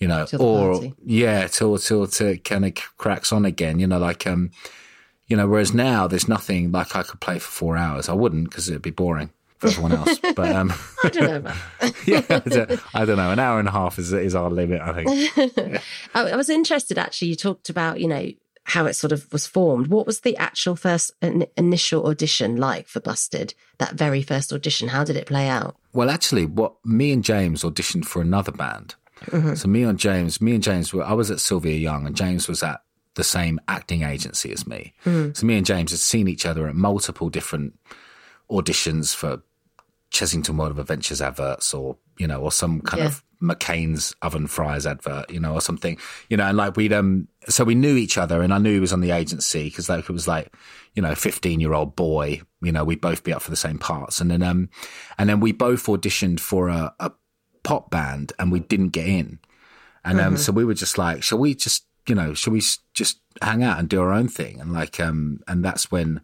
You 0.00 0.08
know, 0.08 0.26
or 0.38 0.72
party. 0.72 0.94
yeah, 1.04 1.46
till 1.46 1.76
till 1.78 2.04
it 2.04 2.44
kind 2.44 2.64
of 2.64 2.74
cracks 2.96 3.32
on 3.32 3.44
again. 3.44 3.78
You 3.78 3.86
know, 3.86 3.98
like 3.98 4.26
um, 4.26 4.50
you 5.26 5.36
know, 5.36 5.46
whereas 5.46 5.72
now 5.72 6.06
there's 6.06 6.28
nothing 6.28 6.72
like 6.72 6.96
I 6.96 7.02
could 7.02 7.20
play 7.20 7.38
for 7.38 7.50
four 7.50 7.76
hours. 7.76 8.08
I 8.08 8.14
wouldn't 8.14 8.48
because 8.50 8.68
it'd 8.68 8.82
be 8.82 8.90
boring. 8.90 9.30
for 9.58 9.68
everyone 9.68 9.92
else. 9.92 10.18
But 10.34 10.52
um, 10.56 10.72
I 11.04 11.08
don't 11.10 11.44
know 11.44 11.52
yeah, 12.06 12.22
I 12.30 12.38
don't, 12.38 12.80
I 12.94 13.04
don't 13.04 13.16
know. 13.16 13.30
An 13.30 13.38
hour 13.38 13.58
and 13.58 13.68
a 13.68 13.72
half 13.72 13.98
is 13.98 14.12
is 14.12 14.34
our 14.34 14.50
limit, 14.50 14.80
I 14.80 15.04
think. 15.04 15.82
I, 16.14 16.30
I 16.30 16.36
was 16.36 16.48
interested 16.48 16.98
actually. 16.98 17.28
You 17.28 17.36
talked 17.36 17.68
about 17.68 18.00
you 18.00 18.08
know 18.08 18.30
how 18.64 18.86
it 18.86 18.94
sort 18.94 19.12
of 19.12 19.30
was 19.32 19.46
formed. 19.46 19.88
What 19.88 20.06
was 20.06 20.20
the 20.20 20.36
actual 20.36 20.76
first 20.76 21.12
in, 21.20 21.46
initial 21.56 22.06
audition 22.06 22.56
like 22.56 22.88
for 22.88 23.00
Busted? 23.00 23.54
That 23.78 23.94
very 23.94 24.22
first 24.22 24.52
audition, 24.52 24.88
how 24.88 25.04
did 25.04 25.16
it 25.16 25.26
play 25.26 25.48
out? 25.48 25.76
Well, 25.92 26.10
actually, 26.10 26.46
what 26.46 26.74
me 26.84 27.12
and 27.12 27.24
James 27.24 27.62
auditioned 27.62 28.04
for 28.04 28.22
another 28.22 28.52
band. 28.52 28.94
So 29.54 29.68
me 29.68 29.82
and 29.82 29.98
James, 29.98 30.40
me 30.40 30.54
and 30.54 30.62
James 30.62 30.92
were. 30.92 31.02
I 31.04 31.12
was 31.12 31.30
at 31.30 31.40
Sylvia 31.40 31.76
Young, 31.76 32.06
and 32.06 32.16
James 32.16 32.48
was 32.48 32.62
at 32.62 32.80
the 33.14 33.24
same 33.24 33.60
acting 33.68 34.02
agency 34.02 34.52
as 34.52 34.66
me. 34.66 34.94
So 35.34 35.44
me 35.46 35.56
and 35.56 35.66
James 35.66 35.90
had 35.90 36.00
seen 36.00 36.28
each 36.28 36.46
other 36.46 36.68
at 36.68 36.74
multiple 36.74 37.28
different 37.28 37.78
auditions 38.50 39.14
for 39.14 39.42
Chessington 40.12 40.56
World 40.56 40.72
of 40.72 40.78
Adventures 40.78 41.20
adverts, 41.20 41.72
or 41.74 41.96
you 42.18 42.26
know, 42.26 42.40
or 42.40 42.52
some 42.52 42.80
kind 42.80 43.00
Yeah. 43.02 43.06
of 43.08 43.22
McCain's 43.42 44.14
oven 44.20 44.46
fries 44.46 44.86
advert, 44.86 45.30
you 45.30 45.40
know, 45.40 45.54
or 45.54 45.62
something, 45.62 45.96
you 46.28 46.36
know, 46.36 46.44
and 46.44 46.56
like 46.58 46.76
we'd 46.76 46.92
um, 46.92 47.26
so 47.48 47.64
we 47.64 47.74
knew 47.74 47.96
each 47.96 48.18
other, 48.18 48.42
and 48.42 48.52
I 48.52 48.58
knew 48.58 48.72
he 48.74 48.80
was 48.80 48.92
on 48.92 49.00
the 49.00 49.12
agency 49.12 49.64
because 49.64 49.88
like 49.88 50.04
it 50.08 50.12
was 50.12 50.28
like, 50.28 50.52
you 50.94 51.02
know, 51.02 51.14
fifteen 51.14 51.60
year 51.60 51.72
old 51.72 51.94
boy, 51.96 52.42
you 52.60 52.72
know, 52.72 52.84
we'd 52.84 53.00
both 53.00 53.22
be 53.24 53.32
up 53.32 53.42
for 53.42 53.50
the 53.50 53.56
same 53.56 53.78
parts, 53.78 54.20
and 54.20 54.30
then 54.30 54.42
um, 54.42 54.68
and 55.18 55.28
then 55.28 55.40
we 55.40 55.52
both 55.52 55.86
auditioned 55.86 56.40
for 56.40 56.68
a, 56.68 56.92
a 57.00 57.12
pop 57.62 57.90
band, 57.90 58.32
and 58.38 58.50
we 58.52 58.60
didn't 58.60 58.90
get 58.90 59.06
in, 59.06 59.38
and 60.04 60.20
um, 60.20 60.36
so 60.36 60.52
we 60.52 60.64
were 60.64 60.74
just 60.74 60.98
like, 60.98 61.22
shall 61.22 61.38
we 61.38 61.54
just, 61.54 61.84
you 62.06 62.14
know, 62.14 62.34
shall 62.34 62.52
we 62.52 62.62
just 62.94 63.20
hang 63.42 63.62
out 63.62 63.78
and 63.78 63.88
do 63.88 64.00
our 64.00 64.12
own 64.12 64.28
thing, 64.28 64.60
and 64.60 64.72
like 64.72 64.98
um, 65.00 65.40
and 65.46 65.64
that's 65.64 65.90
when 65.90 66.20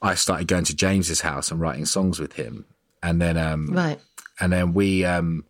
I 0.00 0.14
started 0.14 0.48
going 0.48 0.64
to 0.64 0.74
James's 0.76 1.20
house 1.20 1.50
and 1.50 1.60
writing 1.60 1.86
songs 1.86 2.18
with 2.18 2.34
him, 2.34 2.64
and 3.02 3.20
then 3.20 3.36
um, 3.36 3.66
Right. 3.72 4.00
and 4.40 4.52
then 4.52 4.74
we 4.74 5.04
um 5.04 5.44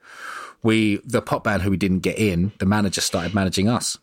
we 0.63 0.99
the 1.05 1.23
pop 1.23 1.45
band 1.45 1.63
who 1.63 1.71
we 1.71 1.77
didn't 1.77 2.01
get 2.01 2.19
in 2.19 2.53
the 2.59 2.67
manager 2.67 3.01
started 3.01 3.35
managing 3.35 3.69
us 3.69 3.99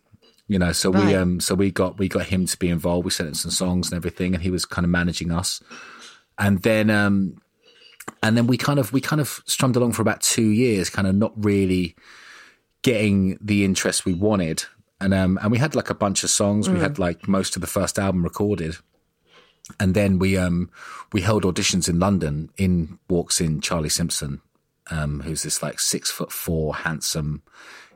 you 0.48 0.60
know 0.60 0.72
so 0.74 0.90
we 0.92 1.14
um 1.16 1.40
so 1.40 1.56
we 1.56 1.72
got 1.72 1.98
we 1.98 2.10
got 2.10 2.26
him 2.26 2.46
to 2.46 2.58
be 2.58 2.70
involved. 2.70 3.06
We 3.06 3.12
sent 3.12 3.30
him 3.30 3.36
some 3.36 3.52
songs 3.52 3.92
and 3.92 3.98
everything 3.98 4.34
and 4.34 4.42
he 4.44 4.50
was 4.52 4.66
kind 4.66 4.84
of 4.84 4.90
managing 4.92 5.32
us. 5.32 5.62
And 6.38 6.62
then 6.64 6.90
um 6.90 7.40
and 8.24 8.38
then 8.38 8.48
we 8.48 8.58
kind 8.58 8.80
of 8.80 8.92
we 8.94 9.02
kind 9.02 9.22
of 9.22 9.42
strummed 9.46 9.76
along 9.76 9.92
for 9.94 10.02
about 10.02 10.22
two 10.22 10.50
years 10.50 10.90
kind 10.90 11.08
of 11.08 11.16
not 11.16 11.34
really 11.36 11.96
getting 12.82 13.38
the 13.42 13.66
interest 13.66 14.06
we 14.06 14.14
wanted 14.14 14.64
and 15.02 15.14
um 15.14 15.38
and 15.42 15.52
we 15.52 15.58
had 15.58 15.76
like 15.76 15.90
a 15.90 15.96
bunch 15.96 16.24
of 16.24 16.30
songs 16.30 16.70
we 16.70 16.80
had 16.80 17.00
like 17.00 17.28
most 17.28 17.56
of 17.56 17.62
the 17.62 17.68
first 17.68 18.00
album 18.00 18.24
recorded 18.24 18.78
and 19.80 19.94
then 19.94 20.20
we 20.20 20.38
um 20.38 20.70
we 21.12 21.22
held 21.22 21.44
auditions 21.44 21.90
in 21.90 22.00
London. 22.00 22.50
In 22.58 23.00
walks 23.10 23.42
in 23.42 23.62
Charlie 23.62 23.90
Simpson, 23.90 24.42
um, 24.90 25.22
who's 25.22 25.44
this 25.44 25.62
like 25.62 25.80
six 25.80 26.10
foot 26.10 26.32
four, 26.32 26.76
handsome 26.76 27.44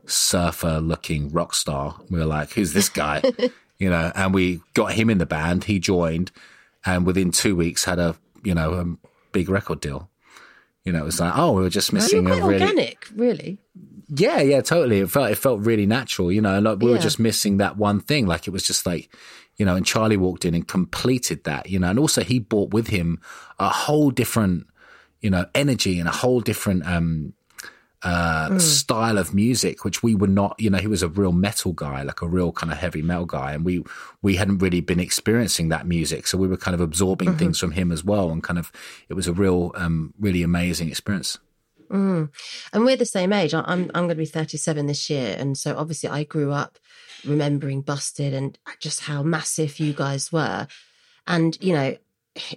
surfer 0.06 0.80
looking 0.80 1.32
rock 1.32 1.54
star. 1.54 1.96
We 2.10 2.20
were 2.20 2.26
like, 2.26 2.52
who's 2.52 2.74
this 2.74 2.90
guy? 2.90 3.22
you 3.78 3.90
know, 3.90 4.12
and 4.16 4.34
we 4.34 4.62
got 4.74 4.94
him 4.94 5.10
in 5.10 5.18
the 5.18 5.26
band. 5.26 5.64
He 5.64 5.80
joined, 5.80 6.32
and 6.86 7.06
within 7.06 7.32
two 7.32 7.56
weeks 7.56 7.86
had 7.86 8.00
a 8.00 8.16
you 8.44 8.54
know 8.54 8.74
a 8.74 9.08
big 9.34 9.50
record 9.50 9.82
deal. 9.82 10.10
You 10.86 10.94
know, 10.94 11.00
it 11.00 11.06
was 11.06 11.20
like, 11.20 11.34
oh, 11.38 11.52
we 11.54 11.62
were 11.62 11.70
just 11.70 11.92
missing 11.94 12.28
a 12.28 12.32
really 12.32 12.42
organic, 12.62 13.08
really. 13.16 13.60
yeah, 14.10 14.42
yeah, 14.42 14.62
totally. 14.62 15.00
It 15.00 15.10
felt 15.10 15.32
it 15.32 15.38
felt 15.38 15.62
really 15.62 15.86
natural, 15.86 16.32
you 16.32 16.42
know. 16.42 16.56
And 16.56 16.66
like 16.66 16.80
we 16.80 16.90
were 16.92 16.98
just 16.98 17.20
missing 17.20 17.58
that 17.58 17.78
one 17.78 18.00
thing. 18.00 18.26
Like 18.26 18.48
it 18.48 18.52
was 18.52 18.66
just 18.68 18.86
like, 18.86 19.14
you 19.58 19.66
know. 19.66 19.76
And 19.78 19.86
Charlie 19.86 20.18
walked 20.18 20.44
in 20.46 20.54
and 20.54 20.68
completed 20.68 21.46
that, 21.46 21.70
you 21.70 21.80
know. 21.80 21.90
And 21.90 22.00
also 22.00 22.22
he 22.24 22.40
brought 22.40 22.72
with 22.74 22.88
him 22.88 23.20
a 23.60 23.70
whole 23.70 24.12
different, 24.12 24.68
you 25.22 25.30
know, 25.30 25.46
energy 25.56 26.00
and 26.00 26.10
a 26.10 26.12
whole 26.12 26.42
different 26.42 26.86
um 26.86 27.34
uh 28.04 28.60
style 28.60 29.18
of 29.18 29.34
music, 29.34 29.86
which 29.86 30.04
we 30.04 30.16
were 30.16 30.28
not. 30.28 30.56
You 30.60 30.70
know, 30.70 30.78
he 30.78 30.88
was 30.88 31.04
a 31.04 31.08
real 31.08 31.32
metal 31.32 31.74
guy, 31.74 32.04
like 32.04 32.22
a 32.22 32.28
real 32.28 32.52
kind 32.52 32.72
of 32.72 32.78
heavy 32.78 33.02
metal 33.02 33.26
guy, 33.26 33.54
and 33.54 33.64
we 33.64 33.84
we 34.22 34.36
hadn't 34.36 34.60
really 34.60 34.82
been 34.82 35.00
experiencing 35.00 35.70
that 35.70 35.88
music, 35.88 36.28
so 36.28 36.38
we 36.38 36.48
were 36.48 36.58
kind 36.58 36.76
of 36.76 36.82
absorbing 36.82 37.36
things 37.38 37.60
from 37.60 37.72
him 37.72 37.92
as 37.92 38.04
well, 38.04 38.30
and 38.32 38.44
kind 38.44 38.60
of 38.60 38.72
it 39.10 39.14
was 39.14 39.28
a 39.28 39.34
real, 39.34 39.72
um 39.76 40.14
really 40.20 40.44
amazing 40.44 40.90
experience. 40.90 41.40
And 42.74 42.86
we're 42.86 42.98
the 42.98 43.06
same 43.06 43.32
age. 43.34 43.54
I'm 43.54 43.66
I'm 43.94 44.06
going 44.06 44.10
to 44.10 44.16
be 44.16 44.26
37 44.26 44.88
this 44.88 45.10
year, 45.10 45.36
and 45.38 45.58
so 45.58 45.78
obviously 45.78 46.10
I 46.10 46.24
grew 46.24 46.52
up 46.52 46.80
remembering 47.24 47.82
Busted 47.82 48.34
and 48.34 48.58
just 48.80 49.02
how 49.02 49.24
massive 49.24 49.80
you 49.80 49.94
guys 49.94 50.32
were. 50.32 50.68
And 51.28 51.58
you 51.62 51.74
know, 51.74 51.96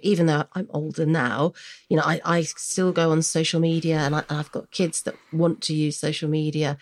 even 0.01 0.25
though 0.25 0.45
I'm 0.53 0.67
older 0.71 1.05
now, 1.05 1.53
you 1.89 1.97
know, 1.97 2.03
I, 2.03 2.21
I 2.25 2.41
still 2.41 2.91
go 2.91 3.11
on 3.11 3.21
social 3.21 3.59
media, 3.59 3.97
and 3.97 4.15
I, 4.15 4.23
I've 4.29 4.51
got 4.51 4.71
kids 4.71 5.01
that 5.03 5.15
want 5.31 5.61
to 5.63 5.75
use 5.75 5.97
social 5.97 6.29
media. 6.29 6.77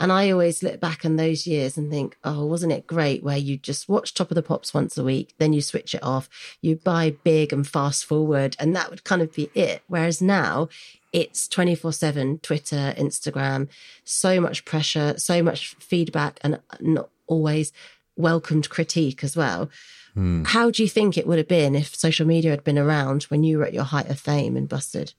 And 0.00 0.10
I 0.10 0.30
always 0.30 0.62
look 0.62 0.80
back 0.80 1.04
on 1.04 1.16
those 1.16 1.46
years 1.46 1.76
and 1.76 1.90
think, 1.90 2.16
oh, 2.24 2.46
wasn't 2.46 2.72
it 2.72 2.86
great 2.86 3.22
where 3.22 3.36
you 3.36 3.58
just 3.58 3.86
watch 3.86 4.14
Top 4.14 4.30
of 4.30 4.34
the 4.34 4.42
Pops 4.42 4.72
once 4.72 4.96
a 4.96 5.04
week, 5.04 5.34
then 5.36 5.52
you 5.52 5.60
switch 5.60 5.94
it 5.94 6.02
off, 6.02 6.26
you 6.62 6.76
buy 6.76 7.16
big 7.22 7.52
and 7.52 7.68
fast 7.68 8.06
forward, 8.06 8.56
and 8.58 8.74
that 8.74 8.88
would 8.88 9.04
kind 9.04 9.20
of 9.20 9.34
be 9.34 9.50
it. 9.54 9.82
Whereas 9.88 10.22
now 10.22 10.70
it's 11.12 11.46
24 11.48 11.92
7 11.92 12.38
Twitter, 12.38 12.94
Instagram, 12.96 13.68
so 14.02 14.40
much 14.40 14.64
pressure, 14.64 15.18
so 15.18 15.42
much 15.42 15.74
feedback, 15.74 16.40
and 16.42 16.60
not 16.80 17.10
always 17.26 17.70
welcomed 18.16 18.70
critique 18.70 19.22
as 19.22 19.36
well. 19.36 19.68
How 20.16 20.70
do 20.70 20.82
you 20.82 20.88
think 20.88 21.16
it 21.16 21.26
would 21.26 21.38
have 21.38 21.48
been 21.48 21.74
if 21.74 21.94
social 21.94 22.26
media 22.26 22.50
had 22.50 22.64
been 22.64 22.78
around 22.78 23.24
when 23.24 23.44
you 23.44 23.58
were 23.58 23.64
at 23.64 23.74
your 23.74 23.84
height 23.84 24.10
of 24.10 24.18
fame 24.18 24.56
and 24.56 24.68
busted? 24.68 25.14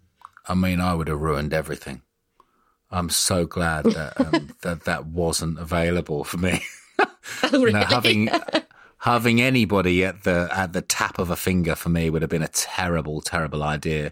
I 0.48 0.54
mean, 0.54 0.80
I 0.80 0.94
would 0.94 1.08
have 1.08 1.20
ruined 1.20 1.54
everything. 1.54 2.02
I'm 2.92 3.10
so 3.10 3.46
glad 3.46 3.86
that 3.86 4.20
um, 4.20 4.50
that 4.62 4.84
that 4.84 5.06
wasn't 5.06 5.60
available 5.60 6.24
for 6.24 6.38
me. 6.38 6.62
You 7.52 7.72
know, 7.72 7.84
having 7.84 8.30
having 8.98 9.42
anybody 9.42 10.04
at 10.06 10.24
the 10.24 10.50
at 10.52 10.74
the 10.74 10.82
tap 10.82 11.20
of 11.20 11.30
a 11.30 11.36
finger 11.36 11.76
for 11.76 11.90
me 11.90 12.10
would 12.10 12.22
have 12.22 12.30
been 12.30 12.44
a 12.44 12.48
terrible, 12.48 13.22
terrible 13.22 13.64
idea. 13.64 14.06
You 14.06 14.12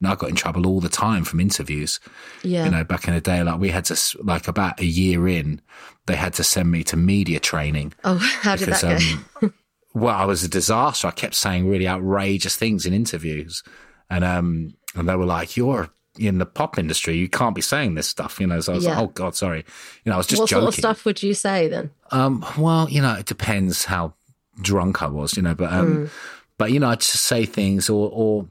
know, 0.00 0.12
I 0.12 0.14
got 0.16 0.30
in 0.30 0.36
trouble 0.36 0.66
all 0.66 0.80
the 0.80 0.88
time 0.88 1.24
from 1.24 1.40
interviews. 1.40 2.00
Yeah. 2.42 2.64
You 2.64 2.70
know, 2.70 2.84
back 2.84 3.08
in 3.08 3.14
the 3.14 3.20
day, 3.20 3.42
like 3.42 3.60
we 3.60 3.70
had 3.70 3.84
to 3.86 4.18
like 4.22 4.48
about 4.48 4.80
a 4.80 4.84
year 4.84 5.26
in, 5.28 5.60
they 6.06 6.16
had 6.16 6.34
to 6.34 6.44
send 6.44 6.70
me 6.70 6.84
to 6.84 6.96
media 6.96 7.40
training. 7.40 7.94
oh, 8.04 8.16
how 8.40 8.56
did 8.56 8.66
because, 8.66 8.80
that 8.82 9.00
go? 9.40 9.46
um, 9.46 9.54
well, 9.94 10.14
I 10.16 10.24
was 10.24 10.44
a 10.44 10.48
disaster. 10.48 11.08
I 11.08 11.12
kept 11.12 11.34
saying 11.34 11.68
really 11.68 11.88
outrageous 11.88 12.56
things 12.56 12.86
in 12.86 12.92
interviews, 12.94 13.62
and 14.10 14.24
um, 14.24 14.74
and 14.94 15.08
they 15.08 15.16
were 15.16 15.24
like, 15.26 15.56
"You're 15.56 15.90
in 16.18 16.38
the 16.38 16.46
pop 16.46 16.78
industry. 16.78 17.16
You 17.16 17.28
can't 17.28 17.54
be 17.54 17.62
saying 17.62 17.94
this 17.94 18.06
stuff." 18.08 18.38
You 18.40 18.46
know, 18.46 18.60
so 18.60 18.72
I 18.72 18.76
was 18.76 18.84
Yeah. 18.84 18.90
like, 18.90 18.98
"Oh 19.00 19.06
God, 19.08 19.34
sorry." 19.34 19.64
You 20.04 20.10
know, 20.10 20.14
I 20.14 20.18
was 20.18 20.26
just 20.26 20.40
what 20.40 20.48
joking. 20.50 20.62
sort 20.62 20.74
of 20.74 20.78
stuff 20.78 21.04
would 21.04 21.22
you 21.22 21.34
say 21.34 21.68
then? 21.68 21.90
Um, 22.10 22.44
well, 22.56 22.88
you 22.90 23.00
know, 23.02 23.14
it 23.14 23.26
depends 23.26 23.84
how 23.84 24.14
drunk 24.60 25.02
I 25.02 25.06
was, 25.06 25.36
you 25.36 25.42
know, 25.42 25.54
but 25.54 25.72
um, 25.72 26.10
but 26.58 26.72
you 26.72 26.80
know, 26.80 26.88
I 26.88 26.96
just 26.96 27.24
say 27.24 27.46
things, 27.46 27.88
or 27.88 28.10
or 28.12 28.48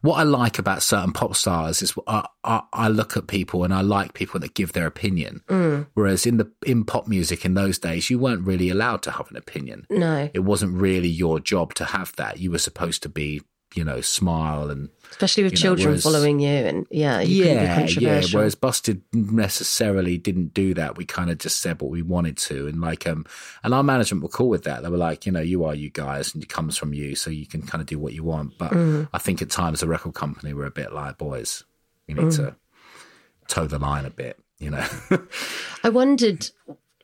what 0.00 0.16
I 0.16 0.22
like 0.22 0.58
about 0.58 0.82
certain 0.82 1.12
pop 1.12 1.36
stars 1.36 1.82
is 1.82 1.94
I, 2.06 2.26
I, 2.42 2.62
I 2.72 2.88
look 2.88 3.16
at 3.16 3.26
people 3.26 3.64
and 3.64 3.72
I 3.72 3.82
like 3.82 4.14
people 4.14 4.40
that 4.40 4.54
give 4.54 4.72
their 4.72 4.86
opinion. 4.86 5.42
Mm. 5.48 5.86
Whereas 5.94 6.26
in 6.26 6.38
the 6.38 6.50
in 6.66 6.84
pop 6.84 7.06
music 7.06 7.44
in 7.44 7.54
those 7.54 7.78
days, 7.78 8.10
you 8.10 8.18
weren't 8.18 8.46
really 8.46 8.70
allowed 8.70 9.02
to 9.02 9.10
have 9.12 9.30
an 9.30 9.36
opinion. 9.36 9.86
No, 9.90 10.30
It 10.32 10.40
wasn't 10.40 10.74
really 10.74 11.08
your 11.08 11.38
job 11.38 11.74
to 11.74 11.84
have 11.84 12.16
that. 12.16 12.38
You 12.38 12.50
were 12.50 12.58
supposed 12.58 13.02
to 13.02 13.08
be, 13.08 13.42
you 13.74 13.84
know, 13.84 14.00
smile 14.00 14.68
and 14.70 14.88
especially 15.12 15.44
with 15.44 15.52
You 15.52 15.58
know, 15.58 15.62
children 15.62 15.88
whereas- 15.90 16.02
following 16.02 16.40
you, 16.40 16.48
and 16.48 16.86
yeah, 16.90 17.20
you 17.20 17.44
yeah, 17.44 17.86
yeah. 17.86 18.22
Whereas 18.32 18.54
Busted 18.56 19.02
necessarily 19.12 20.18
didn't 20.18 20.54
do 20.54 20.74
that. 20.74 20.96
We 20.96 21.04
kind 21.04 21.30
of 21.30 21.38
just 21.38 21.60
said 21.60 21.80
what 21.80 21.90
we 21.90 22.02
wanted 22.02 22.36
to, 22.38 22.66
and 22.66 22.80
like, 22.80 23.06
um, 23.06 23.24
and 23.62 23.72
our 23.74 23.82
management 23.82 24.22
were 24.22 24.28
cool 24.28 24.48
with 24.48 24.64
that. 24.64 24.82
They 24.82 24.88
were 24.88 24.96
like, 24.96 25.26
you 25.26 25.32
know, 25.32 25.40
you 25.40 25.64
are 25.64 25.74
you 25.74 25.90
guys, 25.90 26.34
and 26.34 26.42
it 26.42 26.48
comes 26.48 26.76
from 26.76 26.92
you, 26.94 27.14
so 27.14 27.30
you 27.30 27.46
can 27.46 27.62
kind 27.62 27.80
of 27.80 27.86
do 27.86 27.98
what 27.98 28.12
you 28.12 28.24
want. 28.24 28.58
But 28.58 28.72
Mm. 28.72 29.08
I 29.12 29.18
think 29.18 29.40
at 29.42 29.50
times 29.50 29.80
the 29.80 29.88
record 29.88 30.14
company 30.14 30.52
were 30.52 30.66
a 30.66 30.70
bit 30.70 30.92
like, 30.92 31.18
boys, 31.18 31.64
you 32.06 32.14
need 32.14 32.32
to 32.32 32.56
toe 33.48 33.66
the 33.66 33.78
line 33.78 34.04
a 34.04 34.10
bit, 34.10 34.38
you 34.58 34.70
know. 34.70 34.86
I 35.84 35.88
wondered, 35.90 36.50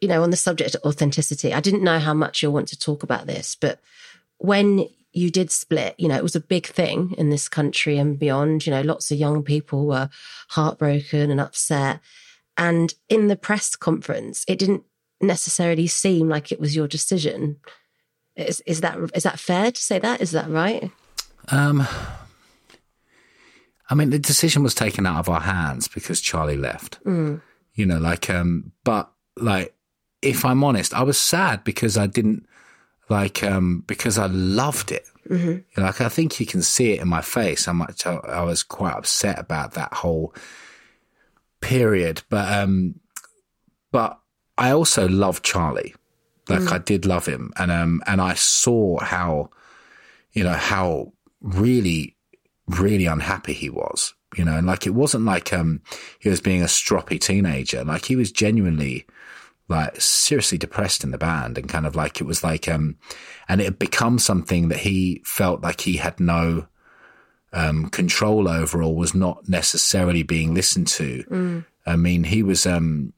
you 0.00 0.08
know, 0.08 0.22
on 0.22 0.30
the 0.30 0.36
subject 0.36 0.74
of 0.74 0.82
authenticity, 0.82 1.52
I 1.54 1.60
didn't 1.60 1.82
know 1.84 1.98
how 1.98 2.14
much 2.14 2.42
you'll 2.42 2.52
want 2.52 2.68
to 2.68 2.78
talk 2.78 3.02
about 3.02 3.26
this, 3.26 3.54
but 3.54 3.80
when 4.38 4.88
you 5.16 5.30
did 5.30 5.50
split, 5.50 5.94
you 5.96 6.08
know, 6.08 6.16
it 6.16 6.22
was 6.22 6.36
a 6.36 6.40
big 6.40 6.66
thing 6.66 7.14
in 7.16 7.30
this 7.30 7.48
country 7.48 7.96
and 7.96 8.18
beyond. 8.18 8.66
You 8.66 8.72
know, 8.72 8.82
lots 8.82 9.10
of 9.10 9.16
young 9.16 9.42
people 9.42 9.86
were 9.86 10.10
heartbroken 10.50 11.30
and 11.30 11.40
upset. 11.40 12.00
And 12.58 12.92
in 13.08 13.28
the 13.28 13.36
press 13.36 13.76
conference, 13.76 14.44
it 14.46 14.58
didn't 14.58 14.84
necessarily 15.22 15.86
seem 15.86 16.28
like 16.28 16.52
it 16.52 16.60
was 16.60 16.76
your 16.76 16.86
decision. 16.86 17.56
Is, 18.36 18.62
is 18.66 18.82
that 18.82 18.98
is 19.14 19.22
that 19.22 19.40
fair 19.40 19.72
to 19.72 19.80
say 19.80 19.98
that? 19.98 20.20
Is 20.20 20.32
that 20.32 20.50
right? 20.50 20.90
Um, 21.48 21.86
I 23.88 23.94
mean, 23.94 24.10
the 24.10 24.18
decision 24.18 24.62
was 24.62 24.74
taken 24.74 25.06
out 25.06 25.18
of 25.18 25.30
our 25.30 25.40
hands 25.40 25.88
because 25.88 26.20
Charlie 26.20 26.58
left. 26.58 26.98
You 27.74 27.86
know, 27.86 27.98
like, 27.98 28.28
um, 28.28 28.72
but 28.84 29.10
like, 29.38 29.74
if 30.20 30.44
I'm 30.44 30.62
honest, 30.62 30.92
I 30.92 31.04
was 31.04 31.18
sad 31.18 31.64
because 31.64 31.96
I 31.96 32.06
didn't 32.06 32.46
like 33.08 33.42
um, 33.42 33.84
because 33.86 34.18
I 34.18 34.26
loved 34.26 34.92
it. 34.92 35.06
Mm-hmm. 35.28 35.48
You 35.48 35.64
know, 35.76 35.82
like 35.84 36.00
I 36.00 36.08
think 36.08 36.38
you 36.38 36.46
can 36.46 36.62
see 36.62 36.92
it 36.92 37.00
in 37.00 37.08
my 37.08 37.20
face 37.22 37.66
how 37.66 37.72
much 37.72 38.06
I, 38.06 38.14
I 38.14 38.42
was 38.42 38.62
quite 38.62 38.94
upset 38.94 39.38
about 39.38 39.72
that 39.72 39.92
whole 39.92 40.34
period. 41.60 42.22
But 42.28 42.52
um, 42.52 43.00
but 43.92 44.18
I 44.58 44.70
also 44.70 45.08
loved 45.08 45.44
Charlie. 45.44 45.94
Like 46.48 46.60
Mm. 46.60 46.72
I 46.72 46.78
did 46.78 47.06
love 47.06 47.26
him, 47.26 47.52
and 47.56 47.72
um, 47.72 48.02
and 48.06 48.20
I 48.20 48.34
saw 48.34 49.00
how, 49.00 49.50
you 50.32 50.44
know, 50.44 50.52
how 50.52 51.12
really, 51.40 52.16
really 52.68 53.06
unhappy 53.06 53.52
he 53.52 53.68
was. 53.68 54.14
You 54.36 54.44
know, 54.44 54.56
and 54.56 54.66
like 54.66 54.86
it 54.86 54.94
wasn't 54.94 55.24
like 55.24 55.52
um 55.52 55.80
he 56.20 56.28
was 56.28 56.40
being 56.40 56.62
a 56.62 56.66
stroppy 56.66 57.20
teenager. 57.20 57.82
Like 57.82 58.04
he 58.04 58.14
was 58.14 58.30
genuinely 58.30 59.06
like 59.68 60.00
seriously 60.00 60.58
depressed 60.58 61.02
in 61.02 61.10
the 61.10 61.18
band 61.18 61.58
and 61.58 61.68
kind 61.68 61.86
of 61.86 61.96
like 61.96 62.20
it 62.20 62.24
was 62.24 62.44
like 62.44 62.68
um 62.68 62.96
and 63.48 63.60
it 63.60 63.64
had 63.64 63.78
become 63.78 64.18
something 64.18 64.68
that 64.68 64.78
he 64.78 65.20
felt 65.24 65.60
like 65.60 65.80
he 65.80 65.96
had 65.96 66.20
no 66.20 66.66
um 67.52 67.88
control 67.90 68.48
over 68.48 68.82
or 68.82 68.94
was 68.94 69.14
not 69.14 69.48
necessarily 69.48 70.22
being 70.22 70.54
listened 70.54 70.86
to. 70.88 71.64
I 71.84 71.96
mean 71.96 72.24
he 72.24 72.42
was 72.42 72.66
um 72.66 73.12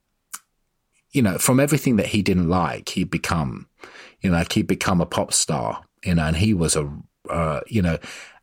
you 1.13 1.23
know 1.23 1.39
from 1.39 1.61
everything 1.61 1.97
that 1.97 2.07
he 2.07 2.23
didn't 2.23 2.49
like 2.49 2.91
he'd 2.91 3.11
become 3.11 3.67
you 4.21 4.31
know 4.31 4.37
like 4.37 4.53
he'd 4.53 4.67
become 4.67 5.01
a 5.01 5.07
pop 5.07 5.33
star 5.33 5.85
you 6.05 6.15
know 6.15 6.25
and 6.25 6.37
he 6.37 6.55
was 6.55 6.77
a 6.77 6.91
uh, 7.31 7.61
you 7.67 7.83
know 7.83 7.99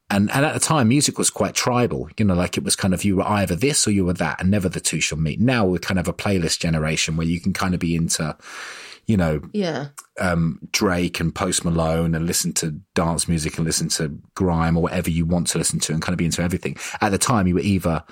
and 0.09 0.29
and 0.31 0.45
at 0.45 0.53
the 0.53 0.59
time 0.59 0.87
music 0.87 1.17
was 1.17 1.29
quite 1.29 1.55
tribal 1.55 2.07
you 2.17 2.25
know 2.25 2.35
like 2.35 2.57
it 2.57 2.63
was 2.63 2.75
kind 2.75 2.93
of 2.93 3.03
you 3.03 3.15
were 3.17 3.27
either 3.27 3.55
this 3.55 3.87
or 3.87 3.91
you 3.91 4.05
were 4.05 4.13
that 4.13 4.39
and 4.39 4.51
never 4.51 4.69
the 4.69 4.79
two 4.79 4.99
shall 5.01 5.17
meet 5.17 5.39
now 5.39 5.65
we're 5.65 5.79
kind 5.79 5.99
of 5.99 6.07
a 6.07 6.13
playlist 6.13 6.59
generation 6.59 7.17
where 7.17 7.25
you 7.27 7.39
can 7.41 7.53
kind 7.53 7.73
of 7.73 7.79
be 7.79 7.95
into 7.95 8.35
you 9.07 9.17
know 9.17 9.41
Yeah. 9.53 9.87
um, 10.19 10.59
Drake 10.71 11.19
and 11.19 11.33
Post 11.33 11.63
Malone 11.65 12.15
and 12.15 12.25
listen 12.25 12.53
to 12.53 12.79
dance 12.95 13.27
music 13.27 13.57
and 13.57 13.65
listen 13.65 13.89
to 13.89 14.17
grime 14.35 14.77
or 14.77 14.83
whatever 14.83 15.09
you 15.09 15.25
want 15.25 15.47
to 15.49 15.57
listen 15.57 15.79
to 15.81 15.93
and 15.93 16.01
kind 16.01 16.13
of 16.13 16.17
be 16.17 16.25
into 16.25 16.41
everything. 16.41 16.75
At 17.01 17.09
the 17.11 17.19
time, 17.19 17.45
you 17.45 17.53
were 17.53 17.61
either 17.61 18.03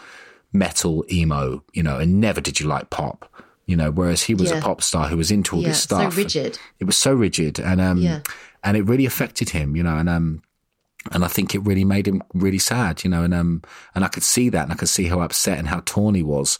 metal, 0.51 1.03
emo, 1.11 1.63
you 1.73 1.81
know, 1.83 1.97
and 1.97 2.19
never 2.21 2.39
did 2.41 2.59
you 2.59 2.67
like 2.67 2.89
pop, 2.91 3.27
you 3.65 3.75
know, 3.75 3.89
whereas 3.91 4.21
he 4.23 4.35
was 4.35 4.51
Yeah. 4.51 4.57
a 4.59 4.61
pop 4.61 4.83
star 4.83 5.07
who 5.07 5.17
was 5.17 5.31
into 5.31 5.55
all 5.55 5.61
Yeah, 5.63 5.69
this 5.69 5.81
so 5.83 5.95
stuff. 5.97 6.15
rigid. 6.17 6.59
It 6.79 6.83
was 6.85 6.97
so 6.97 7.13
rigid 7.13 7.59
and, 7.59 7.81
um, 7.81 7.97
Yeah. 7.97 8.19
and 8.63 8.77
it 8.77 8.85
really 8.85 9.05
affected 9.07 9.49
him, 9.49 9.75
you 9.75 9.81
know, 9.83 9.97
and, 9.97 10.07
um, 10.09 10.43
and 11.11 11.25
I 11.25 11.27
think 11.27 11.53
it 11.53 11.59
really 11.59 11.83
made 11.83 12.07
him 12.07 12.23
really 12.33 12.59
sad, 12.59 13.03
you 13.03 13.09
know, 13.09 13.23
and, 13.23 13.33
um, 13.33 13.61
and 13.93 14.03
I 14.03 14.07
could 14.07 14.23
see 14.23 14.49
that 14.49 14.63
and 14.63 14.71
I 14.71 14.75
could 14.75 14.89
see 14.89 15.05
how 15.05 15.21
upset 15.21 15.59
and 15.59 15.67
how 15.67 15.81
torn 15.85 16.15
he 16.15 16.23
was, 16.23 16.59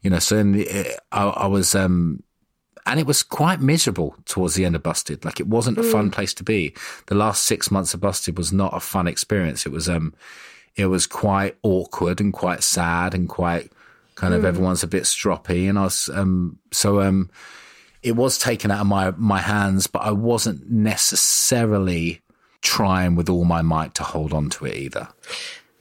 you 0.00 0.10
know, 0.10 0.18
so 0.18 0.42
the, 0.42 0.96
I, 1.12 1.24
I 1.24 1.46
was, 1.46 1.74
um, 1.74 2.22
and 2.86 2.98
it 2.98 3.06
was 3.06 3.22
quite 3.22 3.60
miserable 3.60 4.16
towards 4.24 4.54
the 4.54 4.64
end 4.64 4.74
of 4.74 4.82
Busted. 4.82 5.24
Like 5.24 5.40
it 5.40 5.46
wasn't 5.46 5.78
a 5.78 5.82
fun 5.82 6.10
place 6.10 6.34
to 6.34 6.44
be. 6.44 6.74
The 7.06 7.14
last 7.14 7.44
six 7.44 7.70
months 7.70 7.94
of 7.94 8.00
Busted 8.00 8.38
was 8.38 8.52
not 8.52 8.74
a 8.74 8.80
fun 8.80 9.06
experience. 9.06 9.66
It 9.66 9.72
was 9.72 9.88
um, 9.88 10.14
it 10.76 10.86
was 10.86 11.06
quite 11.06 11.56
awkward 11.62 12.20
and 12.20 12.32
quite 12.32 12.62
sad 12.62 13.14
and 13.14 13.28
quite 13.28 13.70
kind 14.14 14.34
of 14.34 14.44
everyone's 14.44 14.82
a 14.82 14.88
bit 14.88 15.04
stroppy. 15.04 15.68
And 15.68 15.78
I 15.78 15.84
was 15.84 16.08
um, 16.12 16.58
so 16.72 17.00
um, 17.00 17.30
it 18.02 18.16
was 18.16 18.38
taken 18.38 18.70
out 18.70 18.80
of 18.80 18.86
my 18.86 19.12
my 19.12 19.38
hands, 19.38 19.86
but 19.86 20.00
I 20.00 20.12
wasn't 20.12 20.70
necessarily 20.70 22.22
trying 22.62 23.14
with 23.16 23.28
all 23.28 23.44
my 23.44 23.62
might 23.62 23.94
to 23.96 24.02
hold 24.02 24.32
on 24.32 24.50
to 24.50 24.66
it 24.66 24.76
either. 24.76 25.08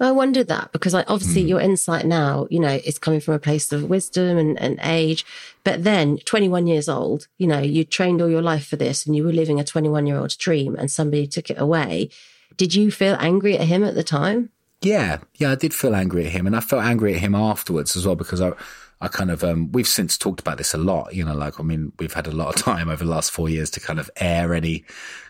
I 0.01 0.11
wondered 0.11 0.47
that 0.47 0.71
because 0.71 0.93
like 0.93 1.09
obviously 1.09 1.41
Hmm. 1.41 1.47
your 1.49 1.59
insight 1.59 2.05
now, 2.05 2.47
you 2.49 2.59
know, 2.59 2.79
is 2.85 2.97
coming 2.97 3.19
from 3.19 3.33
a 3.33 3.39
place 3.39 3.69
of 3.73 3.83
wisdom 3.89 4.37
and, 4.37 4.57
and 4.57 4.79
age. 4.81 5.25
But 5.65 5.83
then 5.83 6.19
21 6.19 6.67
years 6.67 6.87
old, 6.87 7.27
you 7.37 7.47
know, 7.47 7.59
you 7.59 7.83
trained 7.83 8.21
all 8.21 8.29
your 8.29 8.41
life 8.41 8.65
for 8.65 8.77
this 8.77 9.05
and 9.05 9.13
you 9.13 9.25
were 9.25 9.33
living 9.33 9.59
a 9.59 9.63
21 9.65 10.07
year 10.07 10.17
old's 10.17 10.37
dream 10.37 10.75
and 10.77 10.89
somebody 10.89 11.27
took 11.27 11.49
it 11.49 11.59
away. 11.59 12.09
Did 12.55 12.75
you 12.75 12.91
feel 12.91 13.17
angry 13.19 13.57
at 13.57 13.67
him 13.67 13.83
at 13.83 13.95
the 13.95 14.03
time? 14.03 14.51
Yeah, 14.81 15.17
yeah, 15.35 15.51
I 15.51 15.55
did 15.55 15.73
feel 15.73 15.93
angry 15.93 16.25
at 16.25 16.31
him, 16.31 16.47
and 16.47 16.55
I 16.55 16.61
felt 16.61 16.83
angry 16.85 17.13
at 17.13 17.19
him 17.19 17.35
afterwards 17.35 17.97
as 17.97 18.05
well 18.05 18.15
because 18.15 18.39
I, 18.39 18.53
I 19.01 19.07
kind 19.07 19.31
of, 19.31 19.43
um, 19.43 19.71
we've 19.71 19.87
since 19.87 20.17
talked 20.17 20.41
about 20.41 20.57
this 20.57 20.73
a 20.73 20.77
lot. 20.77 21.13
You 21.15 21.23
know, 21.23 21.33
like 21.33 21.59
I 21.59 21.63
mean, 21.63 21.93
we've 21.99 22.13
had 22.13 22.27
a 22.27 22.31
lot 22.31 22.49
of 22.55 22.61
time 22.63 22.89
over 22.89 23.03
the 23.03 23.09
last 23.09 23.31
four 23.31 23.49
years 23.49 23.69
to 23.71 23.79
kind 23.79 23.99
of 23.99 24.09
air 24.17 24.53
any, 24.53 24.83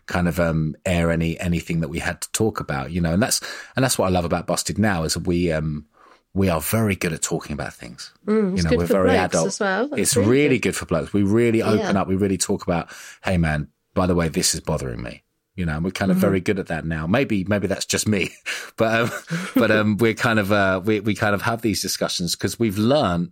kind 0.08 0.28
of 0.28 0.40
um, 0.40 0.76
air 0.86 1.12
any 1.12 1.40
anything 1.40 1.82
that 1.82 1.90
we 1.90 2.00
had 2.00 2.22
to 2.22 2.32
talk 2.32 2.60
about. 2.60 2.92
You 2.92 3.02
know, 3.02 3.14
and 3.14 3.22
that's 3.22 3.42
and 3.76 3.84
that's 3.84 3.98
what 3.98 4.08
I 4.08 4.10
love 4.10 4.26
about 4.26 4.48
Busted 4.48 4.80
now 4.80 5.04
is 5.04 5.18
we 5.18 5.52
um 5.52 5.86
we 6.34 6.48
are 6.50 6.62
very 6.62 6.96
good 6.96 7.14
at 7.14 7.22
talking 7.22 7.54
about 7.54 7.74
things. 7.74 8.12
Mm, 8.28 8.56
you 8.58 8.64
know, 8.64 8.78
we're 8.78 8.86
very 8.86 9.16
adult 9.18 9.48
as 9.48 9.60
well. 9.60 9.88
That's 9.88 10.02
it's 10.02 10.16
really 10.16 10.30
really 10.32 10.58
good. 10.60 10.70
good. 10.70 10.76
for 10.76 10.86
blokes. 10.86 11.14
We 11.14 11.24
really 11.24 11.62
open 11.62 11.80
Yeah. 11.96 12.02
up. 12.02 12.08
We 12.08 12.16
really 12.16 12.38
talk 12.38 12.64
about, 12.64 12.90
hey 13.24 13.38
man, 13.38 13.68
by 13.94 14.06
the 14.08 14.16
way, 14.16 14.30
this 14.30 14.54
is 14.56 14.62
bothering 14.62 15.02
me. 15.04 15.24
You 15.56 15.66
know, 15.66 15.74
and 15.76 15.84
we're 15.84 15.92
kind 15.92 16.10
of 16.10 16.16
Mm-hmm. 16.18 16.22
very 16.28 16.40
good 16.40 16.58
at 16.60 16.68
that 16.68 16.86
now. 16.86 17.06
Maybe, 17.06 17.44
maybe 17.44 17.68
that's 17.68 17.86
just 17.86 18.08
me, 18.08 18.30
but 18.78 19.02
um, 19.02 19.12
but 19.56 19.72
um, 19.72 19.98
we're 19.98 20.14
kind 20.14 20.40
of 20.40 20.52
uh, 20.54 20.80
we 20.86 21.02
we 21.02 21.16
kind 21.16 21.36
of 21.36 21.42
have 21.42 21.62
these 21.62 21.82
discussions 21.82 22.34
because 22.36 22.58
we've 22.58 22.78
learned 22.78 23.32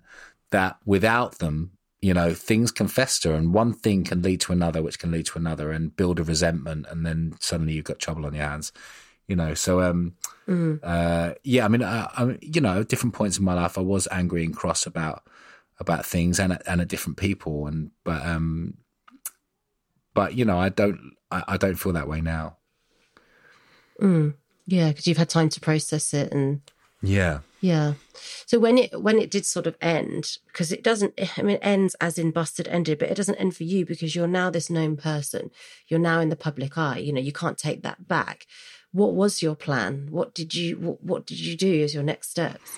that 0.51 0.77
without 0.85 1.39
them, 1.39 1.71
you 2.01 2.13
know, 2.13 2.33
things 2.33 2.71
can 2.71 2.87
fester, 2.87 3.33
and 3.33 3.53
one 3.53 3.73
thing 3.73 4.03
can 4.03 4.21
lead 4.21 4.41
to 4.41 4.53
another, 4.53 4.81
which 4.83 4.99
can 4.99 5.11
lead 5.11 5.25
to 5.27 5.37
another, 5.37 5.71
and 5.71 5.95
build 5.95 6.19
a 6.19 6.23
resentment, 6.23 6.85
and 6.89 7.05
then 7.05 7.33
suddenly 7.39 7.73
you've 7.73 7.85
got 7.85 7.99
trouble 7.99 8.25
on 8.25 8.33
your 8.33 8.45
hands. 8.45 8.71
You 9.27 9.35
know, 9.35 9.53
so 9.55 9.81
um, 9.81 10.13
uh, 10.83 11.33
yeah, 11.43 11.65
I 11.65 11.67
mean, 11.67 11.83
I, 11.83 12.09
I, 12.15 12.37
you 12.41 12.61
know, 12.61 12.79
at 12.81 12.87
different 12.87 13.13
points 13.15 13.37
in 13.37 13.43
my 13.43 13.53
life, 13.53 13.77
I 13.77 13.81
was 13.81 14.07
angry 14.09 14.45
and 14.45 14.55
cross 14.55 14.85
about 14.85 15.23
about 15.79 16.05
things 16.05 16.39
and 16.39 16.57
and 16.65 16.81
at 16.81 16.87
different 16.87 17.17
people, 17.17 17.67
and 17.67 17.91
but 18.03 18.25
um, 18.25 18.75
but 20.13 20.35
you 20.35 20.45
know, 20.45 20.57
I 20.57 20.69
don't, 20.69 21.15
I, 21.29 21.43
I 21.47 21.57
don't 21.57 21.75
feel 21.75 21.93
that 21.93 22.07
way 22.07 22.21
now. 22.21 22.57
Yeah, 24.65 24.89
because 24.89 25.07
you've 25.07 25.17
had 25.17 25.29
time 25.29 25.49
to 25.49 25.59
process 25.59 26.13
it 26.13 26.31
and 26.31 26.61
Yeah, 27.01 27.39
Yeah. 27.59 27.93
So 28.45 28.59
when 28.59 28.77
it 28.77 29.01
when 29.01 29.17
it 29.17 29.31
did 29.31 29.45
sort 29.45 29.67
of 29.67 29.75
end, 29.81 30.37
because 30.47 30.71
it 30.71 30.83
doesn't, 30.83 31.19
I 31.37 31.41
mean, 31.41 31.55
it 31.55 31.61
ends 31.63 31.95
as 31.99 32.17
in 32.17 32.31
busted 32.31 32.67
ended, 32.67 32.99
but 32.99 33.09
it 33.09 33.15
doesn't 33.15 33.35
end 33.35 33.55
for 33.55 33.63
you 33.63 33.85
because 33.85 34.15
you're 34.15 34.27
now 34.27 34.49
this 34.49 34.69
known 34.69 34.95
person. 34.95 35.51
You're 35.87 35.99
now 35.99 36.19
in 36.19 36.29
the 36.29 36.35
public 36.35 36.77
eye. 36.77 36.99
You 36.99 37.13
know, 37.13 37.21
you 37.21 37.31
can't 37.33 37.57
take 37.57 37.83
that 37.83 38.07
back. 38.07 38.45
What 38.91 39.13
was 39.13 39.41
your 39.41 39.55
plan? 39.55 40.07
What 40.11 40.33
did 40.33 40.53
you 40.53 40.77
what, 40.77 41.03
what 41.03 41.25
did 41.25 41.39
you 41.39 41.57
do 41.57 41.83
as 41.83 41.93
your 41.93 42.03
next 42.03 42.29
steps? 42.29 42.77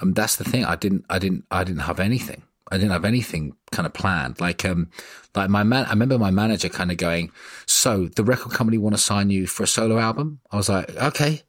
um, 0.00 0.12
that's 0.12 0.36
the 0.36 0.44
thing. 0.44 0.64
I 0.64 0.76
didn't, 0.76 1.04
I 1.10 1.18
didn't, 1.18 1.44
I 1.50 1.64
didn't 1.64 1.82
have 1.82 2.00
anything. 2.00 2.42
I 2.70 2.76
didn't 2.76 2.92
have 2.92 3.04
anything 3.06 3.56
kind 3.72 3.86
of 3.86 3.94
planned. 3.94 4.40
Like, 4.40 4.64
um, 4.64 4.90
like 5.34 5.48
my 5.48 5.62
man, 5.62 5.86
I 5.86 5.90
remember 5.90 6.18
my 6.18 6.30
manager 6.30 6.68
kind 6.68 6.90
of 6.90 6.98
going, 6.98 7.32
"So 7.66 8.08
the 8.08 8.24
record 8.24 8.52
company 8.52 8.76
want 8.76 8.94
to 8.94 9.00
sign 9.00 9.30
you 9.30 9.46
for 9.46 9.62
a 9.62 9.66
solo 9.66 9.98
album?" 9.98 10.40
I 10.50 10.56
was 10.56 10.68
like, 10.68 10.94
"Okay, 10.96 11.42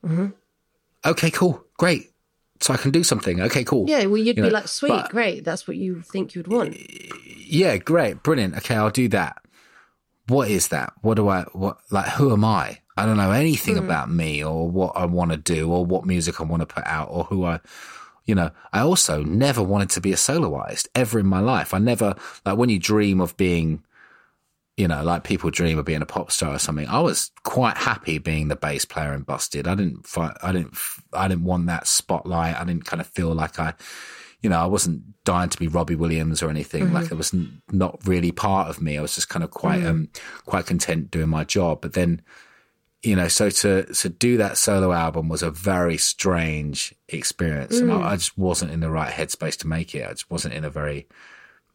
okay, 1.06 1.30
cool, 1.32 1.64
great." 1.78 2.12
So 2.62 2.74
I 2.74 2.78
can 2.78 2.92
do 2.92 3.04
something. 3.04 3.42
Okay, 3.42 3.64
cool. 3.64 3.86
Yeah, 3.88 4.06
well, 4.06 4.18
you'd 4.18 4.38
You 4.38 4.44
be 4.44 4.50
know, 4.50 4.56
like, 4.56 4.68
sweet, 4.68 4.90
but- 4.90 5.10
great. 5.10 5.44
That's 5.44 5.68
what 5.68 5.78
you 5.78 6.02
think 6.02 6.36
you'd 6.36 6.48
want. 6.48 6.78
yeah, 7.38 7.78
great, 7.78 8.22
brilliant. 8.22 8.58
Okay, 8.58 8.76
I'll 8.76 8.90
do 8.90 9.08
that. 9.10 9.42
What 10.28 10.50
is 10.50 10.68
that? 10.68 10.94
What 11.02 11.16
do 11.16 11.28
I, 11.30 11.44
what, 11.54 11.78
like, 11.90 12.10
who 12.10 12.32
am 12.34 12.46
I? 12.46 12.80
I 12.98 13.06
don't 13.06 13.18
know 13.18 13.32
anything 13.32 13.78
hmm. 13.78 13.86
about 13.86 14.12
me 14.12 14.44
or 14.44 14.70
what 14.70 14.92
I 14.96 15.06
want 15.06 15.32
to 15.32 15.38
do 15.38 15.72
or 15.72 15.86
what 15.86 16.06
music 16.06 16.40
I 16.40 16.44
want 16.44 16.62
to 16.62 16.66
put 16.66 16.86
out 16.86 17.08
or 17.10 17.24
who 17.24 17.46
I, 17.46 17.62
you 18.26 18.36
know, 18.36 18.52
I 18.74 18.82
also 18.82 19.24
never 19.24 19.64
wanted 19.64 19.90
to 19.92 20.02
be 20.02 20.12
a 20.12 20.18
soloist 20.18 20.88
ever 20.94 21.18
in 21.18 21.26
my 21.26 21.40
life. 21.40 21.74
I 21.74 21.80
never, 21.80 22.16
like, 22.46 22.58
when 22.58 22.70
you 22.70 22.78
dream 22.78 23.22
of 23.22 23.36
being, 23.38 23.84
you 24.80 24.88
know, 24.88 25.04
like 25.04 25.26
people 25.26 25.50
dream 25.52 25.78
of 25.78 25.84
being 25.84 26.02
a 26.02 26.06
pop 26.06 26.32
star 26.32 26.56
or 26.56 26.58
something. 26.58 26.88
I 26.88 27.02
was 27.02 27.32
quite 27.44 27.76
happy 27.78 28.18
being 28.18 28.48
the 28.48 28.56
bass 28.56 28.86
player 28.86 29.14
in 29.14 29.24
Busted. 29.24 29.68
I 29.68 29.76
didn't, 29.76 30.08
fi- 30.08 30.38
I 30.42 30.54
didn't, 30.54 30.78
I 31.12 31.28
didn't 31.28 31.44
want 31.44 31.66
that 31.66 31.86
spotlight. 31.86 32.56
I 32.56 32.64
didn't 32.64 32.86
kind 32.86 33.02
of 33.02 33.08
feel 33.08 33.34
like 33.36 33.60
I, 33.60 33.74
you 34.42 34.50
know, 34.50 34.58
I 34.58 34.68
wasn't 34.68 35.02
dying 35.26 35.50
to 35.50 35.58
be 35.58 35.68
Robbie 35.68 35.98
Williams 35.98 36.42
or 36.42 36.50
anything. 36.50 36.94
Like 36.94 37.12
it 37.12 37.16
was 37.16 37.34
n- 37.34 37.62
not 37.70 38.00
really 38.06 38.32
part 38.32 38.70
of 38.70 38.82
me. 38.82 38.98
I 38.98 39.02
was 39.02 39.16
just 39.16 39.28
kind 39.28 39.44
of 39.44 39.52
quite, 39.52 39.84
um, 39.86 40.08
quite 40.46 40.66
content 40.66 41.12
doing 41.12 41.28
my 41.28 41.44
job. 41.44 41.82
But 41.82 41.92
then, 41.92 42.22
you 43.04 43.18
know, 43.18 43.28
so 43.28 43.50
to 43.50 43.84
to 43.84 44.08
do 44.08 44.38
that 44.38 44.58
solo 44.58 44.94
album 44.94 45.28
was 45.28 45.44
a 45.44 45.52
very 45.52 45.98
strange 45.98 46.96
experience, 47.10 47.80
and 47.80 47.92
I, 47.92 48.12
I 48.12 48.16
just 48.16 48.38
wasn't 48.38 48.72
in 48.72 48.80
the 48.80 48.90
right 48.90 49.12
headspace 49.12 49.58
to 49.58 49.68
make 49.68 49.94
it. 49.94 50.06
I 50.08 50.12
just 50.12 50.32
wasn't 50.32 50.54
in 50.54 50.64
a 50.64 50.70
very, 50.70 51.08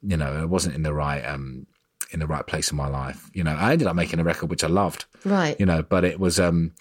you 0.03 0.17
know, 0.17 0.33
I 0.33 0.45
wasn't 0.47 0.75
in 0.75 0.85
the 0.85 0.95
right 0.95 1.23
um 1.23 1.67
in 2.11 2.21
the 2.21 2.27
right 2.27 2.47
place 2.47 2.71
in 2.71 2.77
my 2.77 2.89
life. 2.89 3.31
You 3.35 3.45
know, 3.45 3.53
I 3.55 3.73
ended 3.73 3.87
up 3.89 3.97
making 3.97 4.21
a 4.21 4.25
record 4.25 4.51
which 4.51 4.65
I 4.65 4.69
loved, 4.69 5.05
Right. 5.25 5.59
you 5.59 5.67
know, 5.67 5.83
but 5.83 6.05
it 6.05 6.19
was 6.21 6.39
um 6.41 6.73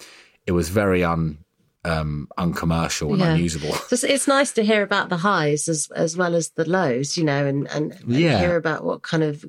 it 0.46 0.52
was 0.52 0.68
very 0.68 1.02
un 1.04 1.38
um 1.84 2.28
uncommercial 2.38 3.12
and 3.12 3.20
Yeah. 3.20 3.34
unusable. 3.34 3.74
So 3.74 4.06
it's, 4.08 4.26
nice 4.26 4.52
to 4.52 4.64
hear 4.64 4.82
about 4.82 5.10
the 5.10 5.18
highs 5.18 5.68
as 5.68 5.88
as 5.94 6.16
well 6.16 6.34
as 6.34 6.48
the 6.50 6.68
lows, 6.68 7.16
you 7.18 7.24
know, 7.24 7.44
and 7.46 7.68
and, 7.70 7.92
and 7.92 8.08
Yeah. 8.10 8.38
hear 8.38 8.56
about 8.56 8.84
what 8.84 9.02
kind 9.02 9.22
of 9.22 9.44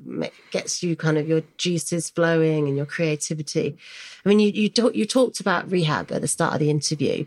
gets 0.50 0.82
you 0.82 0.96
kind 0.96 1.16
of 1.18 1.26
your 1.26 1.42
juices 1.56 2.10
flowing 2.10 2.68
and 2.68 2.76
your 2.76 2.86
creativity. 2.86 3.78
I 4.24 4.28
mean, 4.28 4.40
you 4.40 4.50
you 4.50 4.68
talk, 4.68 4.94
you 4.94 5.06
talked 5.06 5.40
about 5.40 5.70
rehab 5.70 6.12
at 6.12 6.20
the 6.20 6.28
start 6.28 6.54
of 6.54 6.60
the 6.60 6.70
interview. 6.70 7.24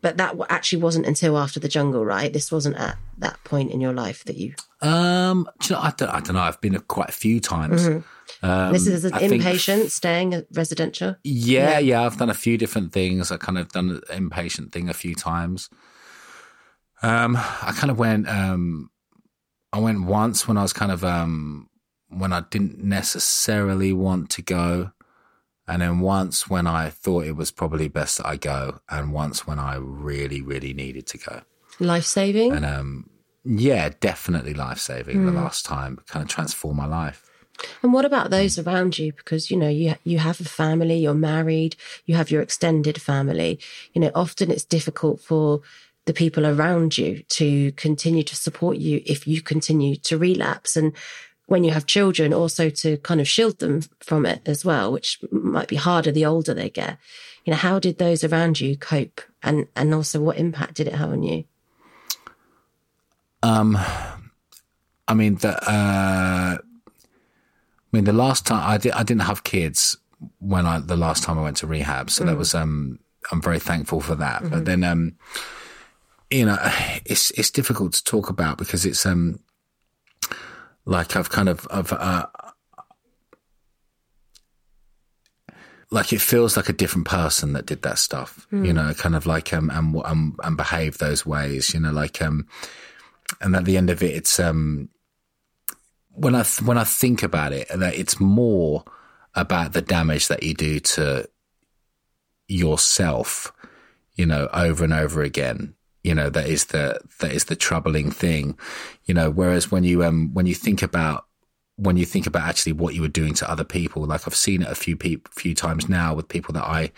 But 0.00 0.16
that 0.16 0.36
actually 0.48 0.80
wasn't 0.82 1.06
until 1.06 1.36
after 1.38 1.58
the 1.60 1.68
jungle, 1.68 2.04
right? 2.04 2.32
This 2.32 2.52
wasn't 2.52 2.76
at 2.76 2.96
that 3.18 3.42
point 3.44 3.70
in 3.72 3.80
your 3.80 3.92
life 3.92 4.24
that 4.24 4.36
you. 4.36 4.54
Um, 4.80 5.48
you 5.64 5.74
know, 5.74 5.80
I 5.82 5.92
don't, 5.96 6.08
I 6.10 6.20
don't 6.20 6.34
know. 6.34 6.40
I've 6.40 6.60
been 6.60 6.76
a, 6.76 6.80
quite 6.80 7.08
a 7.08 7.12
few 7.12 7.40
times. 7.40 7.86
Um, 8.42 8.72
this 8.72 8.86
is 8.86 9.04
an 9.04 9.14
I 9.14 9.26
think- 9.28 9.42
inpatient, 9.42 9.90
staying 9.90 10.34
at 10.34 10.46
residential. 10.52 11.16
Yeah, 11.24 11.78
yeah, 11.78 12.04
I've 12.04 12.16
done 12.16 12.30
a 12.30 12.34
few 12.34 12.56
different 12.58 12.92
things. 12.92 13.32
I 13.32 13.36
kind 13.38 13.58
of 13.58 13.68
done 13.70 14.00
an 14.10 14.30
inpatient 14.30 14.70
thing 14.72 14.88
a 14.88 14.94
few 14.94 15.14
times. 15.14 15.68
Um, 17.02 17.36
I 17.36 17.72
kind 17.76 17.90
of 17.90 17.98
went. 17.98 18.28
Um, 18.28 18.90
I 19.72 19.78
went 19.80 20.04
once 20.04 20.48
when 20.48 20.56
I 20.56 20.62
was 20.62 20.72
kind 20.72 20.90
of 20.90 21.04
um 21.04 21.68
when 22.08 22.32
I 22.32 22.42
didn't 22.50 22.78
necessarily 22.82 23.92
want 23.92 24.30
to 24.30 24.42
go, 24.42 24.92
and 25.68 25.82
then 25.82 26.00
once 26.00 26.48
when 26.48 26.66
I 26.66 26.88
thought 26.90 27.26
it 27.26 27.36
was 27.36 27.50
probably 27.50 27.88
best 27.88 28.18
that 28.18 28.26
I 28.26 28.36
go, 28.36 28.80
and 28.88 29.12
once 29.12 29.46
when 29.46 29.58
I 29.58 29.76
really, 29.76 30.40
really 30.40 30.72
needed 30.72 31.06
to 31.08 31.18
go. 31.18 31.42
Life 31.78 32.04
saving. 32.04 32.52
And 32.52 32.64
um, 32.64 33.10
yeah, 33.44 33.90
definitely 34.00 34.54
life 34.54 34.78
saving. 34.78 35.18
Hmm. 35.18 35.26
The 35.26 35.32
last 35.32 35.64
time 35.64 36.00
kind 36.06 36.22
of 36.22 36.28
transformed 36.28 36.78
my 36.78 36.86
life. 36.86 37.24
And 37.82 37.92
what 37.92 38.04
about 38.04 38.30
those 38.30 38.58
around 38.58 38.98
you? 38.98 39.12
Because 39.12 39.50
you 39.50 39.56
know 39.56 39.68
you 39.68 39.94
you 40.04 40.18
have 40.18 40.40
a 40.40 40.44
family, 40.44 40.98
you're 40.98 41.14
married, 41.14 41.76
you 42.06 42.14
have 42.14 42.30
your 42.30 42.42
extended 42.42 43.00
family. 43.00 43.58
You 43.92 44.00
know, 44.00 44.10
often 44.14 44.50
it's 44.50 44.64
difficult 44.64 45.20
for 45.20 45.60
the 46.06 46.14
people 46.14 46.46
around 46.46 46.96
you 46.96 47.22
to 47.28 47.70
continue 47.72 48.22
to 48.22 48.34
support 48.34 48.78
you 48.78 49.02
if 49.04 49.26
you 49.26 49.42
continue 49.42 49.94
to 49.96 50.16
relapse. 50.16 50.74
And 50.74 50.94
when 51.48 51.64
you 51.64 51.72
have 51.72 51.86
children, 51.86 52.34
also 52.34 52.68
to 52.68 52.98
kind 52.98 53.20
of 53.22 53.26
shield 53.26 53.58
them 53.58 53.80
from 54.00 54.26
it 54.26 54.42
as 54.46 54.66
well, 54.66 54.92
which 54.92 55.18
might 55.32 55.66
be 55.66 55.76
harder 55.76 56.12
the 56.12 56.26
older 56.26 56.52
they 56.52 56.68
get. 56.68 56.98
You 57.44 57.52
know, 57.52 57.56
how 57.56 57.78
did 57.78 57.96
those 57.96 58.22
around 58.22 58.60
you 58.60 58.76
cope, 58.76 59.22
and 59.42 59.66
and 59.74 59.94
also 59.94 60.20
what 60.20 60.36
impact 60.36 60.74
did 60.74 60.86
it 60.86 60.94
have 60.94 61.10
on 61.10 61.22
you? 61.22 61.44
Um, 63.42 63.78
I 65.08 65.14
mean 65.14 65.36
the. 65.36 65.56
Uh, 65.68 66.58
I 66.60 67.96
mean 67.96 68.04
the 68.04 68.12
last 68.12 68.46
time 68.46 68.68
I 68.68 68.76
did, 68.76 68.92
I 68.92 69.02
didn't 69.02 69.22
have 69.22 69.42
kids 69.42 69.96
when 70.40 70.66
I 70.66 70.80
the 70.80 70.98
last 70.98 71.24
time 71.24 71.38
I 71.38 71.42
went 71.42 71.56
to 71.58 71.66
rehab, 71.66 72.10
so 72.10 72.24
that 72.24 72.36
was 72.36 72.54
um. 72.54 73.00
I'm 73.32 73.42
very 73.42 73.58
thankful 73.58 74.00
for 74.00 74.14
that. 74.16 74.48
But 74.48 74.64
then 74.64 74.84
um, 74.84 75.16
you 76.30 76.44
know, 76.44 76.58
it's 77.06 77.30
it's 77.32 77.50
difficult 77.50 77.94
to 77.94 78.04
talk 78.04 78.28
about 78.28 78.58
because 78.58 78.84
it's 78.84 79.06
um, 79.06 79.40
like 80.88 81.16
I've 81.16 81.30
kind 81.30 81.48
of 81.48 81.66
I've 81.70 81.92
uh. 81.92 82.26
Like 85.90 86.12
it 86.12 86.20
feels 86.20 86.54
like 86.54 86.68
a 86.68 86.74
different 86.74 87.06
person 87.06 87.54
that 87.54 87.64
did 87.64 87.80
that 87.80 87.98
stuff, 87.98 88.46
you 88.52 88.74
know, 88.74 88.92
kind 88.92 89.16
of 89.16 89.24
like 89.24 89.54
um 89.54 89.70
and 89.70 89.96
and 90.04 90.34
and 90.42 90.56
behave 90.56 90.98
those 90.98 91.24
ways, 91.24 91.72
you 91.72 91.80
know, 91.80 91.92
like 91.92 92.20
um, 92.20 92.46
and 93.40 93.56
at 93.56 93.64
the 93.64 93.78
end 93.78 93.88
of 93.88 94.02
it, 94.02 94.14
it's 94.14 94.38
um, 94.38 94.90
when 96.10 96.34
I 96.34 96.42
th- 96.42 96.60
when 96.60 96.76
I 96.76 96.84
think 96.84 97.22
about 97.22 97.54
it, 97.54 97.68
that 97.74 97.94
it's 97.94 98.20
more 98.20 98.84
about 99.34 99.72
the 99.72 99.80
damage 99.80 100.28
that 100.28 100.42
you 100.42 100.52
do 100.52 100.78
to 100.80 101.26
yourself, 102.48 103.50
you 104.14 104.26
know, 104.26 104.48
over 104.52 104.84
and 104.84 104.92
over 104.92 105.22
again. 105.22 105.74
You 106.08 106.14
know, 106.14 106.30
that 106.30 106.46
is 106.46 106.64
the 106.64 106.98
that 107.20 107.32
is 107.32 107.44
the 107.44 107.54
troubling 107.54 108.10
thing. 108.10 108.56
You 109.04 109.12
know, 109.12 109.30
whereas 109.30 109.70
when 109.70 109.84
you 109.84 110.02
um 110.02 110.32
when 110.32 110.46
you 110.46 110.54
think 110.54 110.82
about 110.82 111.26
when 111.76 111.98
you 111.98 112.06
think 112.06 112.26
about 112.26 112.48
actually 112.48 112.72
what 112.72 112.94
you 112.94 113.02
were 113.02 113.08
doing 113.08 113.34
to 113.34 113.50
other 113.50 113.62
people, 113.62 114.06
like 114.06 114.26
I've 114.26 114.34
seen 114.34 114.62
it 114.62 114.70
a 114.70 114.74
few 114.74 114.96
peop 114.96 115.28
few 115.28 115.54
times 115.54 115.86
now 115.86 116.14
with 116.14 116.30
people 116.30 116.54
that 116.54 116.64
I 116.64 116.92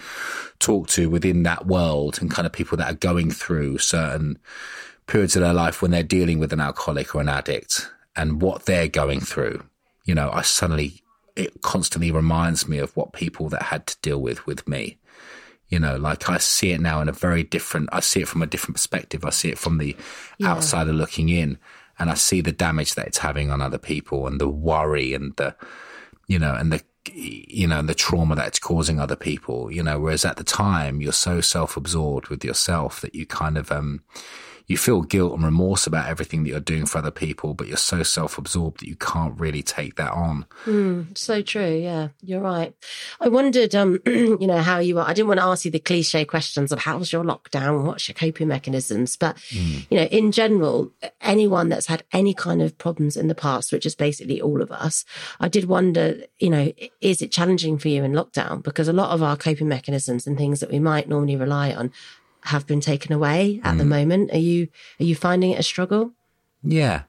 talk 0.60 0.86
to 0.90 1.10
within 1.10 1.42
that 1.42 1.66
world 1.66 2.20
and 2.20 2.30
kind 2.30 2.46
of 2.46 2.52
people 2.52 2.78
that 2.78 2.88
are 2.88 2.94
going 2.94 3.32
through 3.32 3.78
certain 3.78 4.38
periods 5.08 5.34
of 5.34 5.42
their 5.42 5.54
life 5.54 5.82
when 5.82 5.90
they're 5.90 6.04
dealing 6.04 6.38
with 6.38 6.52
an 6.52 6.60
alcoholic 6.60 7.12
or 7.12 7.20
an 7.20 7.28
addict 7.28 7.90
and 8.14 8.40
what 8.40 8.66
they're 8.66 8.86
going 8.86 9.18
through. 9.18 9.64
You 10.04 10.14
know, 10.14 10.30
I 10.32 10.42
suddenly, 10.42 11.02
it 11.34 11.62
constantly 11.62 12.12
reminds 12.12 12.68
me 12.68 12.78
of 12.78 12.96
what 12.96 13.12
people 13.12 13.48
that 13.48 13.62
had 13.64 13.88
to 13.88 13.96
deal 14.02 14.22
with 14.22 14.46
with 14.46 14.68
me. 14.68 14.99
You 15.70 15.78
know, 15.78 15.96
like 15.96 16.28
I 16.28 16.38
see 16.38 16.72
it 16.72 16.80
now 16.80 17.00
in 17.00 17.08
a 17.08 17.12
very 17.12 17.42
different, 17.42 17.88
I 17.92 18.00
see 18.00 18.20
it 18.20 18.28
from 18.28 18.42
a 18.42 18.46
different 18.46 18.74
perspective. 18.74 19.24
I 19.24 19.30
see 19.30 19.50
it 19.50 19.58
from 19.58 19.78
the 19.78 19.96
outsider 20.42 20.92
looking 20.92 21.28
in 21.28 21.58
and 21.98 22.10
I 22.10 22.14
see 22.14 22.40
the 22.40 22.52
damage 22.52 22.94
that 22.94 23.06
it's 23.06 23.18
having 23.18 23.50
on 23.50 23.62
other 23.62 23.78
people 23.78 24.26
and 24.26 24.40
the 24.40 24.48
worry 24.48 25.14
and 25.14 25.34
the, 25.36 25.54
you 26.26 26.38
know, 26.38 26.54
and 26.54 26.72
the, 26.72 26.82
you 27.12 27.66
know, 27.66 27.78
and 27.78 27.88
the 27.88 27.94
trauma 27.94 28.34
that 28.34 28.48
it's 28.48 28.58
causing 28.58 28.98
other 28.98 29.16
people, 29.16 29.70
you 29.70 29.82
know, 29.82 29.98
whereas 29.98 30.24
at 30.24 30.36
the 30.36 30.44
time 30.44 31.00
you're 31.00 31.12
so 31.12 31.40
self-absorbed 31.40 32.28
with 32.28 32.44
yourself 32.44 33.00
that 33.00 33.14
you 33.14 33.24
kind 33.24 33.56
of, 33.56 33.70
um, 33.70 34.02
you 34.70 34.76
feel 34.76 35.02
guilt 35.02 35.32
and 35.34 35.42
remorse 35.42 35.84
about 35.84 36.08
everything 36.08 36.44
that 36.44 36.50
you're 36.50 36.60
doing 36.60 36.86
for 36.86 36.98
other 36.98 37.10
people, 37.10 37.54
but 37.54 37.66
you're 37.66 37.76
so 37.76 38.04
self-absorbed 38.04 38.80
that 38.80 38.88
you 38.88 38.94
can't 38.94 39.36
really 39.36 39.64
take 39.64 39.96
that 39.96 40.12
on. 40.12 40.46
So 41.16 41.42
true. 41.42 41.74
Yeah, 41.74 42.10
you're 42.22 42.40
right. 42.40 42.72
I 43.20 43.26
wondered, 43.26 43.74
um, 43.74 43.98
you 44.06 44.46
know, 44.46 44.58
how 44.58 44.78
you 44.78 45.00
are. 45.00 45.08
I 45.08 45.12
didn't 45.12 45.26
want 45.26 45.40
to 45.40 45.46
ask 45.46 45.64
you 45.64 45.72
the 45.72 45.80
cliche 45.80 46.24
questions 46.24 46.70
of 46.70 46.78
how's 46.78 47.12
your 47.12 47.24
lockdown, 47.24 47.82
what's 47.82 48.06
your 48.06 48.14
coping 48.14 48.46
mechanisms, 48.46 49.16
but 49.16 49.36
you 49.50 49.84
know, 49.90 50.04
in 50.04 50.30
general, 50.30 50.92
anyone 51.20 51.68
that's 51.68 51.86
had 51.86 52.04
any 52.12 52.32
kind 52.32 52.62
of 52.62 52.78
problems 52.78 53.16
in 53.16 53.26
the 53.26 53.34
past, 53.34 53.72
which 53.72 53.84
is 53.84 53.96
basically 53.96 54.40
all 54.40 54.62
of 54.62 54.70
us, 54.70 55.04
I 55.40 55.48
did 55.48 55.64
wonder, 55.64 56.22
you 56.38 56.48
know, 56.48 56.72
is 57.00 57.20
it 57.22 57.32
challenging 57.32 57.76
for 57.76 57.88
you 57.88 58.04
in 58.04 58.12
lockdown? 58.12 58.62
Because 58.62 58.86
a 58.86 58.92
lot 58.92 59.10
of 59.10 59.20
our 59.20 59.36
coping 59.36 59.66
mechanisms 59.66 60.28
and 60.28 60.38
things 60.38 60.60
that 60.60 60.70
we 60.70 60.78
might 60.78 61.08
normally 61.08 61.34
rely 61.34 61.72
on 61.72 61.90
have 62.44 62.66
been 62.66 62.80
taken 62.80 63.12
away 63.12 63.60
at 63.64 63.78
the 63.78 63.84
moment. 63.84 64.32
Are 64.32 64.38
you 64.38 64.68
are 64.98 65.04
you 65.04 65.14
finding 65.14 65.50
it 65.52 65.58
a 65.58 65.62
struggle? 65.62 66.12
Yeah. 66.62 67.02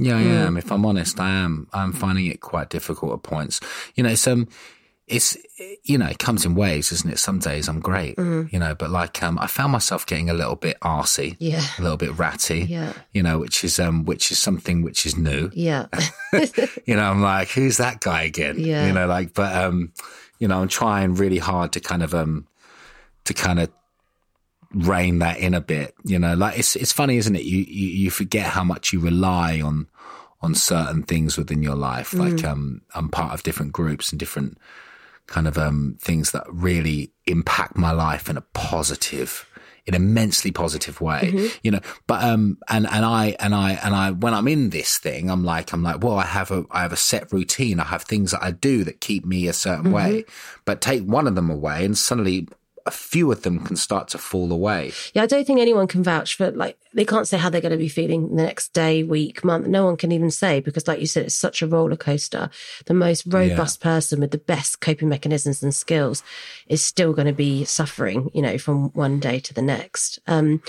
Yeah, 0.00 0.16
I 0.16 0.20
am. 0.22 0.56
If 0.56 0.70
I'm 0.70 0.86
honest, 0.86 1.18
I 1.18 1.30
am. 1.30 1.66
I'm 1.72 1.92
finding 1.92 2.26
it 2.26 2.40
quite 2.40 2.70
difficult 2.70 3.12
at 3.14 3.22
points. 3.24 3.58
You 3.96 4.04
know, 4.04 4.10
it's 4.10 4.28
um, 4.28 4.46
it's 5.08 5.36
you 5.82 5.98
know, 5.98 6.06
it 6.06 6.18
comes 6.20 6.44
in 6.44 6.54
waves, 6.54 6.92
isn't 6.92 7.10
it? 7.10 7.18
Some 7.18 7.40
days 7.40 7.66
I'm 7.68 7.80
great, 7.80 8.16
you 8.18 8.48
know, 8.60 8.76
but 8.76 8.90
like 8.90 9.20
um, 9.24 9.38
I 9.40 9.48
found 9.48 9.72
myself 9.72 10.06
getting 10.06 10.30
a 10.30 10.34
little 10.34 10.54
bit 10.54 10.78
arsy, 10.80 11.34
Yeah. 11.40 11.62
a 11.78 11.82
little 11.82 11.96
bit 11.96 12.16
ratty, 12.16 12.60
Yeah. 12.68 12.92
you 13.12 13.22
know, 13.24 13.38
which 13.40 13.64
is 13.64 13.80
um, 13.80 14.04
which 14.04 14.30
is 14.30 14.38
something 14.38 14.82
which 14.82 15.04
is 15.04 15.16
new. 15.16 15.50
Yeah. 15.52 15.86
you 16.86 16.94
know, 16.94 17.10
I'm 17.10 17.20
like, 17.22 17.48
who's 17.48 17.78
that 17.78 18.00
guy 18.00 18.22
again? 18.22 18.56
Yeah. 18.60 18.86
You 18.86 18.92
know, 18.92 19.06
like, 19.08 19.34
but 19.34 19.52
um, 19.56 19.92
you 20.38 20.46
know, 20.46 20.60
I'm 20.60 20.68
trying 20.68 21.14
really 21.14 21.38
hard 21.38 21.72
to 21.72 21.80
kind 21.80 22.04
of 22.04 22.14
um, 22.14 22.46
to 23.24 23.34
kind 23.34 23.58
of 23.58 23.70
rein 24.74 25.18
that 25.20 25.38
in 25.38 25.54
a 25.54 25.60
bit. 25.60 25.94
You 26.04 26.18
know, 26.18 26.34
like 26.34 26.58
it's 26.58 26.76
it's 26.76 26.92
funny, 26.92 27.16
isn't 27.16 27.36
it? 27.36 27.42
You 27.42 27.58
you, 27.58 27.88
you 27.88 28.10
forget 28.10 28.46
how 28.46 28.64
much 28.64 28.92
you 28.92 29.00
rely 29.00 29.60
on 29.60 29.86
on 30.40 30.54
certain 30.54 31.02
things 31.02 31.36
within 31.36 31.62
your 31.62 31.74
life. 31.74 32.14
Like 32.14 32.44
um, 32.44 32.82
I'm 32.94 33.08
part 33.08 33.34
of 33.34 33.42
different 33.42 33.72
groups 33.72 34.10
and 34.10 34.18
different 34.18 34.58
kind 35.28 35.46
of 35.46 35.56
um 35.58 35.96
things 36.00 36.32
that 36.32 36.44
really 36.48 37.12
impact 37.26 37.76
my 37.76 37.92
life 37.92 38.28
in 38.28 38.36
a 38.36 38.40
positive 38.54 39.44
in 39.86 39.94
immensely 39.94 40.50
positive 40.50 41.00
way 41.00 41.50
you 41.62 41.70
know 41.70 41.80
but 42.06 42.24
um 42.24 42.58
and 42.68 42.86
and 42.90 43.04
i 43.04 43.36
and 43.38 43.54
i 43.54 43.72
and 43.72 43.94
i 43.94 44.10
when 44.10 44.34
i'm 44.34 44.48
in 44.48 44.70
this 44.70 44.98
thing 44.98 45.30
i'm 45.30 45.44
like 45.44 45.72
i'm 45.72 45.82
like 45.82 46.02
well 46.02 46.18
i 46.18 46.24
have 46.24 46.50
a 46.50 46.64
i 46.70 46.82
have 46.82 46.92
a 46.92 46.96
set 46.96 47.30
routine 47.32 47.78
i 47.78 47.84
have 47.84 48.02
things 48.02 48.30
that 48.32 48.42
i 48.42 48.50
do 48.50 48.84
that 48.84 49.00
keep 49.00 49.24
me 49.24 49.46
a 49.48 49.52
certain 49.52 49.92
way 49.92 50.24
but 50.64 50.80
take 50.80 51.02
one 51.04 51.26
of 51.26 51.34
them 51.34 51.50
away 51.50 51.84
and 51.84 51.96
suddenly 51.96 52.48
a 52.88 52.90
few 52.90 53.30
of 53.30 53.42
them 53.42 53.60
can 53.60 53.76
start 53.76 54.08
to 54.08 54.18
fall 54.18 54.50
away 54.50 54.92
Yeah, 55.14 55.22
I 55.22 55.26
don't 55.26 55.46
think 55.46 55.60
anyone 55.60 55.86
can 55.86 56.02
vouch 56.02 56.34
for 56.34 56.50
like 56.50 56.78
they 56.94 57.04
can't 57.04 57.28
say 57.28 57.36
how 57.36 57.50
they're 57.50 57.60
going 57.60 57.72
to 57.72 57.78
be 57.78 57.88
feeling 57.88 58.34
the 58.34 58.42
next 58.42 58.72
day, 58.72 59.02
week, 59.02 59.44
month. 59.44 59.66
No 59.66 59.84
one 59.84 59.96
can 59.96 60.10
even 60.10 60.30
say 60.30 60.60
because, 60.60 60.88
like 60.88 61.00
you 61.00 61.06
said, 61.06 61.26
it's 61.26 61.34
such 61.34 61.62
a 61.62 61.66
roller 61.66 61.96
coaster. 61.96 62.50
The 62.86 62.94
most 62.94 63.24
robust 63.26 63.80
person 63.80 64.20
with 64.20 64.30
the 64.30 64.38
best 64.38 64.80
coping 64.80 65.08
mechanisms 65.08 65.62
and 65.62 65.74
skills 65.74 66.22
is 66.66 66.82
still 66.82 67.12
going 67.12 67.26
to 67.26 67.32
be 67.32 67.64
suffering, 67.64 68.30
you 68.34 68.42
know, 68.42 68.58
from 68.58 68.90
one 68.90 69.20
day 69.20 69.38
to 69.40 69.54
the 69.54 69.62
next. 69.62 70.18
Um, 70.26 70.62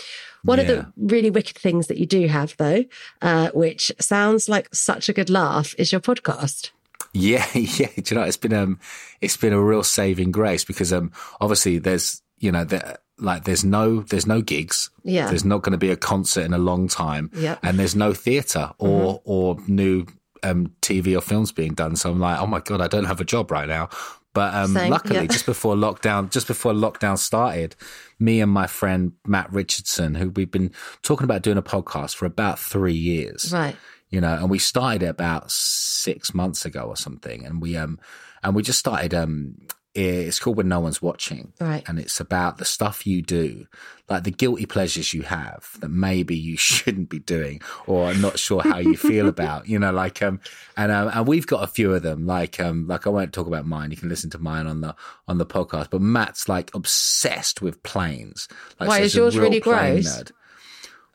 one 0.43 0.59
of 0.59 0.67
the 0.67 0.91
really 0.97 1.29
wicked 1.29 1.57
things 1.57 1.87
that 1.87 1.97
you 1.97 2.05
do 2.05 2.27
have, 2.27 2.55
though, 2.57 2.85
uh, 3.21 3.49
which 3.53 3.91
sounds 3.99 4.47
like 4.47 4.73
such 4.73 5.09
a 5.09 5.13
good 5.13 5.29
laugh, 5.29 5.73
is 5.77 5.91
your 5.91 6.01
podcast. 6.01 6.71
Yeah, 7.13 7.45
yeah. 7.53 7.89
Do 7.95 8.03
you 8.07 8.19
know 8.19 8.25
it's 8.25 8.37
been 8.37 8.53
um 8.53 8.79
it's 9.21 9.37
been 9.37 9.53
a 9.53 9.61
real 9.61 9.83
saving 9.83 10.31
grace 10.31 10.63
because 10.63 10.93
um 10.93 11.11
obviously 11.41 11.79
there's 11.79 12.21
you 12.37 12.51
know 12.51 12.63
there 12.63 12.97
like 13.17 13.43
there's 13.43 13.63
no 13.63 14.01
there's 14.01 14.27
no 14.27 14.41
gigs. 14.41 14.89
Yeah. 15.03 15.27
There's 15.27 15.45
not 15.45 15.61
going 15.61 15.71
to 15.71 15.77
be 15.77 15.91
a 15.91 15.97
concert 15.97 16.41
in 16.41 16.53
a 16.53 16.57
long 16.57 16.87
time. 16.87 17.29
Mm-hmm. 17.29 17.65
And 17.65 17.79
there's 17.79 17.95
no 17.95 18.13
theatre 18.13 18.71
or 18.77 19.21
or 19.23 19.57
new 19.67 20.05
um 20.43 20.73
TV 20.81 21.17
or 21.17 21.21
films 21.21 21.51
being 21.51 21.73
done. 21.73 21.95
So 21.95 22.11
I'm 22.11 22.19
like, 22.19 22.39
oh 22.39 22.47
my 22.47 22.59
god, 22.59 22.81
I 22.81 22.87
don't 22.87 23.05
have 23.05 23.21
a 23.21 23.25
job 23.25 23.51
right 23.51 23.67
now. 23.67 23.89
But 24.33 24.53
um, 24.53 24.73
Same, 24.73 24.91
luckily, 24.91 25.21
yeah. 25.21 25.25
just 25.25 25.47
before 25.47 25.75
lockdown, 25.75 26.29
just 26.29 26.45
before 26.45 26.71
lockdown 26.71 27.17
started, 27.17 27.75
me 28.19 28.41
and 28.41 28.51
my 28.51 28.67
friend 28.67 29.13
Matt 29.25 29.51
Richardson, 29.51 30.13
who 30.13 30.29
we've 30.29 30.51
been 30.51 30.71
talking 31.01 31.23
about 31.23 31.41
doing 31.41 31.57
a 31.57 31.63
podcast 31.63 32.15
for 32.15 32.27
about 32.27 32.59
three 32.59 32.93
years, 32.93 33.51
Right. 33.51 33.75
You 34.09 34.21
know, 34.21 34.33
and 34.33 34.49
we 34.49 34.59
started 34.59 35.03
it 35.03 35.09
about 35.09 35.51
six 35.51 36.33
months 36.33 36.65
ago 36.65 36.81
or 36.81 36.95
something, 36.95 37.45
and 37.45 37.61
we 37.61 37.77
um 37.77 37.99
and 38.43 38.55
we 38.55 38.63
just 38.63 38.79
started 38.79 39.13
um 39.13 39.55
it's 39.95 40.39
called 40.39 40.57
When 40.57 40.67
No 40.67 40.79
One's 40.79 41.01
Watching. 41.01 41.53
Right. 41.59 41.83
And 41.87 41.99
it's 41.99 42.19
about 42.19 42.57
the 42.57 42.65
stuff 42.65 43.07
you 43.07 43.21
do, 43.21 43.65
like 44.07 44.23
the 44.23 44.31
guilty 44.31 44.65
pleasures 44.65 45.13
you 45.13 45.23
have 45.23 45.71
that 45.79 45.89
maybe 45.89 46.35
you 46.35 46.57
shouldn't 46.57 47.09
be 47.09 47.19
doing 47.19 47.61
or 47.87 48.11
are 48.11 48.15
not 48.15 48.39
sure 48.39 48.61
how 48.61 48.77
you 48.77 48.95
feel 48.95 49.27
about, 49.29 49.67
you 49.67 49.79
know, 49.79 49.91
like, 49.91 50.21
um, 50.21 50.39
and, 50.77 50.91
um, 50.91 51.09
and 51.13 51.27
we've 51.27 51.47
got 51.47 51.63
a 51.63 51.67
few 51.67 51.93
of 51.93 52.03
them, 52.03 52.25
like, 52.25 52.59
um, 52.59 52.87
like 52.87 53.07
I 53.07 53.09
won't 53.09 53.33
talk 53.33 53.47
about 53.47 53.65
mine. 53.65 53.91
You 53.91 53.97
can 53.97 54.09
listen 54.09 54.29
to 54.31 54.39
mine 54.39 54.67
on 54.67 54.81
the, 54.81 54.95
on 55.27 55.37
the 55.37 55.45
podcast, 55.45 55.89
but 55.89 56.01
Matt's 56.01 56.47
like 56.47 56.73
obsessed 56.75 57.61
with 57.61 57.81
planes. 57.83 58.47
Like, 58.79 58.89
Why, 58.89 58.97
so 58.99 59.03
is 59.03 59.15
yours 59.15 59.37
real 59.37 59.45
really 59.45 59.59
gross? 59.59 60.07
nerd. 60.07 60.31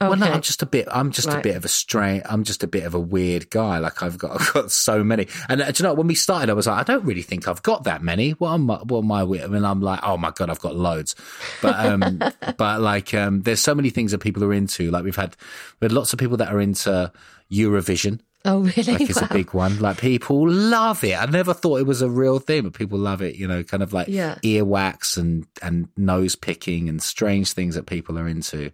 Well, 0.01 0.17
no, 0.17 0.27
I'm 0.27 0.43
just 0.43 0.61
a 0.63 0.67
bit. 0.67 0.87
I'm 0.91 1.13
just 1.13 1.29
a 1.29 1.41
bit 1.41 1.57
of 1.57 1.65
a 1.65 1.69
strange. 1.69 2.23
I'm 2.29 2.45
just 2.45 2.63
a 2.63 2.67
bit 2.67 2.85
of 2.85 2.95
a 2.95 3.01
weird 3.01 3.49
guy. 3.49 3.79
Like 3.79 4.03
I've 4.03 4.19
got, 4.19 4.33
I've 4.41 4.53
got 4.53 4.71
so 4.71 5.03
many. 5.03 5.29
And 5.49 5.63
uh, 5.63 5.71
do 5.71 5.83
you 5.83 5.89
know, 5.89 5.95
when 5.95 6.07
we 6.07 6.15
started, 6.15 6.51
I 6.51 6.53
was 6.53 6.67
like, 6.67 6.79
I 6.79 6.93
don't 6.93 7.05
really 7.05 7.23
think 7.23 7.49
I've 7.49 7.63
got 7.63 7.85
that 7.85 8.03
many. 8.03 8.33
What 8.33 8.53
am 8.53 8.71
I? 8.71 8.77
What 8.79 8.99
am 9.05 9.13
I? 9.13 9.21
I 9.23 9.47
mean, 9.47 9.65
I'm 9.65 9.81
like, 9.81 10.01
oh 10.03 10.17
my 10.19 10.31
god, 10.33 10.51
I've 10.51 10.61
got 10.61 10.77
loads. 10.77 11.15
But 11.63 11.75
um, 11.87 12.21
but 12.59 12.81
like, 12.81 13.15
um, 13.15 13.43
there's 13.43 13.61
so 13.61 13.75
many 13.75 13.89
things 13.91 14.11
that 14.13 14.19
people 14.19 14.45
are 14.45 14.53
into. 14.53 14.91
Like 14.91 15.05
we've 15.05 15.17
had, 15.17 15.37
we 15.81 15.87
had 15.87 15.93
lots 15.93 16.13
of 16.13 16.19
people 16.19 16.37
that 16.39 16.53
are 16.53 16.61
into 16.61 17.11
Eurovision. 17.51 18.21
Oh, 18.47 18.59
really? 18.61 18.93
Like 18.93 19.01
it's 19.09 19.21
Wow. 19.23 19.29
a 19.31 19.33
big 19.33 19.55
one. 19.55 19.79
Like 19.81 19.97
people 19.99 20.47
love 20.51 21.03
it. 21.03 21.15
I 21.19 21.25
never 21.25 21.55
thought 21.55 21.81
it 21.81 21.87
was 21.87 22.03
a 22.03 22.11
real 22.11 22.39
thing, 22.39 22.65
but 22.65 22.75
people 22.75 22.99
love 22.99 23.23
it. 23.23 23.37
You 23.37 23.49
know, 23.49 23.63
kind 23.63 23.83
of 23.83 23.95
like 23.95 24.09
Yeah. 24.09 24.35
earwax 24.45 25.17
and 25.17 25.47
and 25.63 25.89
nose 25.97 26.37
picking 26.37 26.91
and 26.91 27.03
strange 27.03 27.53
things 27.55 27.75
that 27.75 27.87
people 27.87 28.19
are 28.19 28.29
into. 28.29 28.71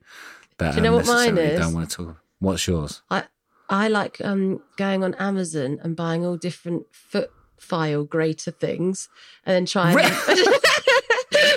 That 0.60 0.72
Do 0.72 0.76
you 0.76 0.82
know 0.82 0.92
what 0.92 1.06
mine 1.06 1.36
is? 1.38 1.58
Don't 1.58 1.72
want 1.74 1.90
to 1.90 1.96
talk. 1.96 2.16
What's 2.38 2.66
yours? 2.68 3.02
I 3.10 3.24
I 3.68 3.88
like 3.88 4.20
um 4.22 4.60
going 4.76 5.02
on 5.02 5.14
Amazon 5.14 5.78
and 5.82 5.96
buying 5.96 6.24
all 6.24 6.36
different 6.36 6.84
foot 6.92 7.30
file 7.58 8.04
grater 8.04 8.50
things 8.50 9.08
and 9.44 9.54
then 9.54 9.66
trying 9.66 9.94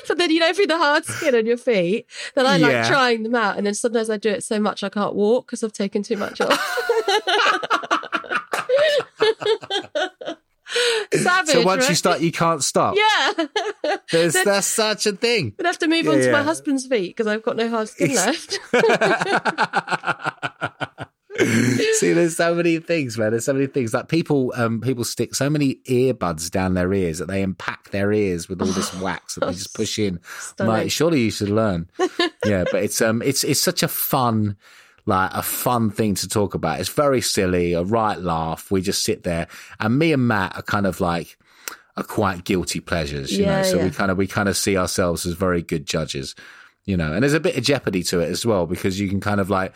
but 0.08 0.18
then 0.18 0.30
you 0.32 0.40
know 0.40 0.54
through 0.54 0.68
the 0.68 0.78
hard 0.78 1.06
skin 1.06 1.34
on 1.34 1.46
your 1.46 1.56
feet 1.58 2.06
then 2.36 2.46
I 2.46 2.58
like 2.58 2.72
Yeah. 2.72 2.88
trying 2.90 3.24
them 3.24 3.36
out 3.36 3.58
and 3.58 3.66
then 3.66 3.74
sometimes 3.74 4.10
I 4.10 4.18
do 4.18 4.30
it 4.30 4.44
so 4.44 4.60
much 4.60 4.84
I 4.84 4.90
can't 4.90 5.16
walk 5.16 5.48
because 5.48 5.64
I've 5.64 5.72
taken 5.74 6.04
too 6.04 6.18
much 6.18 6.40
off. 6.42 6.60
Savage. 11.14 11.50
so 11.54 11.62
once 11.64 11.88
you 11.90 11.96
start, 11.96 12.22
you 12.22 12.32
can't 12.32 12.64
stop. 12.64 12.96
yeah. 12.96 13.46
There's 14.12 14.34
Then- 14.34 14.46
that's 14.46 14.68
such 14.68 15.06
a 15.06 15.12
thing. 15.14 15.54
I'd 15.60 15.66
have 15.66 15.80
to 15.80 15.88
move 15.88 16.06
Yeah, 16.06 16.12
on 16.12 16.18
to 16.20 16.32
my 16.32 16.44
husband's 16.44 16.86
feet 16.88 17.16
because 17.16 17.28
I've 17.28 17.44
got 17.44 17.56
no 17.58 17.70
hard 17.70 17.90
skin 17.90 18.16
left. 18.16 18.60
See, 21.96 22.14
there's 22.14 22.38
so 22.38 22.54
many 22.54 22.78
things, 22.78 23.18
man. 23.18 23.32
There's 23.32 23.46
so 23.46 23.54
many 23.54 23.66
things. 23.66 23.92
Like 23.94 24.08
people, 24.08 24.54
um, 24.56 24.82
people 24.82 25.04
stick 25.04 25.34
so 25.34 25.50
many 25.50 25.76
earbuds 25.90 26.52
down 26.52 26.76
their 26.76 26.94
ears 26.94 27.18
that 27.18 27.28
they 27.28 27.42
impact 27.42 27.92
their 27.92 28.12
ears 28.12 28.48
with 28.48 28.62
all 28.62 28.68
this 28.68 28.94
wax 29.02 29.36
that 29.36 29.48
they 29.48 29.54
just 29.54 29.74
push 29.74 29.98
in. 29.98 30.20
Stunning. 30.40 30.72
Like, 30.72 30.92
surely 30.92 31.22
you 31.22 31.32
should 31.32 31.50
learn. 31.50 31.90
yeah, 32.46 32.66
but 32.72 32.84
it's 32.84 33.02
um, 33.02 33.24
it's 33.24 33.44
it's 33.44 33.60
such 33.60 33.82
a 33.82 33.88
fun, 33.88 34.58
like 35.06 35.32
a 35.34 35.42
fun 35.42 35.92
thing 35.92 36.16
to 36.16 36.28
talk 36.28 36.54
about. 36.54 36.80
It's 36.80 36.90
very 36.90 37.22
silly, 37.22 37.74
a 37.74 37.84
right 37.84 38.20
laugh. 38.20 38.72
We 38.72 38.82
just 38.82 39.04
sit 39.04 39.24
there, 39.24 39.48
and 39.80 39.98
me 39.98 40.14
and 40.14 40.28
Matt 40.28 40.56
are 40.56 40.62
kind 40.64 40.86
of 40.88 41.02
like 41.02 41.38
are 41.96 42.04
quite 42.04 42.44
guilty 42.44 42.80
pleasures, 42.80 43.32
you 43.32 43.44
Yeah, 43.46 43.58
know. 43.58 43.64
So 43.64 43.78
yeah. 43.78 43.84
we 43.86 43.92
kind 43.92 44.12
of 44.12 44.18
we 44.18 44.28
kind 44.28 44.50
of 44.50 44.58
see 44.58 44.78
ourselves 44.78 45.26
as 45.26 45.34
very 45.34 45.62
good 45.62 45.86
judges, 45.86 46.36
you 46.86 46.98
know. 46.98 47.14
And 47.14 47.22
there's 47.24 47.34
a 47.34 47.40
bit 47.40 47.58
of 47.58 47.64
jeopardy 47.64 48.04
to 48.04 48.20
it 48.20 48.30
as 48.30 48.46
well 48.46 48.66
because 48.66 49.00
you 49.00 49.10
can 49.10 49.20
kind 49.20 49.40
of 49.40 49.50
like, 49.50 49.76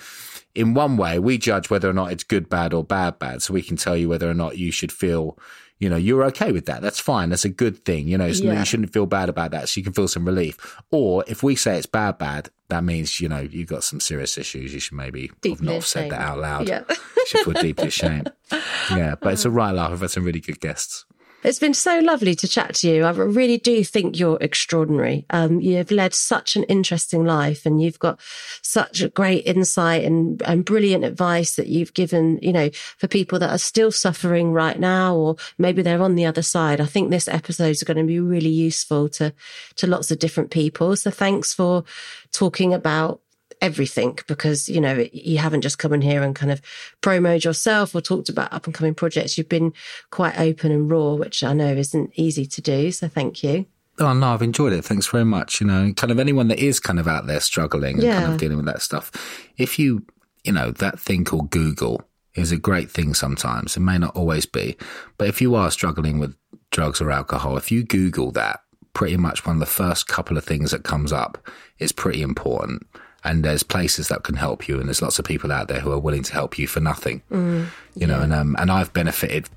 in 0.55 0.73
one 0.73 0.97
way, 0.97 1.19
we 1.19 1.37
judge 1.37 1.69
whether 1.69 1.89
or 1.89 1.93
not 1.93 2.11
it's 2.11 2.23
good, 2.23 2.49
bad, 2.49 2.73
or 2.73 2.83
bad, 2.83 3.19
bad. 3.19 3.41
So 3.43 3.53
we 3.53 3.61
can 3.61 3.77
tell 3.77 3.95
you 3.95 4.09
whether 4.09 4.29
or 4.29 4.33
not 4.33 4.57
you 4.57 4.71
should 4.71 4.91
feel. 4.91 5.37
You 5.79 5.89
know, 5.89 5.95
you're 5.95 6.23
okay 6.25 6.51
with 6.51 6.65
that. 6.65 6.81
That's 6.81 6.99
fine. 6.99 7.29
That's 7.29 7.45
a 7.45 7.49
good 7.49 7.85
thing. 7.85 8.07
You 8.07 8.17
know, 8.17 8.25
it's, 8.25 8.39
Yeah. 8.39 8.57
you 8.59 8.65
shouldn't 8.65 8.91
feel 8.93 9.05
bad 9.05 9.29
about 9.29 9.51
that. 9.51 9.69
So 9.69 9.79
you 9.79 9.83
can 9.83 9.93
feel 9.93 10.07
some 10.07 10.25
relief. 10.25 10.57
Or 10.91 11.23
if 11.27 11.43
we 11.43 11.55
say 11.55 11.77
it's 11.77 11.85
bad, 11.85 12.17
bad, 12.17 12.49
that 12.69 12.83
means, 12.83 13.19
you 13.21 13.29
know, 13.29 13.39
you've 13.39 13.69
got 13.69 13.83
some 13.83 13.99
serious 13.99 14.37
issues. 14.37 14.73
You 14.73 14.79
should 14.79 14.97
maybe 14.97 15.29
have 15.45 15.61
not 15.61 15.73
have 15.75 15.85
said 15.85 16.09
that 16.11 16.19
out 16.21 16.39
loud. 16.39 16.67
Yeah. 16.67 16.83
you 16.89 17.25
should 17.27 17.41
feel 17.45 17.53
deeply 17.61 17.87
ashamed. 17.87 18.31
Yeah. 18.89 19.15
But 19.19 19.33
it's 19.33 19.45
a 19.45 19.51
right 19.51 19.71
laugh. 19.71 19.91
We've 19.91 19.99
had 19.99 20.09
some 20.11 20.23
really 20.23 20.39
good 20.39 20.59
guests. 20.61 21.05
It's 21.43 21.59
been 21.59 21.75
so 21.75 21.99
lovely 21.99 22.33
to 22.35 22.47
chat 22.47 22.73
to 22.75 22.89
you. 22.89 23.03
I 23.03 23.11
really 23.11 23.57
do 23.57 23.83
think 23.83 24.17
you're 24.19 24.39
extraordinary. 24.41 25.25
Um, 25.29 25.61
you've 25.61 25.91
led 25.91 26.15
such 26.15 26.55
an 26.55 26.63
interesting 26.63 27.25
life 27.25 27.65
and 27.65 27.79
you've 27.79 27.99
got 27.99 28.19
such 28.63 29.01
a 29.01 29.09
great 29.09 29.45
insight 29.45 30.03
and, 30.03 30.41
and 30.41 30.65
brilliant 30.65 31.05
advice 31.05 31.55
that 31.55 31.67
you've 31.67 31.93
given, 31.93 32.39
you 32.41 32.51
know, 32.51 32.71
for 32.97 33.07
people 33.07 33.37
that 33.39 33.51
are 33.51 33.59
still 33.59 33.91
suffering 33.91 34.51
right 34.51 34.79
now, 34.79 35.15
or 35.15 35.35
maybe 35.59 35.83
they're 35.83 36.01
on 36.01 36.15
the 36.15 36.25
other 36.25 36.41
side. 36.41 36.81
I 36.81 36.85
think 36.85 37.11
this 37.11 37.27
episode 37.27 37.69
is 37.69 37.83
going 37.83 37.97
to 37.97 38.03
be 38.03 38.19
really 38.19 38.49
useful 38.49 39.07
to, 39.09 39.31
to 39.75 39.87
lots 39.87 40.09
of 40.09 40.17
different 40.17 40.49
people. 40.49 40.95
So 40.95 41.11
thanks 41.11 41.53
for 41.53 41.83
talking 42.31 42.73
about 42.73 43.21
everything 43.61 44.17
because 44.27 44.69
you 44.69 44.79
know 44.79 45.07
you 45.11 45.37
haven't 45.37 45.61
just 45.61 45.79
come 45.79 45.93
in 45.93 46.01
here 46.01 46.23
and 46.23 46.35
kind 46.35 46.51
of 46.51 46.61
promoted 47.01 47.43
yourself 47.43 47.95
or 47.95 48.01
talked 48.01 48.29
about 48.29 48.51
up 48.53 48.65
and 48.65 48.73
coming 48.73 48.93
projects 48.93 49.37
you've 49.37 49.49
been 49.49 49.73
quite 50.11 50.37
open 50.39 50.71
and 50.71 50.91
raw 50.91 51.13
which 51.13 51.43
i 51.43 51.53
know 51.53 51.73
isn't 51.73 52.11
easy 52.15 52.45
to 52.45 52.61
do 52.61 52.91
so 52.91 53.07
thank 53.07 53.43
you 53.43 53.65
Oh 53.99 54.13
no, 54.13 54.27
I've 54.27 54.43
enjoyed 54.43 54.73
it. 54.73 54.85
Thanks 54.85 55.07
very 55.07 55.25
much. 55.25 55.59
You 55.59 55.65
know, 55.65 55.91
kind 55.93 56.11
of 56.11 56.19
anyone 56.19 56.49
that 56.49 56.59
is 56.59 56.79
kind 56.79 56.99
of 56.99 57.07
out 57.07 57.25
there 57.25 57.39
struggling 57.39 57.95
and 57.95 58.13
kind 58.13 58.31
of 58.31 58.37
dealing 58.37 58.57
with 58.57 58.67
that 58.67 58.81
stuff. 58.83 59.11
If 59.57 59.79
you, 59.79 60.05
you 60.43 60.51
know, 60.51 60.69
that 60.69 60.99
thing 60.99 61.25
called 61.25 61.49
Google 61.49 62.03
is 62.35 62.51
a 62.51 62.57
great 62.57 62.91
thing 62.91 63.15
sometimes. 63.15 63.75
It 63.75 63.79
may 63.79 63.97
not 63.97 64.15
always 64.15 64.45
be, 64.45 64.77
but 65.17 65.27
if 65.27 65.41
you 65.41 65.55
are 65.55 65.71
struggling 65.71 66.19
with 66.19 66.35
drugs 66.69 67.01
or 67.01 67.09
alcohol, 67.09 67.57
if 67.57 67.71
you 67.71 67.83
Google 67.83 68.31
that, 68.33 68.59
pretty 68.93 69.17
much 69.17 69.45
one 69.45 69.55
of 69.55 69.59
the 69.59 69.65
first 69.65 70.07
couple 70.07 70.37
of 70.37 70.45
things 70.45 70.71
that 70.71 70.83
comes 70.83 71.11
up 71.11 71.37
is 71.79 71.91
pretty 71.91 72.21
important. 72.21 72.85
And 73.23 73.43
there's 73.43 73.63
places 73.63 74.07
that 74.09 74.23
can 74.23 74.35
help 74.35 74.67
you, 74.67 74.79
and 74.79 74.87
there's 74.87 75.01
lots 75.01 75.19
of 75.19 75.25
people 75.25 75.51
out 75.51 75.67
there 75.67 75.79
who 75.79 75.91
are 75.91 75.99
willing 75.99 76.23
to 76.23 76.33
help 76.33 76.57
you 76.57 76.67
for 76.67 76.79
nothing. 76.79 77.21
you 77.95 78.07
know, 78.07 78.21
and 78.21 78.31
um, 78.33 78.55
and 78.59 78.71
I've 78.71 78.93
benefited 78.93 79.49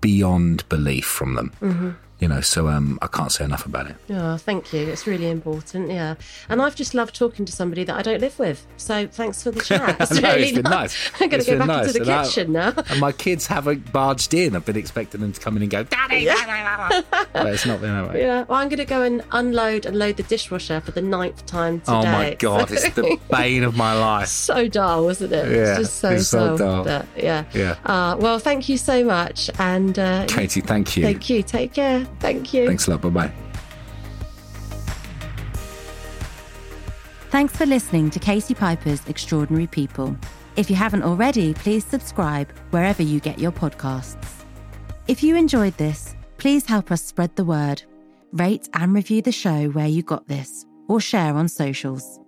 beyond 0.00 0.66
belief 0.68 1.04
from 1.04 1.34
them. 1.34 1.98
You 2.20 2.26
know, 2.26 2.40
so 2.40 2.66
um, 2.66 2.98
I 3.00 3.06
can't 3.06 3.30
say 3.30 3.44
enough 3.44 3.64
about 3.64 3.88
it. 3.90 3.96
oh 4.10 4.36
thank 4.38 4.72
you 4.72 4.80
it's 4.88 5.06
really 5.06 5.30
important 5.30 5.88
yeah 5.90 6.14
and 6.48 6.60
i've 6.60 6.74
just 6.74 6.92
loved 6.94 7.14
talking 7.14 7.44
to 7.44 7.52
somebody 7.52 7.84
that 7.84 7.94
i 7.96 8.02
don't 8.02 8.20
live 8.20 8.36
with 8.40 8.66
so 8.76 9.06
thanks 9.06 9.42
for 9.42 9.50
the 9.52 9.60
chat 9.60 9.96
it's 10.00 10.20
No, 10.20 10.28
really 10.32 10.42
it's 10.48 10.52
been 10.56 10.62
nice. 10.64 11.10
i'm 11.20 11.28
going 11.28 11.42
to 11.44 11.50
go 11.52 11.58
back 11.58 11.68
nice. 11.68 11.86
into 11.88 11.92
the 12.00 12.10
And 12.10 12.10
I- 12.20 12.24
kitchen 12.24 12.52
now 12.52 12.74
And 12.90 13.00
my 13.00 13.12
kids 13.12 13.46
haven't 13.46 13.92
barged 13.92 14.34
in. 14.34 14.56
I've 14.56 14.64
been 14.64 14.76
expecting 14.76 15.20
them 15.20 15.32
to 15.32 15.40
come 15.40 15.56
in 15.56 15.62
and 15.62 15.70
go, 15.70 15.84
Daddy, 15.84 16.24
Daddy, 16.24 17.06
but 17.32 17.46
it's 17.46 17.66
not 17.66 17.80
been 17.80 17.90
that 17.94 18.12
way. 18.12 18.20
yeah 18.22 18.44
well 18.48 18.58
i'm 18.58 18.68
going 18.68 18.78
to 18.78 18.84
go 18.84 19.02
and 19.02 19.22
unload 19.32 19.86
and 19.86 19.96
load 19.96 20.16
the 20.16 20.22
dishwasher 20.24 20.80
for 20.80 20.90
the 20.90 21.02
ninth 21.02 21.46
time 21.46 21.80
today 21.80 21.92
Oh 21.92 22.02
my 22.02 22.34
god, 22.34 22.70
it's 22.72 22.88
the 22.94 23.18
bane 23.30 23.62
of 23.62 23.76
my 23.76 23.94
life. 23.94 24.28
so 24.28 24.66
dull, 24.66 25.08
isn't 25.08 25.32
it? 25.32 25.52
Yeah, 25.52 25.78
it's 25.78 25.78
just 25.80 25.96
so, 26.00 26.10
it's 26.10 26.26
so 26.28 26.56
dull. 26.56 26.82
dull. 26.82 26.84
But, 26.84 27.06
yeah. 27.16 27.44
Yeah. 27.54 27.76
Uh, 27.84 28.16
well, 28.18 28.38
thank 28.40 28.68
you 28.68 28.76
so 28.76 29.04
much. 29.04 29.50
And 29.58 29.98
uh, 29.98 30.26
Katie, 30.26 30.60
thank 30.60 30.96
you. 30.96 31.02
thank 31.04 31.28
you. 31.30 31.42
Take 31.42 31.74
care. 31.74 32.06
Thank 32.20 32.52
you. 32.52 32.66
Thanks 32.66 32.86
a 32.88 32.92
lot. 32.92 33.02
Bye 33.02 33.08
bye. 33.08 33.32
Thanks 37.30 37.56
for 37.56 37.66
listening 37.66 38.10
to 38.10 38.18
Katie 38.18 38.54
Piper's 38.54 39.06
Extraordinary 39.06 39.66
People. 39.66 40.16
If 40.56 40.70
you 40.70 40.76
haven't 40.76 41.02
already, 41.02 41.54
please 41.54 41.84
subscribe 41.84 42.50
wherever 42.70 43.02
you 43.02 43.20
get 43.20 43.38
your 43.38 43.52
podcasts. 43.52 44.44
If 45.06 45.22
you 45.22 45.36
enjoyed 45.36 45.76
this, 45.76 46.16
please 46.38 46.66
help 46.66 46.90
us 46.90 47.02
spread 47.02 47.36
the 47.36 47.44
word. 47.44 47.82
Rate 48.32 48.68
and 48.74 48.94
review 48.94 49.22
the 49.22 49.32
show 49.32 49.68
where 49.68 49.86
you 49.86 50.02
got 50.02 50.26
this, 50.26 50.66
or 50.88 51.00
share 51.00 51.34
on 51.34 51.48
socials. 51.48 52.18